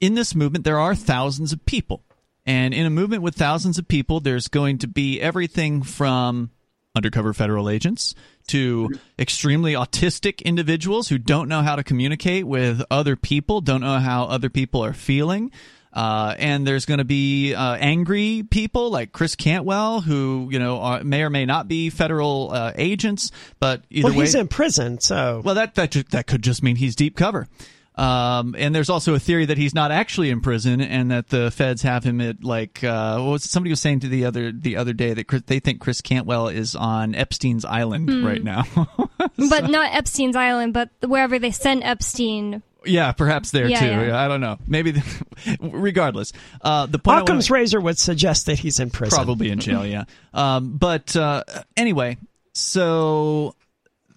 In 0.00 0.14
this 0.14 0.34
movement, 0.34 0.64
there 0.64 0.78
are 0.78 0.94
thousands 0.94 1.52
of 1.52 1.64
people, 1.66 2.04
and 2.44 2.72
in 2.74 2.86
a 2.86 2.90
movement 2.90 3.22
with 3.22 3.34
thousands 3.34 3.78
of 3.78 3.88
people, 3.88 4.20
there's 4.20 4.48
going 4.48 4.78
to 4.78 4.86
be 4.86 5.20
everything 5.20 5.82
from 5.82 6.50
undercover 6.94 7.34
federal 7.34 7.68
agents 7.68 8.14
to 8.48 8.88
extremely 9.18 9.74
autistic 9.74 10.42
individuals 10.42 11.08
who 11.08 11.18
don't 11.18 11.48
know 11.48 11.60
how 11.60 11.76
to 11.76 11.84
communicate 11.84 12.46
with 12.46 12.82
other 12.90 13.16
people, 13.16 13.60
don't 13.60 13.82
know 13.82 13.98
how 13.98 14.24
other 14.24 14.48
people 14.48 14.82
are 14.82 14.94
feeling. 14.94 15.52
Uh, 15.96 16.34
and 16.38 16.66
there's 16.66 16.84
going 16.84 16.98
to 16.98 17.06
be 17.06 17.54
uh, 17.54 17.72
angry 17.76 18.44
people 18.50 18.90
like 18.90 19.12
Chris 19.12 19.34
Cantwell, 19.34 20.02
who 20.02 20.46
you 20.52 20.58
know 20.58 20.78
are, 20.78 21.02
may 21.02 21.22
or 21.22 21.30
may 21.30 21.46
not 21.46 21.68
be 21.68 21.88
federal 21.88 22.50
uh, 22.52 22.72
agents, 22.76 23.30
but 23.60 23.82
either 23.88 24.08
well, 24.08 24.18
way, 24.18 24.24
he's 24.26 24.34
in 24.34 24.46
prison, 24.46 25.00
so 25.00 25.40
well 25.42 25.54
that 25.54 25.74
that 25.76 25.92
that 26.10 26.26
could 26.26 26.42
just 26.42 26.62
mean 26.62 26.76
he's 26.76 26.94
deep 26.96 27.16
cover. 27.16 27.48
Um, 27.94 28.54
and 28.58 28.74
there's 28.74 28.90
also 28.90 29.14
a 29.14 29.18
theory 29.18 29.46
that 29.46 29.56
he's 29.56 29.74
not 29.74 29.90
actually 29.90 30.28
in 30.28 30.42
prison, 30.42 30.82
and 30.82 31.10
that 31.10 31.28
the 31.28 31.50
feds 31.50 31.80
have 31.80 32.04
him 32.04 32.20
at 32.20 32.44
like 32.44 32.84
uh, 32.84 33.16
what 33.16 33.30
was 33.30 33.46
it? 33.46 33.48
somebody 33.48 33.70
was 33.70 33.80
saying 33.80 34.00
to 34.00 34.08
the 34.08 34.26
other 34.26 34.52
the 34.52 34.76
other 34.76 34.92
day 34.92 35.14
that 35.14 35.24
Chris, 35.24 35.44
they 35.46 35.60
think 35.60 35.80
Chris 35.80 36.02
Cantwell 36.02 36.48
is 36.48 36.76
on 36.76 37.14
Epstein's 37.14 37.64
island 37.64 38.10
mm. 38.10 38.22
right 38.22 38.44
now, 38.44 38.64
so. 38.74 39.48
but 39.48 39.70
not 39.70 39.94
Epstein's 39.94 40.36
island, 40.36 40.74
but 40.74 40.90
wherever 41.00 41.38
they 41.38 41.52
sent 41.52 41.86
Epstein. 41.86 42.62
Yeah, 42.86 43.12
perhaps 43.12 43.50
there 43.50 43.68
yeah, 43.68 43.80
too. 43.80 44.06
Yeah. 44.06 44.18
I 44.18 44.28
don't 44.28 44.40
know. 44.40 44.58
Maybe, 44.66 44.92
the, 44.92 45.58
regardless. 45.60 46.32
Uh, 46.60 46.86
the 46.86 46.98
point 46.98 47.22
Occam's 47.22 47.50
wanna, 47.50 47.60
razor 47.60 47.80
would 47.80 47.98
suggest 47.98 48.46
that 48.46 48.58
he's 48.58 48.80
in 48.80 48.90
prison, 48.90 49.16
probably 49.16 49.50
in 49.50 49.58
jail. 49.58 49.86
Yeah. 49.86 50.04
Um, 50.32 50.76
but 50.76 51.14
uh, 51.16 51.42
anyway, 51.76 52.16
so 52.54 53.54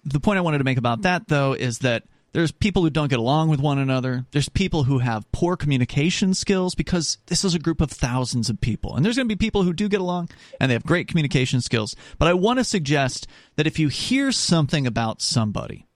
the 0.04 0.20
point 0.20 0.38
I 0.38 0.40
wanted 0.40 0.58
to 0.58 0.64
make 0.64 0.78
about 0.78 1.02
that 1.02 1.28
though 1.28 1.52
is 1.52 1.80
that 1.80 2.04
there's 2.32 2.52
people 2.52 2.82
who 2.82 2.90
don't 2.90 3.08
get 3.08 3.18
along 3.18 3.48
with 3.48 3.60
one 3.60 3.78
another. 3.78 4.24
There's 4.30 4.48
people 4.48 4.84
who 4.84 5.00
have 5.00 5.30
poor 5.32 5.56
communication 5.56 6.32
skills 6.32 6.74
because 6.74 7.18
this 7.26 7.44
is 7.44 7.54
a 7.54 7.58
group 7.58 7.80
of 7.80 7.90
thousands 7.90 8.48
of 8.48 8.60
people. 8.60 8.94
And 8.94 9.04
there's 9.04 9.16
going 9.16 9.28
to 9.28 9.34
be 9.34 9.38
people 9.38 9.64
who 9.64 9.72
do 9.72 9.88
get 9.88 10.00
along 10.00 10.28
and 10.60 10.70
they 10.70 10.74
have 10.74 10.84
great 10.84 11.08
communication 11.08 11.60
skills. 11.60 11.96
But 12.18 12.28
I 12.28 12.34
want 12.34 12.60
to 12.60 12.64
suggest 12.64 13.26
that 13.56 13.66
if 13.66 13.78
you 13.78 13.88
hear 13.88 14.30
something 14.30 14.86
about 14.86 15.20
somebody, 15.20 15.86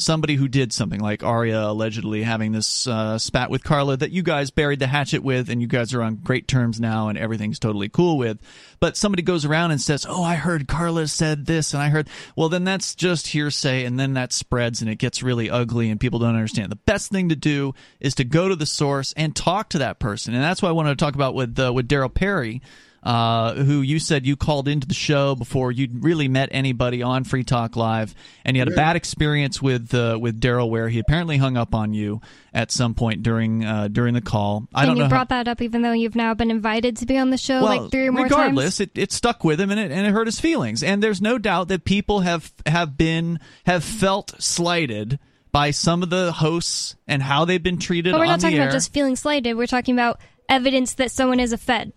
somebody 0.00 0.34
who 0.34 0.48
did 0.48 0.72
something 0.72 1.00
like 1.00 1.22
Aria 1.22 1.62
allegedly 1.62 2.22
having 2.22 2.52
this 2.52 2.86
uh, 2.86 3.18
spat 3.18 3.50
with 3.50 3.62
Carla 3.62 3.96
that 3.96 4.10
you 4.10 4.22
guys 4.22 4.50
buried 4.50 4.78
the 4.78 4.86
hatchet 4.86 5.22
with 5.22 5.50
and 5.50 5.60
you 5.60 5.68
guys 5.68 5.94
are 5.94 6.02
on 6.02 6.16
great 6.16 6.48
terms 6.48 6.80
now 6.80 7.08
and 7.08 7.18
everything's 7.18 7.58
totally 7.58 7.88
cool 7.88 8.18
with. 8.18 8.38
But 8.80 8.96
somebody 8.96 9.22
goes 9.22 9.44
around 9.44 9.72
and 9.72 9.80
says, 9.80 10.06
Oh, 10.08 10.22
I 10.22 10.36
heard 10.36 10.66
Carla 10.66 11.06
said 11.06 11.46
this 11.46 11.74
and 11.74 11.82
I 11.82 11.88
heard, 11.88 12.08
well, 12.34 12.48
then 12.48 12.64
that's 12.64 12.94
just 12.94 13.28
hearsay 13.28 13.84
and 13.84 14.00
then 14.00 14.14
that 14.14 14.32
spreads 14.32 14.80
and 14.80 14.90
it 14.90 14.96
gets 14.96 15.22
really 15.22 15.50
ugly 15.50 15.90
and 15.90 16.00
people 16.00 16.18
don't 16.18 16.34
understand. 16.34 16.72
The 16.72 16.76
best 16.76 17.10
thing 17.10 17.28
to 17.28 17.36
do 17.36 17.74
is 18.00 18.14
to 18.16 18.24
go 18.24 18.48
to 18.48 18.56
the 18.56 18.66
source 18.66 19.12
and 19.16 19.36
talk 19.36 19.68
to 19.70 19.78
that 19.78 19.98
person. 19.98 20.34
And 20.34 20.42
that's 20.42 20.62
what 20.62 20.70
I 20.70 20.72
wanted 20.72 20.98
to 20.98 21.04
talk 21.04 21.14
about 21.14 21.34
with, 21.34 21.58
uh, 21.58 21.72
with 21.72 21.88
Darryl 21.88 22.12
Perry 22.12 22.62
uh, 23.02 23.54
who 23.54 23.80
you 23.80 23.98
said 23.98 24.26
you 24.26 24.36
called 24.36 24.68
into 24.68 24.86
the 24.86 24.94
show 24.94 25.34
before 25.34 25.72
you'd 25.72 26.04
really 26.04 26.28
met 26.28 26.50
anybody 26.52 27.02
on 27.02 27.24
Free 27.24 27.44
Talk 27.44 27.76
Live, 27.76 28.14
and 28.44 28.56
you 28.56 28.60
had 28.60 28.68
a 28.68 28.76
bad 28.76 28.96
experience 28.96 29.62
with 29.62 29.94
uh, 29.94 30.18
with 30.20 30.40
Darryl, 30.40 30.68
where 30.68 30.88
he 30.88 30.98
apparently 30.98 31.38
hung 31.38 31.56
up 31.56 31.74
on 31.74 31.94
you 31.94 32.20
at 32.52 32.70
some 32.70 32.94
point 32.94 33.22
during 33.22 33.64
uh, 33.64 33.88
during 33.88 34.14
the 34.14 34.20
call. 34.20 34.68
I 34.74 34.84
don't 34.84 34.96
know. 34.96 35.02
and 35.02 35.08
you 35.08 35.08
brought 35.08 35.30
how... 35.30 35.42
that 35.42 35.48
up, 35.48 35.62
even 35.62 35.82
though 35.82 35.92
you've 35.92 36.16
now 36.16 36.34
been 36.34 36.50
invited 36.50 36.98
to 36.98 37.06
be 37.06 37.16
on 37.16 37.30
the 37.30 37.38
show 37.38 37.62
well, 37.62 37.82
like 37.82 37.90
three 37.90 38.06
or 38.06 38.12
more 38.12 38.24
regardless, 38.24 38.78
times. 38.78 38.80
Regardless, 38.80 38.80
it, 38.80 38.90
it 38.94 39.12
stuck 39.12 39.44
with 39.44 39.60
him 39.60 39.70
and 39.70 39.80
it 39.80 39.90
and 39.90 40.06
it 40.06 40.10
hurt 40.10 40.26
his 40.26 40.40
feelings. 40.40 40.82
And 40.82 41.02
there's 41.02 41.22
no 41.22 41.38
doubt 41.38 41.68
that 41.68 41.84
people 41.84 42.20
have 42.20 42.52
have 42.66 42.98
been 42.98 43.40
have 43.64 43.82
felt 43.82 44.34
slighted 44.42 45.18
by 45.52 45.70
some 45.70 46.02
of 46.02 46.10
the 46.10 46.32
hosts 46.32 46.96
and 47.08 47.22
how 47.22 47.44
they've 47.44 47.62
been 47.62 47.78
treated. 47.78 48.12
But 48.12 48.20
we're 48.20 48.26
not 48.26 48.40
talking 48.40 48.58
about 48.58 48.72
just 48.72 48.92
feeling 48.92 49.16
slighted. 49.16 49.56
We're 49.56 49.66
talking 49.66 49.94
about 49.94 50.20
evidence 50.48 50.94
that 50.94 51.10
someone 51.10 51.40
is 51.40 51.52
a 51.52 51.58
Fed. 51.58 51.92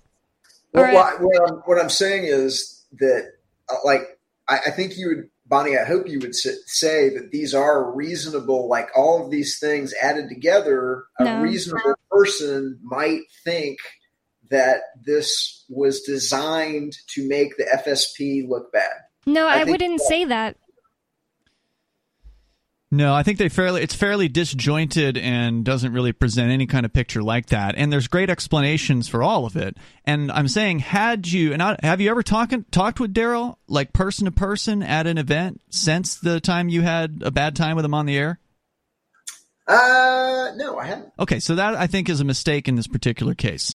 Well, 0.74 0.84
right. 0.84 1.22
what, 1.22 1.50
I'm, 1.50 1.56
what 1.66 1.80
I'm 1.80 1.90
saying 1.90 2.26
is 2.26 2.84
that, 3.00 3.34
uh, 3.70 3.76
like, 3.84 4.02
I, 4.48 4.60
I, 4.68 4.72
think 4.72 4.98
you 4.98 5.08
would, 5.08 5.30
Bonnie, 5.46 5.78
I 5.78 5.86
hope 5.86 6.08
you 6.08 6.20
would 6.20 6.36
say 6.36 7.10
that 7.10 7.30
these 7.32 7.54
are 7.54 7.92
reasonable, 7.92 8.68
like 8.68 8.90
all 8.96 9.24
of 9.24 9.32
these 9.32 9.60
things 9.60 9.94
added 10.02 10.30
together, 10.30 11.06
a 11.20 11.26
no. 11.26 11.42
reasonable 11.42 11.96
person 12.10 12.80
might 12.82 13.22
think 13.44 13.78
that 14.50 14.82
this 15.04 15.66
was 15.70 16.02
designed 16.02 16.98
to 17.08 17.28
make 17.28 17.58
the 17.58 17.66
FSP 17.66 18.48
look 18.48 18.72
bad. 18.72 18.94
No, 19.26 19.48
I, 19.48 19.62
I 19.62 19.64
wouldn't 19.64 20.00
that, 20.00 20.08
say 20.08 20.26
that. 20.26 20.58
No, 22.94 23.16
I 23.16 23.24
think 23.24 23.40
they 23.40 23.50
fairly 23.50 23.82
it's 23.82 23.96
fairly 23.96 24.28
disjointed 24.28 25.18
and 25.18 25.66
doesn't 25.66 25.94
really 25.94 26.12
present 26.12 26.52
any 26.52 26.68
kind 26.68 26.86
of 26.86 26.94
picture 26.94 27.24
like 27.24 27.48
that. 27.48 27.74
And 27.76 27.92
there's 27.92 28.08
great 28.08 28.30
explanations 28.30 29.08
for 29.08 29.24
all 29.24 29.48
of 29.48 29.56
it. 29.56 29.78
And 30.06 30.32
I'm 30.32 30.48
saying, 30.48 30.78
had 30.78 31.28
you 31.28 31.54
and 31.54 31.64
I, 31.64 31.76
have 31.82 32.02
you 32.02 32.12
ever 32.12 32.22
talked 32.22 32.54
talked 32.72 33.00
with 33.00 33.12
Darryl 33.12 33.56
like 33.68 33.94
person 33.94 34.26
to 34.26 34.32
person 34.32 34.84
at 34.84 35.08
an 35.08 35.18
event 35.18 35.60
since 35.72 36.14
the 36.14 36.40
time 36.40 36.70
you 36.70 36.84
had 36.84 37.24
a 37.26 37.32
bad 37.32 37.56
time 37.56 37.76
with 37.76 37.84
him 37.84 37.96
on 37.96 38.06
the 38.06 38.16
air? 38.16 38.40
Uh, 39.68 40.52
no, 40.56 40.78
I 40.78 40.86
haven't. 40.86 41.14
Okay, 41.18 41.40
so 41.40 41.56
that 41.56 41.74
I 41.74 41.88
think 41.88 42.10
is 42.10 42.20
a 42.20 42.26
mistake 42.26 42.68
in 42.68 42.76
this 42.76 42.86
particular 42.86 43.34
case. 43.34 43.74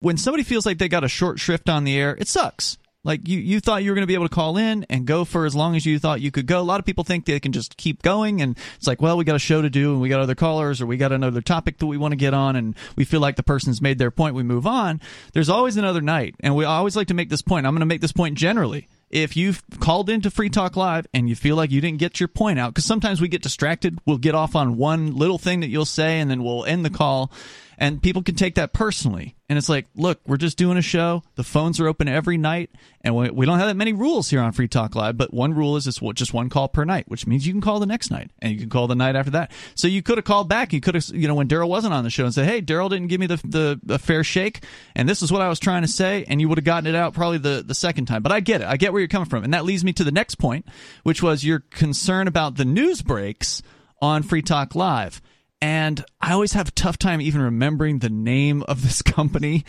When 0.00 0.16
somebody 0.16 0.42
feels 0.42 0.66
like 0.66 0.78
they 0.78 0.88
got 0.88 1.04
a 1.04 1.08
short 1.08 1.38
shrift 1.38 1.68
on 1.68 1.84
the 1.84 1.96
air, 1.96 2.16
it 2.18 2.26
sucks. 2.26 2.78
Like 3.04 3.28
you, 3.28 3.38
you 3.38 3.60
thought 3.60 3.84
you 3.84 3.90
were 3.90 3.94
going 3.94 4.02
to 4.02 4.08
be 4.08 4.14
able 4.14 4.28
to 4.28 4.34
call 4.34 4.56
in 4.56 4.84
and 4.90 5.06
go 5.06 5.24
for 5.24 5.44
as 5.44 5.54
long 5.54 5.76
as 5.76 5.86
you 5.86 5.98
thought 5.98 6.20
you 6.20 6.30
could 6.30 6.46
go. 6.46 6.60
A 6.60 6.62
lot 6.62 6.80
of 6.80 6.86
people 6.86 7.04
think 7.04 7.26
they 7.26 7.38
can 7.38 7.52
just 7.52 7.76
keep 7.76 8.02
going, 8.02 8.40
and 8.40 8.58
it's 8.76 8.86
like, 8.86 9.00
well, 9.00 9.16
we 9.16 9.24
got 9.24 9.36
a 9.36 9.40
show 9.40 9.62
to 9.62 9.70
do, 9.70 9.92
and 9.92 10.00
we 10.00 10.08
got 10.08 10.20
other 10.20 10.34
callers, 10.34 10.80
or 10.80 10.86
we 10.86 10.96
got 10.96 11.12
another 11.12 11.40
topic 11.40 11.78
that 11.78 11.86
we 11.86 11.96
want 11.96 12.12
to 12.12 12.16
get 12.16 12.34
on, 12.34 12.56
and 12.56 12.74
we 12.96 13.04
feel 13.04 13.20
like 13.20 13.36
the 13.36 13.42
person's 13.42 13.80
made 13.80 13.98
their 13.98 14.10
point. 14.10 14.34
We 14.34 14.42
move 14.42 14.66
on. 14.66 15.00
There's 15.32 15.48
always 15.48 15.76
another 15.76 16.00
night, 16.00 16.34
and 16.40 16.56
we 16.56 16.64
always 16.64 16.96
like 16.96 17.08
to 17.08 17.14
make 17.14 17.28
this 17.28 17.42
point. 17.42 17.66
I'm 17.66 17.74
going 17.74 17.80
to 17.80 17.86
make 17.86 18.00
this 18.00 18.12
point 18.12 18.36
generally 18.36 18.88
if 19.14 19.36
you've 19.36 19.62
called 19.78 20.10
into 20.10 20.28
Free 20.28 20.50
Talk 20.50 20.76
Live 20.76 21.06
and 21.14 21.28
you 21.28 21.36
feel 21.36 21.54
like 21.54 21.70
you 21.70 21.80
didn't 21.80 22.00
get 22.00 22.18
your 22.18 22.28
point 22.28 22.58
out, 22.58 22.74
because 22.74 22.84
sometimes 22.84 23.20
we 23.20 23.28
get 23.28 23.42
distracted, 23.42 23.98
we'll 24.04 24.18
get 24.18 24.34
off 24.34 24.56
on 24.56 24.76
one 24.76 25.14
little 25.14 25.38
thing 25.38 25.60
that 25.60 25.68
you'll 25.68 25.84
say 25.84 26.18
and 26.18 26.28
then 26.28 26.42
we'll 26.42 26.64
end 26.64 26.84
the 26.84 26.90
call. 26.90 27.30
And 27.78 28.02
people 28.02 28.22
can 28.22 28.34
take 28.34 28.54
that 28.56 28.72
personally. 28.72 29.34
And 29.48 29.58
it's 29.58 29.68
like, 29.68 29.86
look, 29.94 30.20
we're 30.26 30.38
just 30.38 30.56
doing 30.56 30.78
a 30.78 30.82
show. 30.82 31.22
The 31.34 31.44
phones 31.44 31.78
are 31.78 31.86
open 31.86 32.08
every 32.08 32.38
night, 32.38 32.70
and 33.02 33.14
we, 33.14 33.28
we 33.28 33.44
don't 33.44 33.58
have 33.58 33.68
that 33.68 33.76
many 33.76 33.92
rules 33.92 34.30
here 34.30 34.40
on 34.40 34.52
Free 34.52 34.68
Talk 34.68 34.94
Live. 34.94 35.18
But 35.18 35.34
one 35.34 35.52
rule 35.52 35.76
is 35.76 35.86
it's 35.86 36.00
just 36.14 36.32
one 36.32 36.48
call 36.48 36.68
per 36.68 36.84
night, 36.84 37.04
which 37.08 37.26
means 37.26 37.46
you 37.46 37.52
can 37.52 37.60
call 37.60 37.78
the 37.78 37.86
next 37.86 38.10
night, 38.10 38.30
and 38.40 38.52
you 38.52 38.58
can 38.58 38.70
call 38.70 38.86
the 38.86 38.94
night 38.94 39.16
after 39.16 39.32
that. 39.32 39.52
So 39.74 39.86
you 39.86 40.02
could 40.02 40.16
have 40.16 40.24
called 40.24 40.48
back. 40.48 40.72
You 40.72 40.80
could 40.80 40.94
have, 40.94 41.06
you 41.08 41.28
know, 41.28 41.34
when 41.34 41.46
Darryl 41.46 41.68
wasn't 41.68 41.92
on 41.92 42.04
the 42.04 42.10
show, 42.10 42.24
and 42.24 42.32
said, 42.32 42.46
"Hey, 42.46 42.62
Darryl 42.62 42.88
didn't 42.88 43.08
give 43.08 43.20
me 43.20 43.26
the, 43.26 43.36
the 43.44 43.80
the 43.82 43.98
fair 43.98 44.24
shake, 44.24 44.64
and 44.96 45.06
this 45.06 45.22
is 45.22 45.30
what 45.30 45.42
I 45.42 45.48
was 45.48 45.60
trying 45.60 45.82
to 45.82 45.88
say," 45.88 46.24
and 46.26 46.40
you 46.40 46.48
would 46.48 46.58
have 46.58 46.64
gotten 46.64 46.86
it 46.86 46.94
out 46.94 47.12
probably 47.12 47.38
the 47.38 47.62
the 47.66 47.74
second 47.74 48.06
time. 48.06 48.22
But 48.22 48.32
I 48.32 48.40
get 48.40 48.62
it. 48.62 48.66
I 48.66 48.78
get 48.78 48.92
where 48.92 49.00
you're 49.00 49.08
coming 49.08 49.28
from, 49.28 49.44
and 49.44 49.52
that 49.52 49.66
leads 49.66 49.84
me 49.84 49.92
to 49.92 50.04
the 50.04 50.12
next 50.12 50.36
point, 50.36 50.66
which 51.02 51.22
was 51.22 51.44
your 51.44 51.60
concern 51.60 52.28
about 52.28 52.56
the 52.56 52.64
news 52.64 53.02
breaks 53.02 53.62
on 54.00 54.22
Free 54.22 54.42
Talk 54.42 54.74
Live 54.74 55.20
and 55.64 56.04
I 56.20 56.34
always 56.34 56.52
have 56.52 56.68
a 56.68 56.72
tough 56.72 56.98
time 56.98 57.22
even 57.22 57.40
remembering 57.40 58.00
the 58.00 58.10
name 58.10 58.62
of 58.68 58.82
this 58.82 59.00
company. 59.02 59.64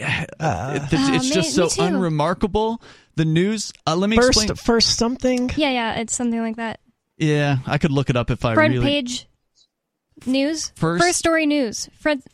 Uh, 0.00 0.80
it, 0.80 0.92
it's 0.92 1.30
uh, 1.30 1.34
just 1.34 1.58
me, 1.58 1.68
so 1.68 1.82
me 1.82 1.88
unremarkable. 1.88 2.80
The 3.16 3.24
news. 3.24 3.72
Uh, 3.84 3.96
let 3.96 4.10
me 4.10 4.16
first, 4.16 4.44
explain. 4.44 4.54
First 4.54 4.96
something. 4.96 5.50
Yeah, 5.56 5.70
yeah, 5.70 5.94
it's 6.00 6.14
something 6.14 6.40
like 6.40 6.56
that. 6.56 6.78
Yeah, 7.16 7.58
I 7.66 7.78
could 7.78 7.90
look 7.90 8.10
it 8.10 8.16
up 8.16 8.30
if 8.30 8.44
I 8.44 8.54
Front 8.54 8.74
really. 8.74 8.86
page 8.86 9.26
news. 10.26 10.72
First, 10.76 11.02
first 11.02 11.18
story 11.18 11.46
news. 11.46 11.88
Front 12.00 12.24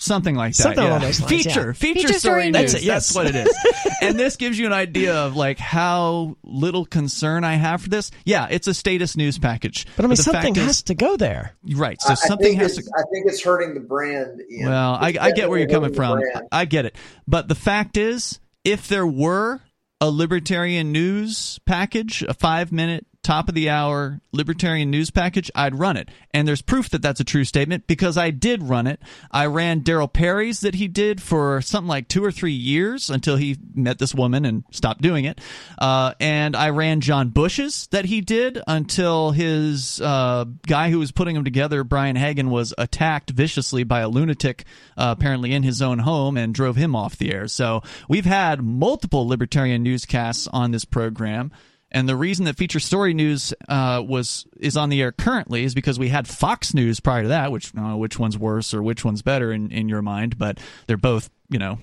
something 0.00 0.34
like 0.34 0.54
that. 0.56 0.62
Something 0.62 0.84
yeah. 0.84 0.98
lines, 0.98 1.20
feature, 1.20 1.48
yeah. 1.48 1.72
feature, 1.72 2.08
feature, 2.08 2.12
story, 2.14 2.50
news. 2.50 2.72
That's, 2.72 2.74
it, 2.74 2.82
yes. 2.82 3.12
That's 3.12 3.14
what 3.14 3.26
it 3.26 3.36
is. 3.36 3.94
and 4.02 4.18
this 4.18 4.36
gives 4.36 4.58
you 4.58 4.66
an 4.66 4.72
idea 4.72 5.14
of 5.14 5.36
like 5.36 5.58
how 5.58 6.36
little 6.42 6.84
concern 6.84 7.44
I 7.44 7.54
have 7.54 7.82
for 7.82 7.88
this. 7.88 8.10
Yeah, 8.24 8.48
it's 8.50 8.66
a 8.66 8.74
status 8.74 9.16
news 9.16 9.38
package. 9.38 9.86
But 9.96 10.04
I 10.04 10.08
mean, 10.08 10.16
but 10.16 10.18
something 10.18 10.54
has 10.56 10.76
is, 10.76 10.82
to 10.84 10.94
go 10.94 11.16
there, 11.16 11.54
right? 11.74 12.00
So 12.00 12.12
I, 12.12 12.14
something 12.14 12.58
I 12.58 12.62
has 12.62 12.76
to. 12.76 12.82
I 12.96 13.02
think 13.12 13.26
it's 13.26 13.42
hurting 13.42 13.74
the 13.74 13.80
brand. 13.80 14.42
Ian. 14.50 14.68
Well, 14.68 14.94
I, 14.94 15.14
I, 15.20 15.32
get 15.32 15.48
where 15.48 15.58
you're 15.58 15.68
coming 15.68 15.94
from. 15.94 16.20
I 16.50 16.64
get 16.64 16.86
it, 16.86 16.96
but 17.28 17.48
the 17.48 17.54
fact 17.54 17.96
is, 17.96 18.40
if 18.64 18.88
there 18.88 19.06
were 19.06 19.60
a 20.00 20.10
libertarian 20.10 20.92
news 20.92 21.60
package, 21.66 22.22
a 22.22 22.34
five 22.34 22.72
minute 22.72 23.06
top 23.22 23.48
of 23.48 23.54
the 23.54 23.68
hour 23.68 24.20
libertarian 24.32 24.90
news 24.90 25.10
package, 25.10 25.50
I'd 25.54 25.78
run 25.78 25.96
it. 25.96 26.08
And 26.32 26.46
there's 26.46 26.62
proof 26.62 26.88
that 26.90 27.02
that's 27.02 27.20
a 27.20 27.24
true 27.24 27.44
statement 27.44 27.86
because 27.86 28.16
I 28.16 28.30
did 28.30 28.62
run 28.62 28.86
it. 28.86 29.00
I 29.30 29.46
ran 29.46 29.82
Darryl 29.82 30.10
Perry's 30.10 30.60
that 30.60 30.74
he 30.74 30.88
did 30.88 31.20
for 31.20 31.60
something 31.60 31.88
like 31.88 32.08
two 32.08 32.24
or 32.24 32.32
three 32.32 32.52
years 32.52 33.10
until 33.10 33.36
he 33.36 33.58
met 33.74 33.98
this 33.98 34.14
woman 34.14 34.44
and 34.44 34.64
stopped 34.70 35.02
doing 35.02 35.24
it. 35.24 35.40
Uh, 35.78 36.14
and 36.18 36.56
I 36.56 36.70
ran 36.70 37.00
John 37.00 37.28
Bush's 37.28 37.88
that 37.88 38.06
he 38.06 38.20
did 38.20 38.60
until 38.66 39.32
his 39.32 40.00
uh, 40.00 40.46
guy 40.66 40.90
who 40.90 40.98
was 40.98 41.12
putting 41.12 41.34
them 41.34 41.44
together, 41.44 41.84
Brian 41.84 42.16
Hagan, 42.16 42.50
was 42.50 42.72
attacked 42.78 43.30
viciously 43.30 43.84
by 43.84 44.00
a 44.00 44.08
lunatic, 44.08 44.64
uh, 44.96 45.14
apparently 45.16 45.52
in 45.52 45.62
his 45.62 45.82
own 45.82 45.98
home, 46.00 46.36
and 46.36 46.54
drove 46.54 46.76
him 46.76 46.96
off 46.96 47.18
the 47.18 47.34
air. 47.34 47.48
So 47.48 47.82
we've 48.08 48.24
had 48.24 48.62
multiple 48.62 49.26
libertarian 49.26 49.82
newscasts 49.82 50.48
on 50.48 50.70
this 50.70 50.84
program. 50.84 51.52
And 51.92 52.08
the 52.08 52.16
reason 52.16 52.44
that 52.44 52.56
feature 52.56 52.80
story 52.80 53.14
news 53.14 53.52
uh, 53.68 54.02
was 54.06 54.46
is 54.58 54.76
on 54.76 54.90
the 54.90 55.02
air 55.02 55.12
currently 55.12 55.64
is 55.64 55.74
because 55.74 55.98
we 55.98 56.08
had 56.08 56.28
Fox 56.28 56.72
News 56.72 57.00
prior 57.00 57.22
to 57.22 57.28
that, 57.28 57.50
which 57.50 57.72
I 57.74 57.80
don't 57.80 57.88
know 57.90 57.96
which 57.96 58.18
one's 58.18 58.38
worse 58.38 58.72
or 58.72 58.82
which 58.82 59.04
one's 59.04 59.22
better 59.22 59.52
in, 59.52 59.70
in 59.72 59.88
your 59.88 60.02
mind, 60.02 60.38
but 60.38 60.58
they're 60.86 60.96
both 60.96 61.30
you 61.48 61.58
know 61.58 61.78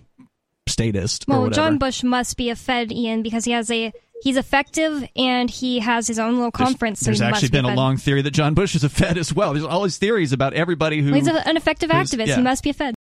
statist. 0.68 1.26
Well, 1.28 1.50
John 1.50 1.78
Bush 1.78 2.04
must 2.04 2.38
be 2.38 2.50
a 2.50 2.56
Fed, 2.56 2.92
Ian, 2.92 3.22
because 3.22 3.46
he 3.46 3.52
has 3.52 3.70
a 3.70 3.92
he's 4.22 4.38
effective 4.38 5.08
and 5.16 5.50
he 5.50 5.80
has 5.80 6.08
his 6.08 6.20
own 6.20 6.36
little 6.36 6.52
conference. 6.52 7.02
There's, 7.02 7.18
so 7.18 7.24
there's 7.24 7.34
actually 7.36 7.50
be 7.50 7.58
been 7.62 7.66
a 7.66 7.76
long 7.76 7.98
theory 7.98 8.22
that 8.22 8.32
John 8.32 8.54
Bush 8.54 8.76
is 8.76 8.84
a 8.84 8.90
Fed 8.90 9.18
as 9.18 9.34
well. 9.34 9.54
There's 9.54 9.66
all 9.66 9.84
these 9.84 9.98
theories 9.98 10.32
about 10.32 10.54
everybody 10.54 11.02
who 11.02 11.12
well, 11.12 11.20
he's 11.20 11.28
a, 11.28 11.48
an 11.48 11.58
effective 11.58 11.90
activist. 11.90 12.28
Yeah. 12.28 12.38
He 12.38 12.42
must 12.42 12.64
be 12.64 12.70
a 12.70 12.74
Fed. 12.74 12.96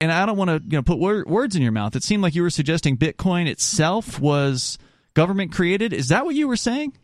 And 0.00 0.10
I 0.10 0.26
don't 0.26 0.36
want 0.36 0.48
to 0.48 0.60
you 0.64 0.78
know 0.78 0.82
put 0.82 0.98
wor- 0.98 1.24
words 1.26 1.56
in 1.56 1.62
your 1.62 1.72
mouth. 1.72 1.94
It 1.94 2.02
seemed 2.02 2.22
like 2.22 2.34
you 2.34 2.42
were 2.42 2.50
suggesting 2.50 2.96
Bitcoin 2.96 3.46
itself 3.46 4.18
was 4.18 4.78
government 5.14 5.52
created. 5.52 5.92
Is 5.92 6.08
that 6.08 6.24
what 6.24 6.34
you 6.34 6.48
were 6.48 6.56
saying? 6.56 6.94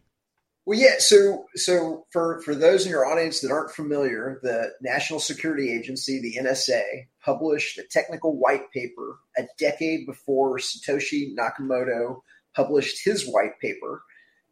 Well, 0.69 0.79
yeah. 0.79 0.97
So, 0.99 1.47
so 1.57 2.05
for 2.11 2.43
for 2.43 2.55
those 2.55 2.85
in 2.85 2.91
your 2.91 3.07
audience 3.07 3.41
that 3.41 3.51
aren't 3.51 3.71
familiar, 3.71 4.39
the 4.43 4.73
National 4.83 5.19
Security 5.19 5.73
Agency, 5.73 6.21
the 6.21 6.37
NSA, 6.39 6.83
published 7.25 7.79
a 7.79 7.85
technical 7.91 8.37
white 8.37 8.71
paper 8.71 9.19
a 9.39 9.45
decade 9.59 10.05
before 10.05 10.59
Satoshi 10.59 11.35
Nakamoto 11.35 12.21
published 12.55 13.03
his 13.03 13.27
white 13.27 13.59
paper. 13.63 14.03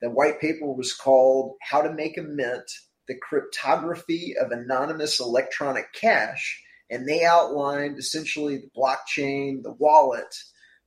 The 0.00 0.08
white 0.08 0.40
paper 0.40 0.72
was 0.72 0.94
called 0.94 1.56
"How 1.60 1.82
to 1.82 1.92
Make 1.92 2.16
a 2.16 2.22
Mint: 2.22 2.70
The 3.08 3.18
Cryptography 3.18 4.34
of 4.40 4.52
Anonymous 4.52 5.20
Electronic 5.20 5.92
Cash," 5.92 6.62
and 6.88 7.06
they 7.06 7.24
outlined 7.24 7.98
essentially 7.98 8.56
the 8.56 8.70
blockchain, 8.74 9.62
the 9.62 9.76
wallet 9.78 10.34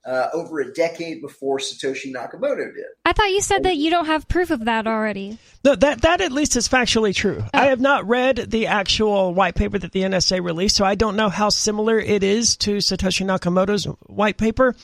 uh, 0.05 0.29
over 0.33 0.59
a 0.61 0.73
decade 0.73 1.21
before 1.21 1.57
Satoshi 1.57 2.13
Nakamoto 2.13 2.73
did. 2.73 2.85
I 3.05 3.13
thought 3.13 3.31
you 3.31 3.41
said 3.41 3.63
that 3.63 3.75
you 3.75 3.89
don't 3.89 4.05
have 4.05 4.27
proof 4.27 4.49
of 4.49 4.65
that 4.65 4.87
already. 4.87 5.37
No, 5.63 5.75
that 5.75 6.01
that 6.01 6.21
at 6.21 6.31
least 6.31 6.55
is 6.55 6.67
factually 6.67 7.13
true. 7.13 7.39
Oh. 7.41 7.49
I 7.53 7.65
have 7.65 7.81
not 7.81 8.07
read 8.07 8.37
the 8.37 8.67
actual 8.67 9.33
white 9.33 9.55
paper 9.55 9.77
that 9.77 9.91
the 9.91 10.01
NSA 10.01 10.43
released, 10.43 10.77
so 10.77 10.85
I 10.85 10.95
don't 10.95 11.15
know 11.15 11.29
how 11.29 11.49
similar 11.49 11.99
it 11.99 12.23
is 12.23 12.55
to 12.57 12.77
Satoshi 12.77 13.25
Nakamoto's 13.25 13.85
white 14.07 14.37
paper. 14.37 14.75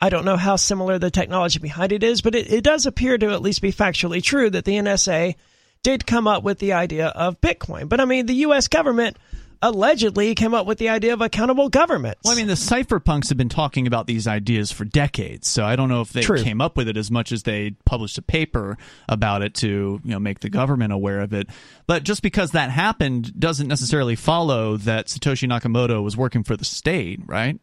I 0.00 0.08
don't 0.08 0.24
know 0.24 0.36
how 0.36 0.56
similar 0.56 0.98
the 0.98 1.10
technology 1.10 1.58
behind 1.58 1.92
it 1.92 2.02
is, 2.02 2.22
but 2.22 2.34
it, 2.34 2.50
it 2.50 2.64
does 2.64 2.86
appear 2.86 3.18
to 3.18 3.32
at 3.32 3.42
least 3.42 3.60
be 3.60 3.72
factually 3.72 4.22
true 4.22 4.48
that 4.48 4.64
the 4.64 4.76
NSA 4.76 5.34
did 5.82 6.06
come 6.06 6.26
up 6.26 6.42
with 6.42 6.58
the 6.58 6.72
idea 6.72 7.08
of 7.08 7.40
Bitcoin. 7.40 7.88
But 7.88 8.00
I 8.00 8.04
mean, 8.06 8.26
the 8.26 8.34
U.S. 8.34 8.68
government 8.68 9.18
allegedly 9.62 10.34
came 10.34 10.54
up 10.54 10.66
with 10.66 10.78
the 10.78 10.88
idea 10.88 11.12
of 11.12 11.20
accountable 11.20 11.68
government. 11.68 12.18
Well, 12.24 12.34
I 12.34 12.36
mean, 12.36 12.46
the 12.46 12.54
cypherpunks 12.54 13.28
have 13.28 13.38
been 13.38 13.48
talking 13.48 13.86
about 13.86 14.06
these 14.06 14.26
ideas 14.26 14.72
for 14.72 14.84
decades, 14.84 15.48
so 15.48 15.64
I 15.64 15.76
don't 15.76 15.88
know 15.88 16.00
if 16.00 16.12
they 16.12 16.22
True. 16.22 16.42
came 16.42 16.60
up 16.60 16.76
with 16.76 16.88
it 16.88 16.96
as 16.96 17.10
much 17.10 17.32
as 17.32 17.42
they 17.42 17.72
published 17.84 18.18
a 18.18 18.22
paper 18.22 18.78
about 19.08 19.42
it 19.42 19.54
to 19.56 20.00
you 20.02 20.10
know 20.10 20.18
make 20.18 20.40
the 20.40 20.50
government 20.50 20.92
aware 20.92 21.20
of 21.20 21.32
it. 21.32 21.48
But 21.86 22.04
just 22.04 22.22
because 22.22 22.52
that 22.52 22.70
happened 22.70 23.38
doesn't 23.38 23.68
necessarily 23.68 24.16
follow 24.16 24.76
that 24.78 25.06
Satoshi 25.06 25.48
Nakamoto 25.48 26.02
was 26.02 26.16
working 26.16 26.42
for 26.42 26.56
the 26.56 26.64
state, 26.64 27.20
right? 27.26 27.58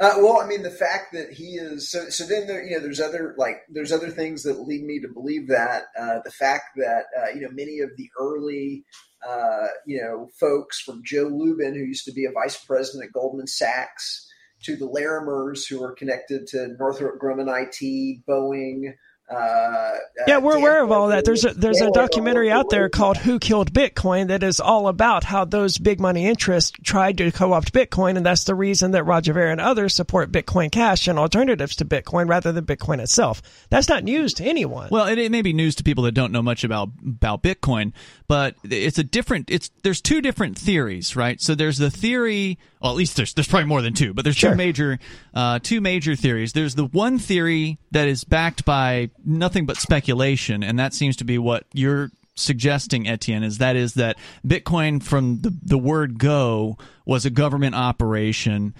Uh, 0.00 0.14
well, 0.16 0.40
I 0.40 0.48
mean, 0.48 0.64
the 0.64 0.70
fact 0.70 1.12
that 1.12 1.32
he 1.32 1.54
is 1.54 1.88
so. 1.88 2.08
So 2.08 2.24
then, 2.26 2.48
there, 2.48 2.64
you 2.64 2.72
know, 2.72 2.82
there's 2.82 3.00
other 3.00 3.36
like 3.38 3.58
there's 3.68 3.92
other 3.92 4.10
things 4.10 4.42
that 4.42 4.60
lead 4.60 4.82
me 4.82 5.00
to 5.00 5.06
believe 5.06 5.46
that 5.48 5.84
uh, 5.96 6.18
the 6.24 6.30
fact 6.32 6.64
that 6.76 7.04
uh, 7.16 7.30
you 7.32 7.40
know 7.42 7.50
many 7.52 7.78
of 7.78 7.90
the 7.96 8.10
early 8.18 8.84
uh, 9.26 9.66
you 9.86 10.00
know, 10.00 10.28
folks 10.38 10.80
from 10.80 11.02
Joe 11.04 11.30
Lubin, 11.32 11.74
who 11.74 11.84
used 11.84 12.04
to 12.06 12.12
be 12.12 12.24
a 12.24 12.32
vice 12.32 12.62
president 12.64 13.04
at 13.04 13.12
Goldman 13.12 13.46
Sachs, 13.46 14.28
to 14.62 14.76
the 14.76 14.88
Larimers, 14.88 15.68
who 15.68 15.82
are 15.82 15.92
connected 15.92 16.46
to 16.48 16.68
Northrop 16.78 17.20
Grumman 17.20 17.48
IT, 17.48 18.24
Boeing, 18.28 18.94
uh, 19.32 19.92
yeah, 20.26 20.38
we're 20.38 20.56
aware 20.56 20.82
of 20.82 20.92
all 20.92 21.08
that. 21.08 21.24
There's 21.24 21.44
a 21.44 21.54
there's 21.54 21.80
a 21.80 21.90
documentary 21.90 22.50
out 22.50 22.68
there 22.68 22.88
called 22.88 23.16
"Who 23.16 23.38
Killed 23.38 23.72
Bitcoin" 23.72 24.28
that 24.28 24.42
is 24.42 24.60
all 24.60 24.88
about 24.88 25.24
how 25.24 25.44
those 25.44 25.78
big 25.78 26.00
money 26.00 26.26
interests 26.26 26.72
tried 26.84 27.18
to 27.18 27.32
co-opt 27.32 27.72
Bitcoin, 27.72 28.16
and 28.16 28.26
that's 28.26 28.44
the 28.44 28.54
reason 28.54 28.90
that 28.90 29.04
Roger 29.04 29.32
Ver 29.32 29.48
and 29.48 29.60
others 29.60 29.94
support 29.94 30.32
Bitcoin 30.32 30.70
Cash 30.70 31.08
and 31.08 31.18
alternatives 31.18 31.76
to 31.76 31.84
Bitcoin 31.84 32.28
rather 32.28 32.52
than 32.52 32.66
Bitcoin 32.66 33.00
itself. 33.00 33.40
That's 33.70 33.88
not 33.88 34.04
news 34.04 34.34
to 34.34 34.44
anyone. 34.44 34.88
Well, 34.90 35.06
it, 35.06 35.18
it 35.18 35.32
may 35.32 35.42
be 35.42 35.52
news 35.52 35.76
to 35.76 35.84
people 35.84 36.04
that 36.04 36.12
don't 36.12 36.32
know 36.32 36.42
much 36.42 36.62
about 36.62 36.90
about 37.04 37.42
Bitcoin, 37.42 37.92
but 38.32 38.54
it's 38.64 38.96
a 38.96 39.04
different. 39.04 39.50
It's 39.50 39.70
there's 39.82 40.00
two 40.00 40.22
different 40.22 40.58
theories, 40.58 41.14
right? 41.14 41.38
So 41.38 41.54
there's 41.54 41.76
the 41.76 41.90
theory. 41.90 42.58
Well, 42.80 42.90
at 42.90 42.96
least 42.96 43.14
there's 43.14 43.34
there's 43.34 43.46
probably 43.46 43.66
more 43.66 43.82
than 43.82 43.92
two, 43.92 44.14
but 44.14 44.24
there's 44.24 44.38
sure. 44.38 44.52
two 44.52 44.56
major 44.56 44.98
uh, 45.34 45.58
two 45.62 45.82
major 45.82 46.16
theories. 46.16 46.54
There's 46.54 46.74
the 46.74 46.86
one 46.86 47.18
theory 47.18 47.76
that 47.90 48.08
is 48.08 48.24
backed 48.24 48.64
by 48.64 49.10
nothing 49.22 49.66
but 49.66 49.76
speculation, 49.76 50.62
and 50.62 50.78
that 50.78 50.94
seems 50.94 51.16
to 51.16 51.24
be 51.24 51.36
what 51.36 51.66
you're 51.74 52.10
suggesting, 52.34 53.06
Etienne, 53.06 53.42
is 53.42 53.58
that 53.58 53.76
is 53.76 53.92
that 53.94 54.16
Bitcoin 54.46 55.02
from 55.02 55.42
the 55.42 55.54
the 55.62 55.76
word 55.76 56.18
go 56.18 56.78
was 57.04 57.26
a 57.26 57.30
government 57.30 57.74
operation. 57.74 58.72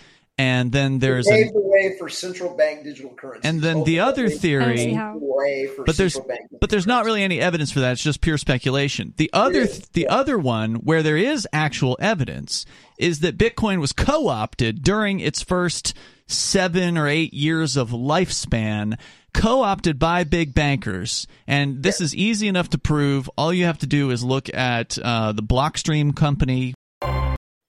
And 0.42 0.72
then 0.72 0.98
there's 0.98 1.28
a, 1.30 1.44
the 1.44 1.52
way 1.54 1.94
for 1.96 2.08
central 2.08 2.56
bank 2.56 2.82
digital 2.82 3.14
currency. 3.14 3.48
And 3.48 3.62
then 3.62 3.84
the 3.84 4.00
other 4.00 4.28
theory, 4.28 4.98
but 5.86 5.96
there's 5.96 6.18
but 6.60 6.68
there's 6.68 6.86
not 6.86 7.04
really 7.04 7.22
any 7.22 7.40
evidence 7.40 7.70
for 7.70 7.78
that. 7.78 7.92
It's 7.92 8.02
just 8.02 8.20
pure 8.20 8.38
speculation. 8.38 9.14
The 9.18 9.30
other 9.32 9.68
the 9.92 10.08
other 10.08 10.40
one 10.40 10.74
where 10.76 11.04
there 11.04 11.16
is 11.16 11.46
actual 11.52 11.96
evidence 12.00 12.66
is 12.98 13.20
that 13.20 13.38
Bitcoin 13.38 13.78
was 13.78 13.92
co-opted 13.92 14.82
during 14.82 15.20
its 15.20 15.42
first 15.42 15.94
seven 16.26 16.98
or 16.98 17.06
eight 17.06 17.32
years 17.32 17.76
of 17.76 17.90
lifespan 17.90 18.98
co-opted 19.32 19.98
by 19.98 20.24
big 20.24 20.54
bankers 20.54 21.26
and 21.46 21.82
this 21.82 22.00
is 22.00 22.14
easy 22.14 22.48
enough 22.48 22.68
to 22.68 22.78
prove 22.78 23.30
all 23.36 23.52
you 23.52 23.64
have 23.64 23.78
to 23.78 23.86
do 23.86 24.10
is 24.10 24.22
look 24.22 24.52
at 24.54 24.98
uh, 24.98 25.32
the 25.32 25.42
blockstream 25.42 26.14
company 26.14 26.74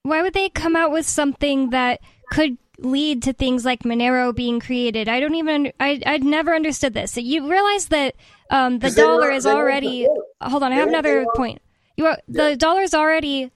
why 0.04 0.22
would 0.22 0.34
they 0.34 0.50
come 0.50 0.76
out 0.76 0.92
with 0.92 1.06
something 1.06 1.70
that 1.72 2.00
could 2.32 2.58
lead 2.84 3.24
to 3.24 3.34
things 3.34 3.66
like 3.66 3.84
monero 3.84 4.36
being 4.36 4.60
created. 4.60 5.08
I 5.10 5.20
don't 5.20 5.36
even 5.36 5.72
i 5.80 6.02
i'd 6.06 6.24
never 6.24 6.54
understood 6.54 6.94
this. 6.94 7.18
You 7.18 7.50
realize 7.50 7.88
that 7.88 8.16
um, 8.50 8.80
the 8.80 8.92
dollar 8.92 9.28
were, 9.28 9.32
is 9.32 9.46
already 9.46 10.08
hold 10.42 10.64
on 10.64 10.72
i 10.72 10.76
have 10.76 10.88
another 10.88 11.26
point. 11.36 11.62
You 11.98 12.08
are, 12.08 12.18
the 12.28 12.56
dollar 12.56 12.82
is 12.82 12.94
already 12.94 13.52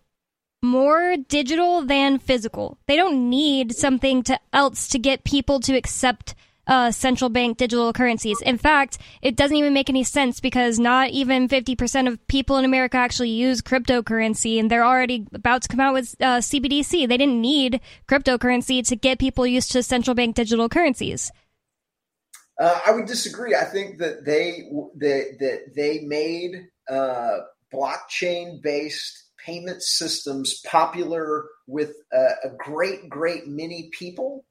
more 0.62 1.18
digital 1.28 1.84
than 1.84 2.20
physical. 2.20 2.78
They 2.88 2.96
don't 2.96 3.30
need 3.30 3.76
something 3.76 4.24
to 4.24 4.40
else 4.54 4.88
to 4.90 5.00
get 5.00 5.24
people 5.24 5.60
to 5.62 5.76
accept 5.76 6.36
uh, 6.68 6.92
central 6.92 7.30
bank 7.30 7.58
digital 7.58 7.94
currencies. 7.94 8.42
In 8.42 8.58
fact, 8.58 8.98
it 9.22 9.36
doesn't 9.36 9.56
even 9.56 9.74
make 9.74 9.90
any 9.90 10.04
sense 10.04 10.40
because 10.40 10.80
not 10.80 11.10
even 11.10 11.48
50% 11.48 12.08
of 12.08 12.28
people 12.28 12.58
in 12.58 12.66
America 12.66 12.98
actually 12.98 13.30
use 13.30 13.62
cryptocurrency, 13.62 14.60
and 14.60 14.70
they're 14.70 14.86
already 14.86 15.26
about 15.34 15.64
to 15.64 15.68
come 15.68 15.80
out 15.80 15.94
with 15.94 16.16
uh, 16.20 16.38
CBDC. 16.38 17.08
They 17.08 17.18
didn't 17.18 17.42
need 17.42 17.82
cryptocurrency 18.08 18.86
to 18.88 18.96
get 18.96 19.20
people 19.20 19.48
used 19.48 19.72
to 19.72 19.84
central 19.84 20.16
bank 20.16 20.36
digital 20.36 20.70
currencies. 20.70 21.32
Uh, 22.60 22.80
I 22.86 22.92
would 22.92 23.06
disagree. 23.06 23.54
I 23.56 23.66
think 23.66 24.00
that 24.00 24.26
they 24.26 24.70
that 24.98 25.38
that 25.40 25.76
they 25.76 26.00
made 26.00 26.68
uh, 26.90 27.40
blockchain 27.72 28.62
based 28.64 29.28
payment 29.46 29.82
systems 29.82 30.62
popular 30.66 31.46
with 31.68 31.94
a, 32.12 32.18
a 32.18 32.50
great, 32.58 33.08
great 33.10 33.48
many 33.48 33.90
people 33.94 34.44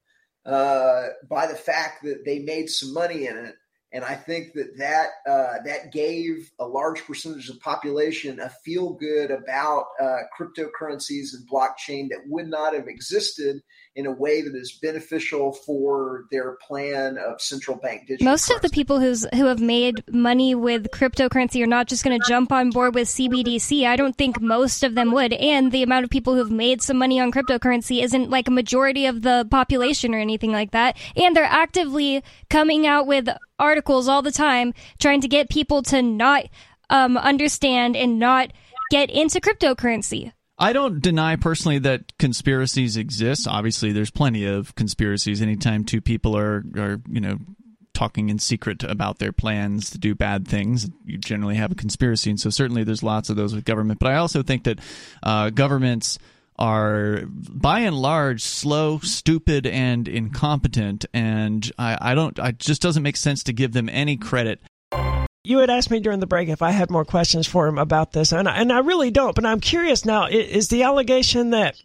uh, 0.46 1.08
by 1.28 1.46
the 1.46 1.54
fact 1.54 2.04
that 2.04 2.24
they 2.24 2.38
made 2.38 2.70
some 2.70 2.94
money 2.94 3.26
in 3.26 3.36
it. 3.36 3.54
And 3.92 4.04
I 4.04 4.14
think 4.14 4.52
that 4.54 4.76
that, 4.78 5.08
uh, 5.28 5.62
that 5.64 5.92
gave 5.92 6.50
a 6.58 6.66
large 6.66 7.04
percentage 7.04 7.48
of 7.48 7.54
the 7.54 7.60
population 7.60 8.40
a 8.40 8.50
feel 8.64 8.90
good 8.90 9.30
about 9.30 9.86
uh, 10.00 10.18
cryptocurrencies 10.38 11.34
and 11.34 11.48
blockchain 11.50 12.08
that 12.10 12.24
would 12.26 12.48
not 12.48 12.74
have 12.74 12.88
existed 12.88 13.60
in 13.96 14.04
a 14.04 14.12
way 14.12 14.42
that 14.42 14.54
is 14.54 14.78
beneficial 14.82 15.52
for 15.52 16.26
their 16.30 16.58
plan 16.66 17.16
of 17.16 17.40
central 17.40 17.78
bank 17.78 18.02
digital. 18.06 18.26
Most 18.26 18.46
currency. 18.46 18.54
of 18.54 18.70
the 18.70 18.74
people 18.74 19.00
who's 19.00 19.26
who 19.34 19.46
have 19.46 19.60
made 19.60 20.04
money 20.12 20.54
with 20.54 20.90
cryptocurrency 20.90 21.62
are 21.62 21.66
not 21.66 21.88
just 21.88 22.04
going 22.04 22.18
to 22.18 22.28
jump 22.28 22.52
on 22.52 22.70
board 22.70 22.94
with 22.94 23.08
CBDC. 23.08 23.86
I 23.86 23.96
don't 23.96 24.16
think 24.16 24.38
most 24.40 24.84
of 24.84 24.94
them 24.94 25.12
would. 25.12 25.32
And 25.32 25.72
the 25.72 25.82
amount 25.82 26.04
of 26.04 26.10
people 26.10 26.34
who've 26.34 26.50
made 26.50 26.82
some 26.82 26.98
money 26.98 27.18
on 27.18 27.32
cryptocurrency 27.32 28.02
isn't 28.02 28.28
like 28.28 28.48
a 28.48 28.50
majority 28.50 29.06
of 29.06 29.22
the 29.22 29.48
population 29.50 30.14
or 30.14 30.18
anything 30.18 30.52
like 30.52 30.72
that. 30.72 30.98
And 31.16 31.34
they're 31.34 31.44
actively 31.44 32.22
coming 32.50 32.86
out 32.86 33.06
with 33.06 33.28
articles 33.58 34.08
all 34.08 34.20
the 34.20 34.30
time 34.30 34.74
trying 34.98 35.22
to 35.22 35.28
get 35.28 35.48
people 35.48 35.82
to 35.84 36.02
not 36.02 36.44
um, 36.90 37.16
understand 37.16 37.96
and 37.96 38.18
not 38.18 38.52
get 38.90 39.10
into 39.10 39.40
cryptocurrency. 39.40 40.32
I 40.58 40.72
don't 40.72 41.00
deny 41.00 41.36
personally 41.36 41.78
that 41.80 42.16
conspiracies 42.18 42.96
exist. 42.96 43.46
Obviously, 43.46 43.92
there's 43.92 44.10
plenty 44.10 44.46
of 44.46 44.74
conspiracies. 44.74 45.42
Anytime 45.42 45.84
two 45.84 46.00
people 46.00 46.36
are, 46.36 46.64
are 46.76 47.00
you 47.08 47.20
know, 47.20 47.38
talking 47.92 48.30
in 48.30 48.38
secret 48.38 48.82
about 48.82 49.18
their 49.18 49.32
plans 49.32 49.90
to 49.90 49.98
do 49.98 50.14
bad 50.14 50.48
things, 50.48 50.88
you 51.04 51.18
generally 51.18 51.56
have 51.56 51.72
a 51.72 51.74
conspiracy. 51.74 52.30
And 52.30 52.40
so, 52.40 52.48
certainly, 52.48 52.84
there's 52.84 53.02
lots 53.02 53.28
of 53.28 53.36
those 53.36 53.54
with 53.54 53.64
government. 53.64 53.98
But 53.98 54.12
I 54.12 54.16
also 54.16 54.42
think 54.42 54.64
that 54.64 54.80
uh, 55.22 55.50
governments 55.50 56.18
are 56.58 57.20
by 57.26 57.80
and 57.80 57.96
large 57.96 58.42
slow, 58.42 58.98
stupid, 59.00 59.66
and 59.66 60.08
incompetent. 60.08 61.04
And 61.12 61.70
I, 61.78 61.98
I 62.00 62.14
don't. 62.14 62.38
It 62.38 62.58
just 62.58 62.80
doesn't 62.80 63.02
make 63.02 63.18
sense 63.18 63.42
to 63.44 63.52
give 63.52 63.72
them 63.72 63.90
any 63.90 64.16
credit 64.16 64.62
you 65.46 65.58
had 65.58 65.70
asked 65.70 65.90
me 65.90 66.00
during 66.00 66.20
the 66.20 66.26
break 66.26 66.48
if 66.48 66.62
I 66.62 66.70
had 66.70 66.90
more 66.90 67.04
questions 67.04 67.46
for 67.46 67.66
him 67.66 67.78
about 67.78 68.12
this, 68.12 68.32
and 68.32 68.48
I, 68.48 68.56
and 68.56 68.72
I 68.72 68.80
really 68.80 69.10
don't. 69.10 69.34
But 69.34 69.46
I'm 69.46 69.60
curious 69.60 70.04
now: 70.04 70.26
is 70.26 70.68
the 70.68 70.82
allegation 70.82 71.50
that 71.50 71.80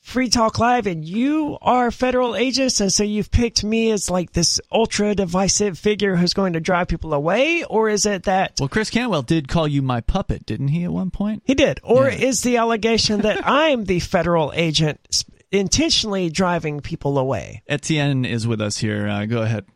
Free 0.00 0.28
Talk 0.28 0.58
Live 0.58 0.86
and 0.86 1.04
you 1.04 1.58
are 1.60 1.90
federal 1.90 2.34
agents, 2.34 2.80
and 2.80 2.92
so 2.92 3.02
you've 3.02 3.30
picked 3.30 3.62
me 3.62 3.90
as 3.90 4.10
like 4.10 4.32
this 4.32 4.60
ultra 4.72 5.14
divisive 5.14 5.78
figure 5.78 6.16
who's 6.16 6.34
going 6.34 6.54
to 6.54 6.60
drive 6.60 6.88
people 6.88 7.14
away, 7.14 7.64
or 7.64 7.88
is 7.88 8.06
it 8.06 8.24
that? 8.24 8.54
Well, 8.58 8.68
Chris 8.68 8.90
Cantwell 8.90 9.22
did 9.22 9.48
call 9.48 9.68
you 9.68 9.82
my 9.82 10.00
puppet, 10.00 10.46
didn't 10.46 10.68
he? 10.68 10.84
At 10.84 10.92
one 10.92 11.10
point, 11.10 11.42
he 11.44 11.54
did. 11.54 11.80
Or 11.82 12.08
yeah. 12.08 12.16
is 12.16 12.42
the 12.42 12.56
allegation 12.56 13.20
that 13.22 13.40
I'm 13.46 13.84
the 13.84 14.00
federal 14.00 14.52
agent 14.54 15.24
intentionally 15.52 16.30
driving 16.30 16.80
people 16.80 17.18
away? 17.18 17.62
Etienne 17.68 18.24
is 18.24 18.46
with 18.46 18.60
us 18.60 18.78
here. 18.78 19.06
Uh, 19.06 19.26
go 19.26 19.42
ahead. 19.42 19.66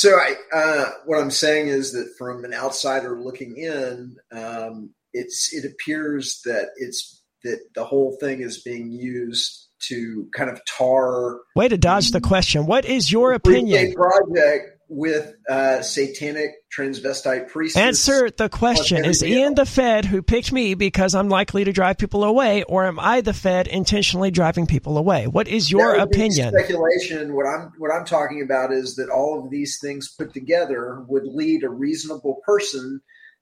So 0.00 0.16
I, 0.16 0.34
uh, 0.56 0.90
what 1.04 1.20
I'm 1.20 1.30
saying 1.30 1.68
is 1.68 1.92
that 1.92 2.14
from 2.16 2.42
an 2.46 2.54
outsider 2.54 3.20
looking 3.20 3.58
in, 3.58 4.16
um, 4.32 4.94
it's 5.12 5.52
it 5.52 5.70
appears 5.70 6.40
that 6.46 6.68
it's 6.76 7.22
that 7.44 7.58
the 7.74 7.84
whole 7.84 8.16
thing 8.18 8.40
is 8.40 8.62
being 8.62 8.90
used 8.90 9.68
to 9.88 10.26
kind 10.34 10.48
of 10.48 10.58
tar. 10.64 11.40
Way 11.54 11.68
to 11.68 11.76
dodge 11.76 12.12
the 12.12 12.20
question. 12.22 12.64
What 12.64 12.86
is 12.86 13.12
your 13.12 13.34
opinion? 13.34 13.92
Project 13.92 14.79
with 14.90 15.32
uh, 15.48 15.80
satanic 15.82 16.50
transvestite 16.76 17.48
priests. 17.48 17.78
Answer 17.78 18.28
the 18.28 18.48
question: 18.48 19.04
Is 19.04 19.22
Ian 19.22 19.54
the 19.54 19.64
Fed 19.64 20.04
who 20.04 20.20
picked 20.20 20.52
me 20.52 20.74
because 20.74 21.14
I'm 21.14 21.28
likely 21.28 21.64
to 21.64 21.72
drive 21.72 21.96
people 21.96 22.24
away, 22.24 22.64
or 22.64 22.84
am 22.84 22.98
I 22.98 23.20
the 23.20 23.32
Fed 23.32 23.68
intentionally 23.68 24.32
driving 24.32 24.66
people 24.66 24.98
away? 24.98 25.28
What 25.28 25.46
is 25.46 25.70
your 25.70 25.94
opinion? 25.94 26.52
Speculation. 26.52 27.34
What 27.34 27.46
I'm 27.46 27.72
what 27.78 27.92
I'm 27.92 28.04
talking 28.04 28.42
about 28.42 28.72
is 28.72 28.96
that 28.96 29.08
all 29.08 29.42
of 29.42 29.50
these 29.50 29.78
things 29.80 30.12
put 30.18 30.34
together 30.34 31.04
would 31.08 31.24
lead 31.24 31.62
a 31.62 31.70
reasonable 31.70 32.40
person 32.44 33.00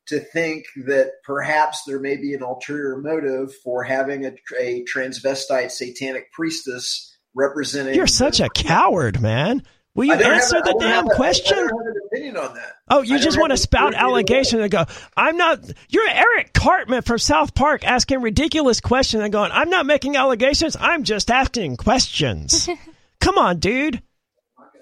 to 0.08 0.20
think 0.20 0.64
that 0.86 1.12
perhaps 1.24 1.82
there 1.86 2.00
may 2.00 2.16
be 2.16 2.34
an 2.34 2.42
ulterior 2.42 2.98
motive 2.98 3.54
for 3.62 3.82
having 3.82 4.26
a, 4.26 4.32
a 4.58 4.84
transvestite 4.84 5.70
satanic 5.70 6.30
priestess 6.32 7.14
representing. 7.34 7.94
You're 7.94 8.06
such 8.06 8.40
a 8.40 8.48
coward, 8.48 9.20
man. 9.20 9.62
Will 9.98 10.04
you 10.04 10.14
answer 10.14 10.62
the 10.64 10.76
damn 10.78 11.08
question? 11.08 11.68
opinion 12.06 12.36
on 12.36 12.54
that. 12.54 12.76
Oh, 12.88 13.02
you 13.02 13.18
just 13.18 13.36
want 13.36 13.50
to 13.50 13.56
spout 13.56 13.94
allegations 13.94 14.62
and 14.62 14.70
go, 14.70 14.84
I'm 15.16 15.36
not, 15.36 15.58
you're 15.88 16.08
Eric 16.08 16.52
Cartman 16.52 17.02
from 17.02 17.18
South 17.18 17.52
Park 17.52 17.84
asking 17.84 18.22
ridiculous 18.22 18.80
questions 18.80 19.24
and 19.24 19.32
going, 19.32 19.50
I'm 19.52 19.70
not 19.70 19.86
making 19.86 20.16
allegations. 20.16 20.76
I'm 20.78 21.02
just 21.02 21.32
asking 21.32 21.78
questions. 21.78 22.68
Come 23.20 23.38
on, 23.38 23.58
dude 23.58 24.00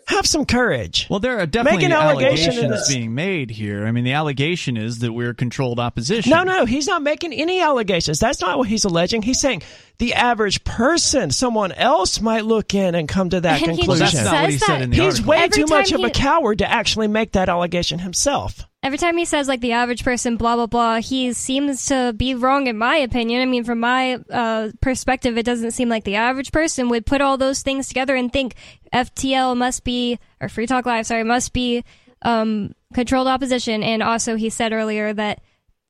have 0.07 0.27
some 0.27 0.45
courage. 0.45 1.07
Well, 1.11 1.19
there 1.21 1.39
are 1.41 1.47
definitely 1.47 1.87
allegations 1.87 2.89
being 2.89 3.15
made 3.15 3.51
here. 3.51 3.87
I 3.87 3.93
mean, 3.93 4.05
the 4.05 4.13
allegation 4.13 4.77
is 4.77 5.01
that 5.01 5.13
we're 5.13 5.35
controlled 5.35 5.81
opposition. 5.81 6.31
No, 6.31 6.45
no, 6.45 6.65
he's 6.65 6.87
not 6.87 7.03
making 7.03 7.33
any 7.33 7.61
allegations. 7.61 8.19
That's 8.21 8.41
not 8.41 8.59
what 8.59 8.69
he's 8.69 8.85
alleging. 8.85 9.23
He's 9.23 9.41
saying 9.41 9.63
the 9.99 10.15
average 10.15 10.63
person, 10.65 11.31
someone 11.31 11.73
else 11.73 12.21
might 12.21 12.45
look 12.45 12.75
in 12.75 12.95
and 12.95 13.09
come 13.09 13.31
to 13.31 13.41
that 13.41 13.59
conclusion. 13.59 13.89
Well, 13.89 13.99
that's 13.99 14.15
not 14.15 14.43
what 14.43 14.51
he 14.51 14.59
said 14.59 14.83
in 14.83 14.91
the 14.91 14.97
He's 14.97 15.05
article. 15.07 15.31
way 15.31 15.39
Every 15.39 15.65
too 15.65 15.67
much 15.67 15.89
he... 15.89 15.95
of 15.95 16.05
a 16.05 16.11
coward 16.11 16.59
to 16.59 16.71
actually 16.71 17.09
make 17.09 17.33
that 17.33 17.49
allegation 17.49 17.99
himself 17.99 18.65
every 18.87 18.99
time 18.99 19.17
he 19.17 19.25
says 19.25 19.49
like 19.49 19.61
the 19.61 19.73
average 19.73 20.05
person 20.05 20.37
blah 20.37 20.55
blah 20.55 20.67
blah 20.67 21.01
he 21.01 21.33
seems 21.33 21.87
to 21.87 22.15
be 22.17 22.37
wrong 22.37 22.69
in 22.69 22.79
my 22.79 22.97
opinion 22.97 23.43
i 23.43 23.45
mean 23.45 23.65
from 23.65 23.81
my 23.81 24.15
uh, 24.31 24.71
perspective 24.81 25.37
it 25.37 25.45
doesn't 25.45 25.73
seem 25.73 25.89
like 25.89 26.05
the 26.05 26.15
average 26.15 26.53
person 26.53 26.89
would 26.89 27.05
put 27.05 27.21
all 27.21 27.37
those 27.37 27.63
things 27.63 27.89
together 27.89 28.15
and 28.15 28.33
think 28.33 28.55
ftl 28.95 29.57
must 29.57 29.83
be 29.83 30.21
or 30.41 30.49
free 30.49 30.69
talk 30.69 30.87
live 30.87 31.05
sorry 31.05 31.25
must 31.25 31.53
be 31.53 31.85
um, 32.23 32.75
controlled 32.95 33.27
opposition 33.27 33.83
and 33.83 34.05
also 34.05 34.37
he 34.37 34.49
said 34.49 34.73
earlier 34.73 35.13
that 35.13 35.41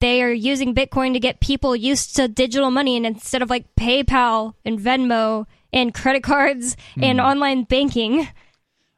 they 0.01 0.22
are 0.22 0.32
using 0.32 0.74
bitcoin 0.74 1.12
to 1.12 1.20
get 1.20 1.38
people 1.40 1.76
used 1.76 2.16
to 2.16 2.28
digital 2.28 2.70
money 2.70 2.97
and 2.97 3.05
instead 3.05 3.42
of 3.42 3.51
like 3.51 3.66
paypal 3.76 4.55
and 4.64 4.80
venmo 4.80 5.44
and 5.70 5.92
credit 5.92 6.22
cards 6.22 6.76
mm. 6.97 7.03
and 7.03 7.20
hmm. 7.20 7.26
online 7.26 7.64
banking 7.64 8.26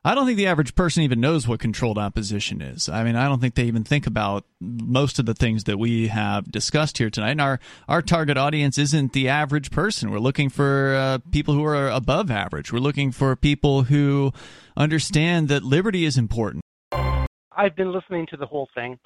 I 0.05 0.15
don't 0.15 0.27
think 0.27 0.37
the 0.37 0.47
average 0.47 0.77
person 0.77 1.03
even 1.03 1.21
knows 1.21 1.49
what 1.49 1.59
controlled 1.59 1.99
opposition 1.99 2.63
is. 2.63 2.89
I 2.89 3.03
mean, 3.03 3.17
I 3.17 3.27
don't 3.27 3.41
think 3.41 3.57
they 3.57 3.65
even 3.65 3.83
think 3.83 4.07
about 4.07 4.45
most 4.61 5.19
of 5.19 5.27
the 5.27 5.35
things 5.35 5.65
that 5.65 5.77
we 5.77 6.07
have 6.07 6.51
discussed 6.51 6.99
here 6.99 7.11
tonight. 7.11 7.33
And 7.33 7.41
our 7.41 7.59
our 7.89 8.01
target 8.01 8.37
audience 8.37 8.79
isn't 8.79 9.13
the 9.13 9.29
average 9.29 9.73
person. 9.73 10.11
We're 10.11 10.21
looking 10.21 10.51
for 10.51 10.95
uh, 10.95 11.19
people 11.33 11.55
who 11.55 11.65
are 11.65 11.89
above 11.89 12.31
average. 12.31 12.73
We're 12.73 12.79
looking 12.79 13.11
for 13.11 13.35
people 13.35 13.83
who 13.83 14.33
understand 14.77 15.49
that 15.49 15.65
liberty 15.65 16.05
is 16.05 16.17
important. 16.17 16.63
I've 16.93 17.75
been 17.75 17.93
listening 17.93 18.27
to 18.31 18.37
the 18.37 18.47
whole 18.47 18.69
thing, 18.77 19.01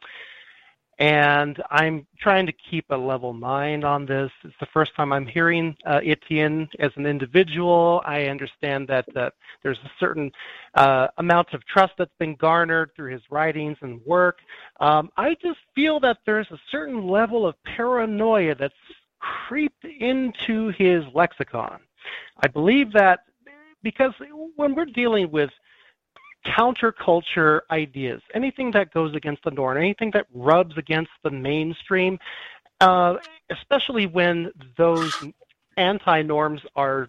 and 0.99 1.61
I'm 1.71 2.07
trying 2.21 2.47
to 2.47 2.53
keep 2.53 2.85
a 2.91 2.97
level 2.97 3.33
mind 3.33 3.85
on 3.85 4.07
this. 4.07 4.31
It's 4.45 4.55
the 4.61 4.67
first 4.73 4.95
time 4.95 5.13
I'm 5.13 5.27
hearing 5.27 5.75
uh, 5.87 6.01
Etienne 6.05 6.69
as 6.79 6.91
an 6.97 7.07
individual. 7.07 8.03
I 8.05 8.27
understand 8.27 8.89
that, 8.89 9.07
that 9.15 9.35
there's 9.63 9.79
a 9.85 9.91
certain 9.99 10.31
uh, 10.75 11.09
amount 11.19 11.55
of 11.55 11.67
trust 11.67 11.95
that's 11.99 12.15
been 12.19 12.37
garnered 12.37 12.91
through 12.95 13.13
his 13.13 13.23
writings 13.31 13.79
and 13.81 14.01
work. 14.05 14.39
Um, 14.81 15.11
I 15.17 15.35
just 15.43 15.59
feel 15.75 15.99
that 16.01 16.19
there's 16.27 16.51
a 16.51 16.61
certain 16.71 17.09
level 17.09 17.47
of 17.47 17.55
paranoia 17.65 18.55
that's 18.55 18.75
creeped 19.19 19.85
into 19.85 20.69
his 20.79 21.05
lexicon. 21.15 21.81
I 22.43 22.49
believe 22.49 22.93
that 22.93 23.21
because 23.83 24.13
when 24.57 24.75
we're 24.75 24.85
dealing 24.85 25.31
with 25.31 25.51
counterculture 26.47 27.61
ideas, 27.71 28.21
anything 28.35 28.71
that 28.73 28.93
goes 28.93 29.15
against 29.15 29.45
the 29.45 29.51
norm, 29.51 29.77
anything 29.77 30.11
that 30.13 30.27
rubs 30.35 30.77
against 30.77 31.11
the 31.23 31.31
mainstream, 31.31 32.19
uh, 32.81 33.17
especially 33.51 34.07
when 34.07 34.51
those 34.77 35.15
anti 35.77 36.23
norms 36.23 36.61
are 36.77 37.09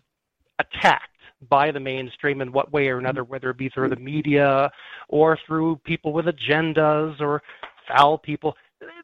attacked 0.59 1.09
by 1.49 1.71
the 1.71 1.79
mainstream 1.79 2.41
in 2.41 2.51
what 2.51 2.71
way 2.71 2.87
or 2.87 2.97
another, 2.97 3.23
whether 3.23 3.49
it 3.49 3.57
be 3.57 3.69
through 3.69 3.89
the 3.89 3.95
media 3.95 4.71
or 5.09 5.37
through 5.45 5.75
people 5.83 6.13
with 6.13 6.25
agendas 6.25 7.19
or 7.19 7.41
foul 7.87 8.17
people. 8.17 8.55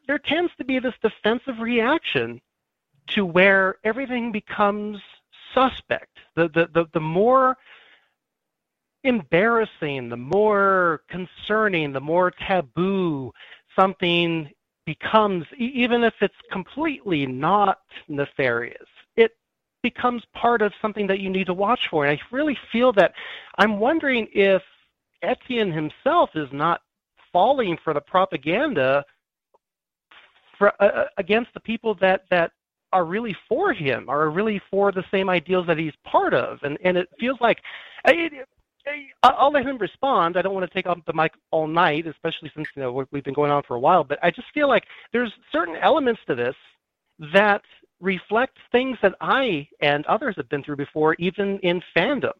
There 0.06 0.18
tends 0.18 0.52
to 0.58 0.64
be 0.64 0.78
this 0.78 0.94
defensive 1.02 1.58
reaction 1.60 2.40
to 3.08 3.26
where 3.26 3.76
everything 3.84 4.32
becomes 4.32 5.00
suspect. 5.54 6.18
The, 6.36 6.48
the, 6.48 6.68
the, 6.72 6.86
the 6.92 7.00
more 7.00 7.56
embarrassing, 9.04 10.08
the 10.08 10.16
more 10.16 11.02
concerning, 11.08 11.92
the 11.92 12.00
more 12.00 12.30
taboo 12.30 13.32
something 13.76 14.50
becomes, 14.86 15.44
even 15.58 16.04
if 16.04 16.14
it's 16.20 16.34
completely 16.50 17.26
not 17.26 17.80
nefarious, 18.08 18.88
it 19.16 19.32
becomes 19.82 20.22
part 20.34 20.62
of 20.62 20.72
something 20.82 21.06
that 21.06 21.20
you 21.20 21.30
need 21.30 21.46
to 21.46 21.54
watch 21.54 21.88
for. 21.90 22.04
And 22.04 22.18
I 22.18 22.34
really 22.34 22.58
feel 22.72 22.92
that 22.94 23.12
I'm 23.58 23.78
wondering 23.78 24.28
if 24.32 24.62
Etienne 25.22 25.72
himself 25.72 26.30
is 26.34 26.48
not 26.52 26.80
falling 27.32 27.78
for 27.84 27.94
the 27.94 28.00
propaganda 28.00 29.04
for, 30.58 30.72
uh, 30.82 30.86
uh 30.86 31.04
against 31.16 31.54
the 31.54 31.60
people 31.60 31.94
that, 32.00 32.24
that 32.30 32.50
are 32.92 33.04
really 33.04 33.36
for 33.48 33.72
him, 33.72 34.08
are 34.08 34.28
really 34.30 34.60
for 34.70 34.90
the 34.90 35.04
same 35.10 35.30
ideals 35.30 35.66
that 35.66 35.78
he's 35.78 35.94
part 36.04 36.34
of. 36.34 36.58
And, 36.62 36.76
and 36.82 36.96
it 36.96 37.08
feels 37.18 37.40
like, 37.40 37.62
it, 38.06 38.48
I'll 39.22 39.52
let 39.52 39.66
him 39.66 39.78
respond. 39.78 40.36
I 40.36 40.42
don't 40.42 40.54
want 40.54 40.68
to 40.68 40.74
take 40.74 40.86
up 40.86 40.98
the 41.06 41.12
mic 41.12 41.32
all 41.50 41.66
night, 41.66 42.06
especially 42.06 42.50
since 42.54 42.68
you 42.74 42.82
know 42.82 43.06
we've 43.10 43.24
been 43.24 43.34
going 43.34 43.50
on 43.50 43.62
for 43.66 43.74
a 43.74 43.80
while. 43.80 44.04
But 44.04 44.18
I 44.22 44.30
just 44.30 44.48
feel 44.52 44.68
like 44.68 44.84
there's 45.12 45.32
certain 45.52 45.76
elements 45.76 46.20
to 46.26 46.34
this 46.34 46.54
that 47.34 47.62
reflect 48.00 48.56
things 48.72 48.96
that 49.02 49.14
I 49.20 49.68
and 49.80 50.06
others 50.06 50.34
have 50.36 50.48
been 50.48 50.62
through 50.62 50.76
before, 50.76 51.14
even 51.18 51.58
in 51.58 51.82
fandom. 51.96 52.32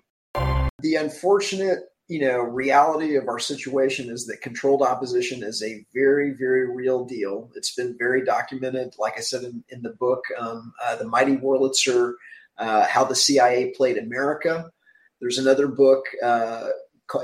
The 0.80 0.94
unfortunate, 0.94 1.78
you 2.08 2.20
know, 2.20 2.38
reality 2.38 3.16
of 3.16 3.28
our 3.28 3.38
situation 3.38 4.08
is 4.10 4.26
that 4.26 4.40
controlled 4.40 4.82
opposition 4.82 5.42
is 5.42 5.62
a 5.62 5.84
very, 5.94 6.32
very 6.38 6.74
real 6.74 7.04
deal. 7.04 7.50
It's 7.54 7.74
been 7.74 7.96
very 7.98 8.24
documented, 8.24 8.94
like 8.98 9.18
I 9.18 9.20
said 9.20 9.44
in, 9.44 9.62
in 9.68 9.82
the 9.82 9.90
book, 9.90 10.24
um, 10.38 10.72
uh, 10.82 10.96
"The 10.96 11.06
Mighty 11.06 11.36
Wurlitzer: 11.36 12.14
uh, 12.58 12.86
How 12.86 13.04
the 13.04 13.14
CIA 13.14 13.72
Played 13.76 13.98
America." 13.98 14.70
There's 15.20 15.38
another 15.38 15.68
book 15.68 16.04
uh, 16.24 16.68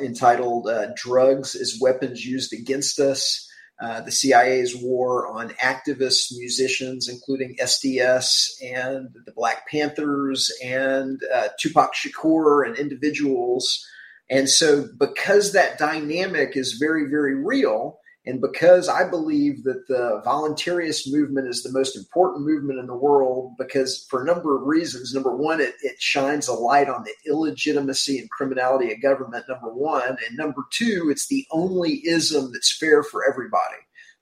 entitled 0.03 0.69
uh, 0.69 0.89
Drugs 0.97 1.55
as 1.55 1.79
Weapons 1.81 2.25
Used 2.25 2.53
Against 2.53 3.01
Us. 3.01 3.49
Uh, 3.79 4.01
the 4.01 4.11
CIA's 4.11 4.75
war 4.75 5.29
on 5.29 5.51
activists, 5.63 6.33
musicians, 6.33 7.09
including 7.11 7.57
SDS 7.61 8.49
and 8.63 9.09
the 9.27 9.33
Black 9.33 9.69
Panthers 9.69 10.51
and 10.65 11.21
uh, 11.35 11.49
Tupac 11.61 11.95
Shakur 11.95 12.67
and 12.67 12.77
individuals. 12.79 13.87
And 14.31 14.49
so, 14.49 14.89
because 14.99 15.53
that 15.53 15.79
dynamic 15.79 16.57
is 16.57 16.79
very, 16.81 17.09
very 17.11 17.35
real, 17.35 17.99
and 18.27 18.41
because 18.41 18.89
I 18.89 19.09
believe 19.09 19.63
that 19.63 19.87
the 19.87 20.21
voluntarist 20.27 21.13
movement 21.13 21.47
is 21.47 21.63
the 21.63 21.71
most 21.71 21.97
important 21.97 22.45
movement 22.45 22.81
in 22.81 22.89
the 22.89 22.97
world, 22.97 23.53
because 23.57 24.05
for 24.11 24.21
a 24.21 24.27
number 24.27 24.57
of 24.57 24.67
reasons. 24.67 25.15
Number 25.15 25.35
one, 25.35 25.61
it, 25.61 25.75
it 25.81 26.01
shines 26.01 26.49
a 26.49 26.53
light 26.53 26.89
on 26.89 27.05
the 27.05 27.15
illegitimacy 27.31 28.19
and 28.19 28.29
criminality 28.31 28.93
of 28.93 29.01
government, 29.01 29.45
number 29.49 29.73
one. 29.73 30.09
And 30.09 30.37
number 30.37 30.63
two, 30.73 31.09
it's 31.09 31.29
the 31.29 31.47
only 31.53 32.03
ism 32.05 32.51
that's 32.53 32.77
fair 32.77 33.05
for 33.05 33.23
everybody. 33.31 33.77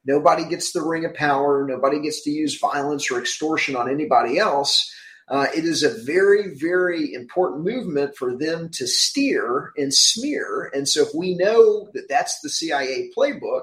Nobody 0.05 0.45
gets 0.45 0.73
the 0.73 0.83
ring 0.83 1.07
of 1.07 1.15
power, 1.15 1.67
nobody 1.67 1.99
gets 1.99 2.23
to 2.25 2.31
use 2.31 2.59
violence 2.59 3.11
or 3.11 3.19
extortion 3.19 3.75
on 3.75 3.91
anybody 3.91 4.39
else. 4.39 4.93
Uh, 5.29 5.47
it 5.57 5.65
is 5.65 5.83
a 5.83 6.05
very, 6.05 6.55
very 6.55 7.15
important 7.15 7.65
movement 7.65 8.15
for 8.15 8.37
them 8.37 8.69
to 8.69 8.87
steer 8.87 9.73
and 9.79 9.95
smear. 9.95 10.71
And 10.75 10.87
so, 10.87 11.01
if 11.01 11.15
we 11.15 11.35
know 11.35 11.89
that 11.95 12.11
that's 12.11 12.41
the 12.41 12.51
CIA 12.51 13.11
playbook, 13.17 13.63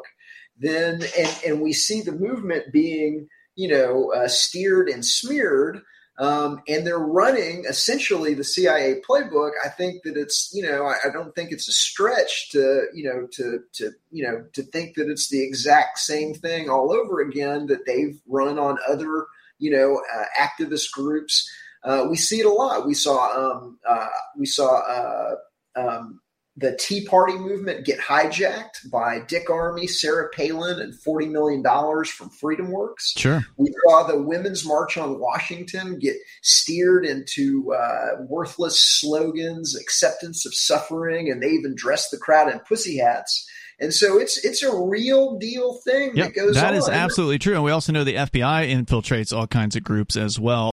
then 0.62 1.02
and 1.18 1.40
and 1.46 1.62
we 1.62 1.74
see 1.74 2.02
the 2.02 2.12
movement 2.12 2.72
being 2.72 3.28
you 3.56 3.68
know 3.68 4.12
uh, 4.14 4.28
steered 4.28 4.88
and 4.88 5.06
smeared 5.06 5.82
um, 6.22 6.62
and 6.68 6.86
they're 6.86 7.00
running 7.00 7.66
essentially 7.68 8.36
the 8.36 8.44
CIA 8.44 9.02
playbook. 9.10 9.52
I 9.66 9.70
think 9.70 10.04
that 10.04 10.16
it's 10.16 10.52
you 10.54 10.62
know 10.62 10.86
I, 10.86 11.10
I, 11.10 11.12
don't 11.12 11.34
think 11.34 11.52
it's 11.52 11.68
a 11.68 11.72
stretch 11.72 12.52
to 12.52 12.86
you 12.94 13.06
know 13.06 13.28
to 13.32 13.62
to 13.74 13.92
you 14.12 14.24
know 14.28 14.46
to 14.54 14.62
think 14.62 14.96
that 14.96 15.10
it's 15.10 15.30
the 15.30 15.44
exact 15.44 15.98
same 15.98 16.36
thing 16.36 16.70
all 16.70 16.94
over 16.94 17.22
again 17.22 17.66
that 17.68 17.88
they've 17.88 18.22
run 18.28 18.60
on 18.60 18.78
other 18.88 19.26
you 19.58 19.72
know 19.72 20.00
uh, 20.16 20.26
activist 20.40 20.92
groups. 20.92 21.50
Uh, 21.84 22.06
we 22.08 22.18
see 22.18 22.40
it 22.40 22.46
a 22.46 22.54
lot. 22.54 22.86
We 22.86 22.94
saw 22.94 23.54
um, 23.56 23.80
uh, 23.90 24.10
we 24.38 24.46
saw 24.46 24.78
uh, 24.78 25.36
um, 25.76 26.21
the 26.58 26.76
Tea 26.78 27.06
Party 27.06 27.38
movement 27.38 27.86
get 27.86 28.00
hijacked 28.00 28.90
by 28.92 29.20
Dick 29.28 29.48
Armey, 29.48 29.90
Sarah 29.90 30.30
Palin, 30.30 30.80
and 30.82 30.94
$40 30.94 31.32
million 31.32 31.64
from 31.64 32.30
FreedomWorks. 32.30 33.18
Sure. 33.18 33.46
We 33.58 33.74
saw 33.88 34.04
the 34.04 34.22
Women's 34.22 34.66
March 34.66 34.98
on 34.98 35.20
Washington 35.20 35.98
get 35.98 36.18
steered 36.42 37.06
into 37.06 37.74
uh, 37.74 38.24
worthless 38.28 38.80
slogans, 38.82 39.78
acceptance 39.80 40.46
of 40.46 40.54
suffering, 40.54 41.30
and 41.32 41.42
they 41.42 41.50
even 41.52 41.74
dressed 41.74 42.12
the 42.12 42.18
crowd 42.18 42.52
in 42.52 42.60
pussy 42.60 42.98
hats. 42.98 43.48
And 43.80 43.94
so 43.94 44.20
it's 44.20 44.38
it's 44.46 44.62
a 44.62 44.76
real 44.76 45.40
deal 45.40 45.80
thing 45.84 46.12
yep, 46.16 46.28
that 46.28 46.36
goes 46.36 46.54
that 46.56 46.68
on. 46.68 46.74
That 46.74 46.78
is 46.78 46.88
absolutely 46.88 47.40
true. 47.40 47.56
And 47.56 47.64
we 47.64 47.72
also 47.72 47.92
know 47.92 48.04
the 48.04 48.14
FBI 48.14 48.72
infiltrates 48.72 49.36
all 49.36 49.48
kinds 49.48 49.76
of 49.76 49.84
groups 49.84 50.16
as 50.16 50.40
well. 50.40 50.70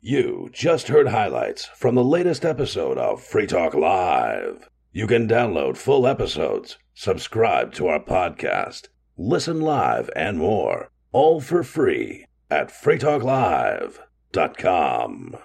You 0.00 0.50
just 0.52 0.88
heard 0.88 1.08
highlights 1.08 1.64
from 1.64 1.96
the 1.96 2.04
latest 2.04 2.44
episode 2.44 2.98
of 2.98 3.20
Free 3.22 3.46
Talk 3.46 3.74
Live. 3.74 4.68
You 4.96 5.08
can 5.08 5.26
download 5.26 5.76
full 5.76 6.06
episodes, 6.06 6.78
subscribe 6.94 7.74
to 7.74 7.88
our 7.88 7.98
podcast, 7.98 8.90
listen 9.16 9.60
live, 9.60 10.08
and 10.14 10.38
more, 10.38 10.92
all 11.10 11.40
for 11.40 11.64
free 11.64 12.26
at 12.48 12.68
freetalklive.com. 12.68 15.36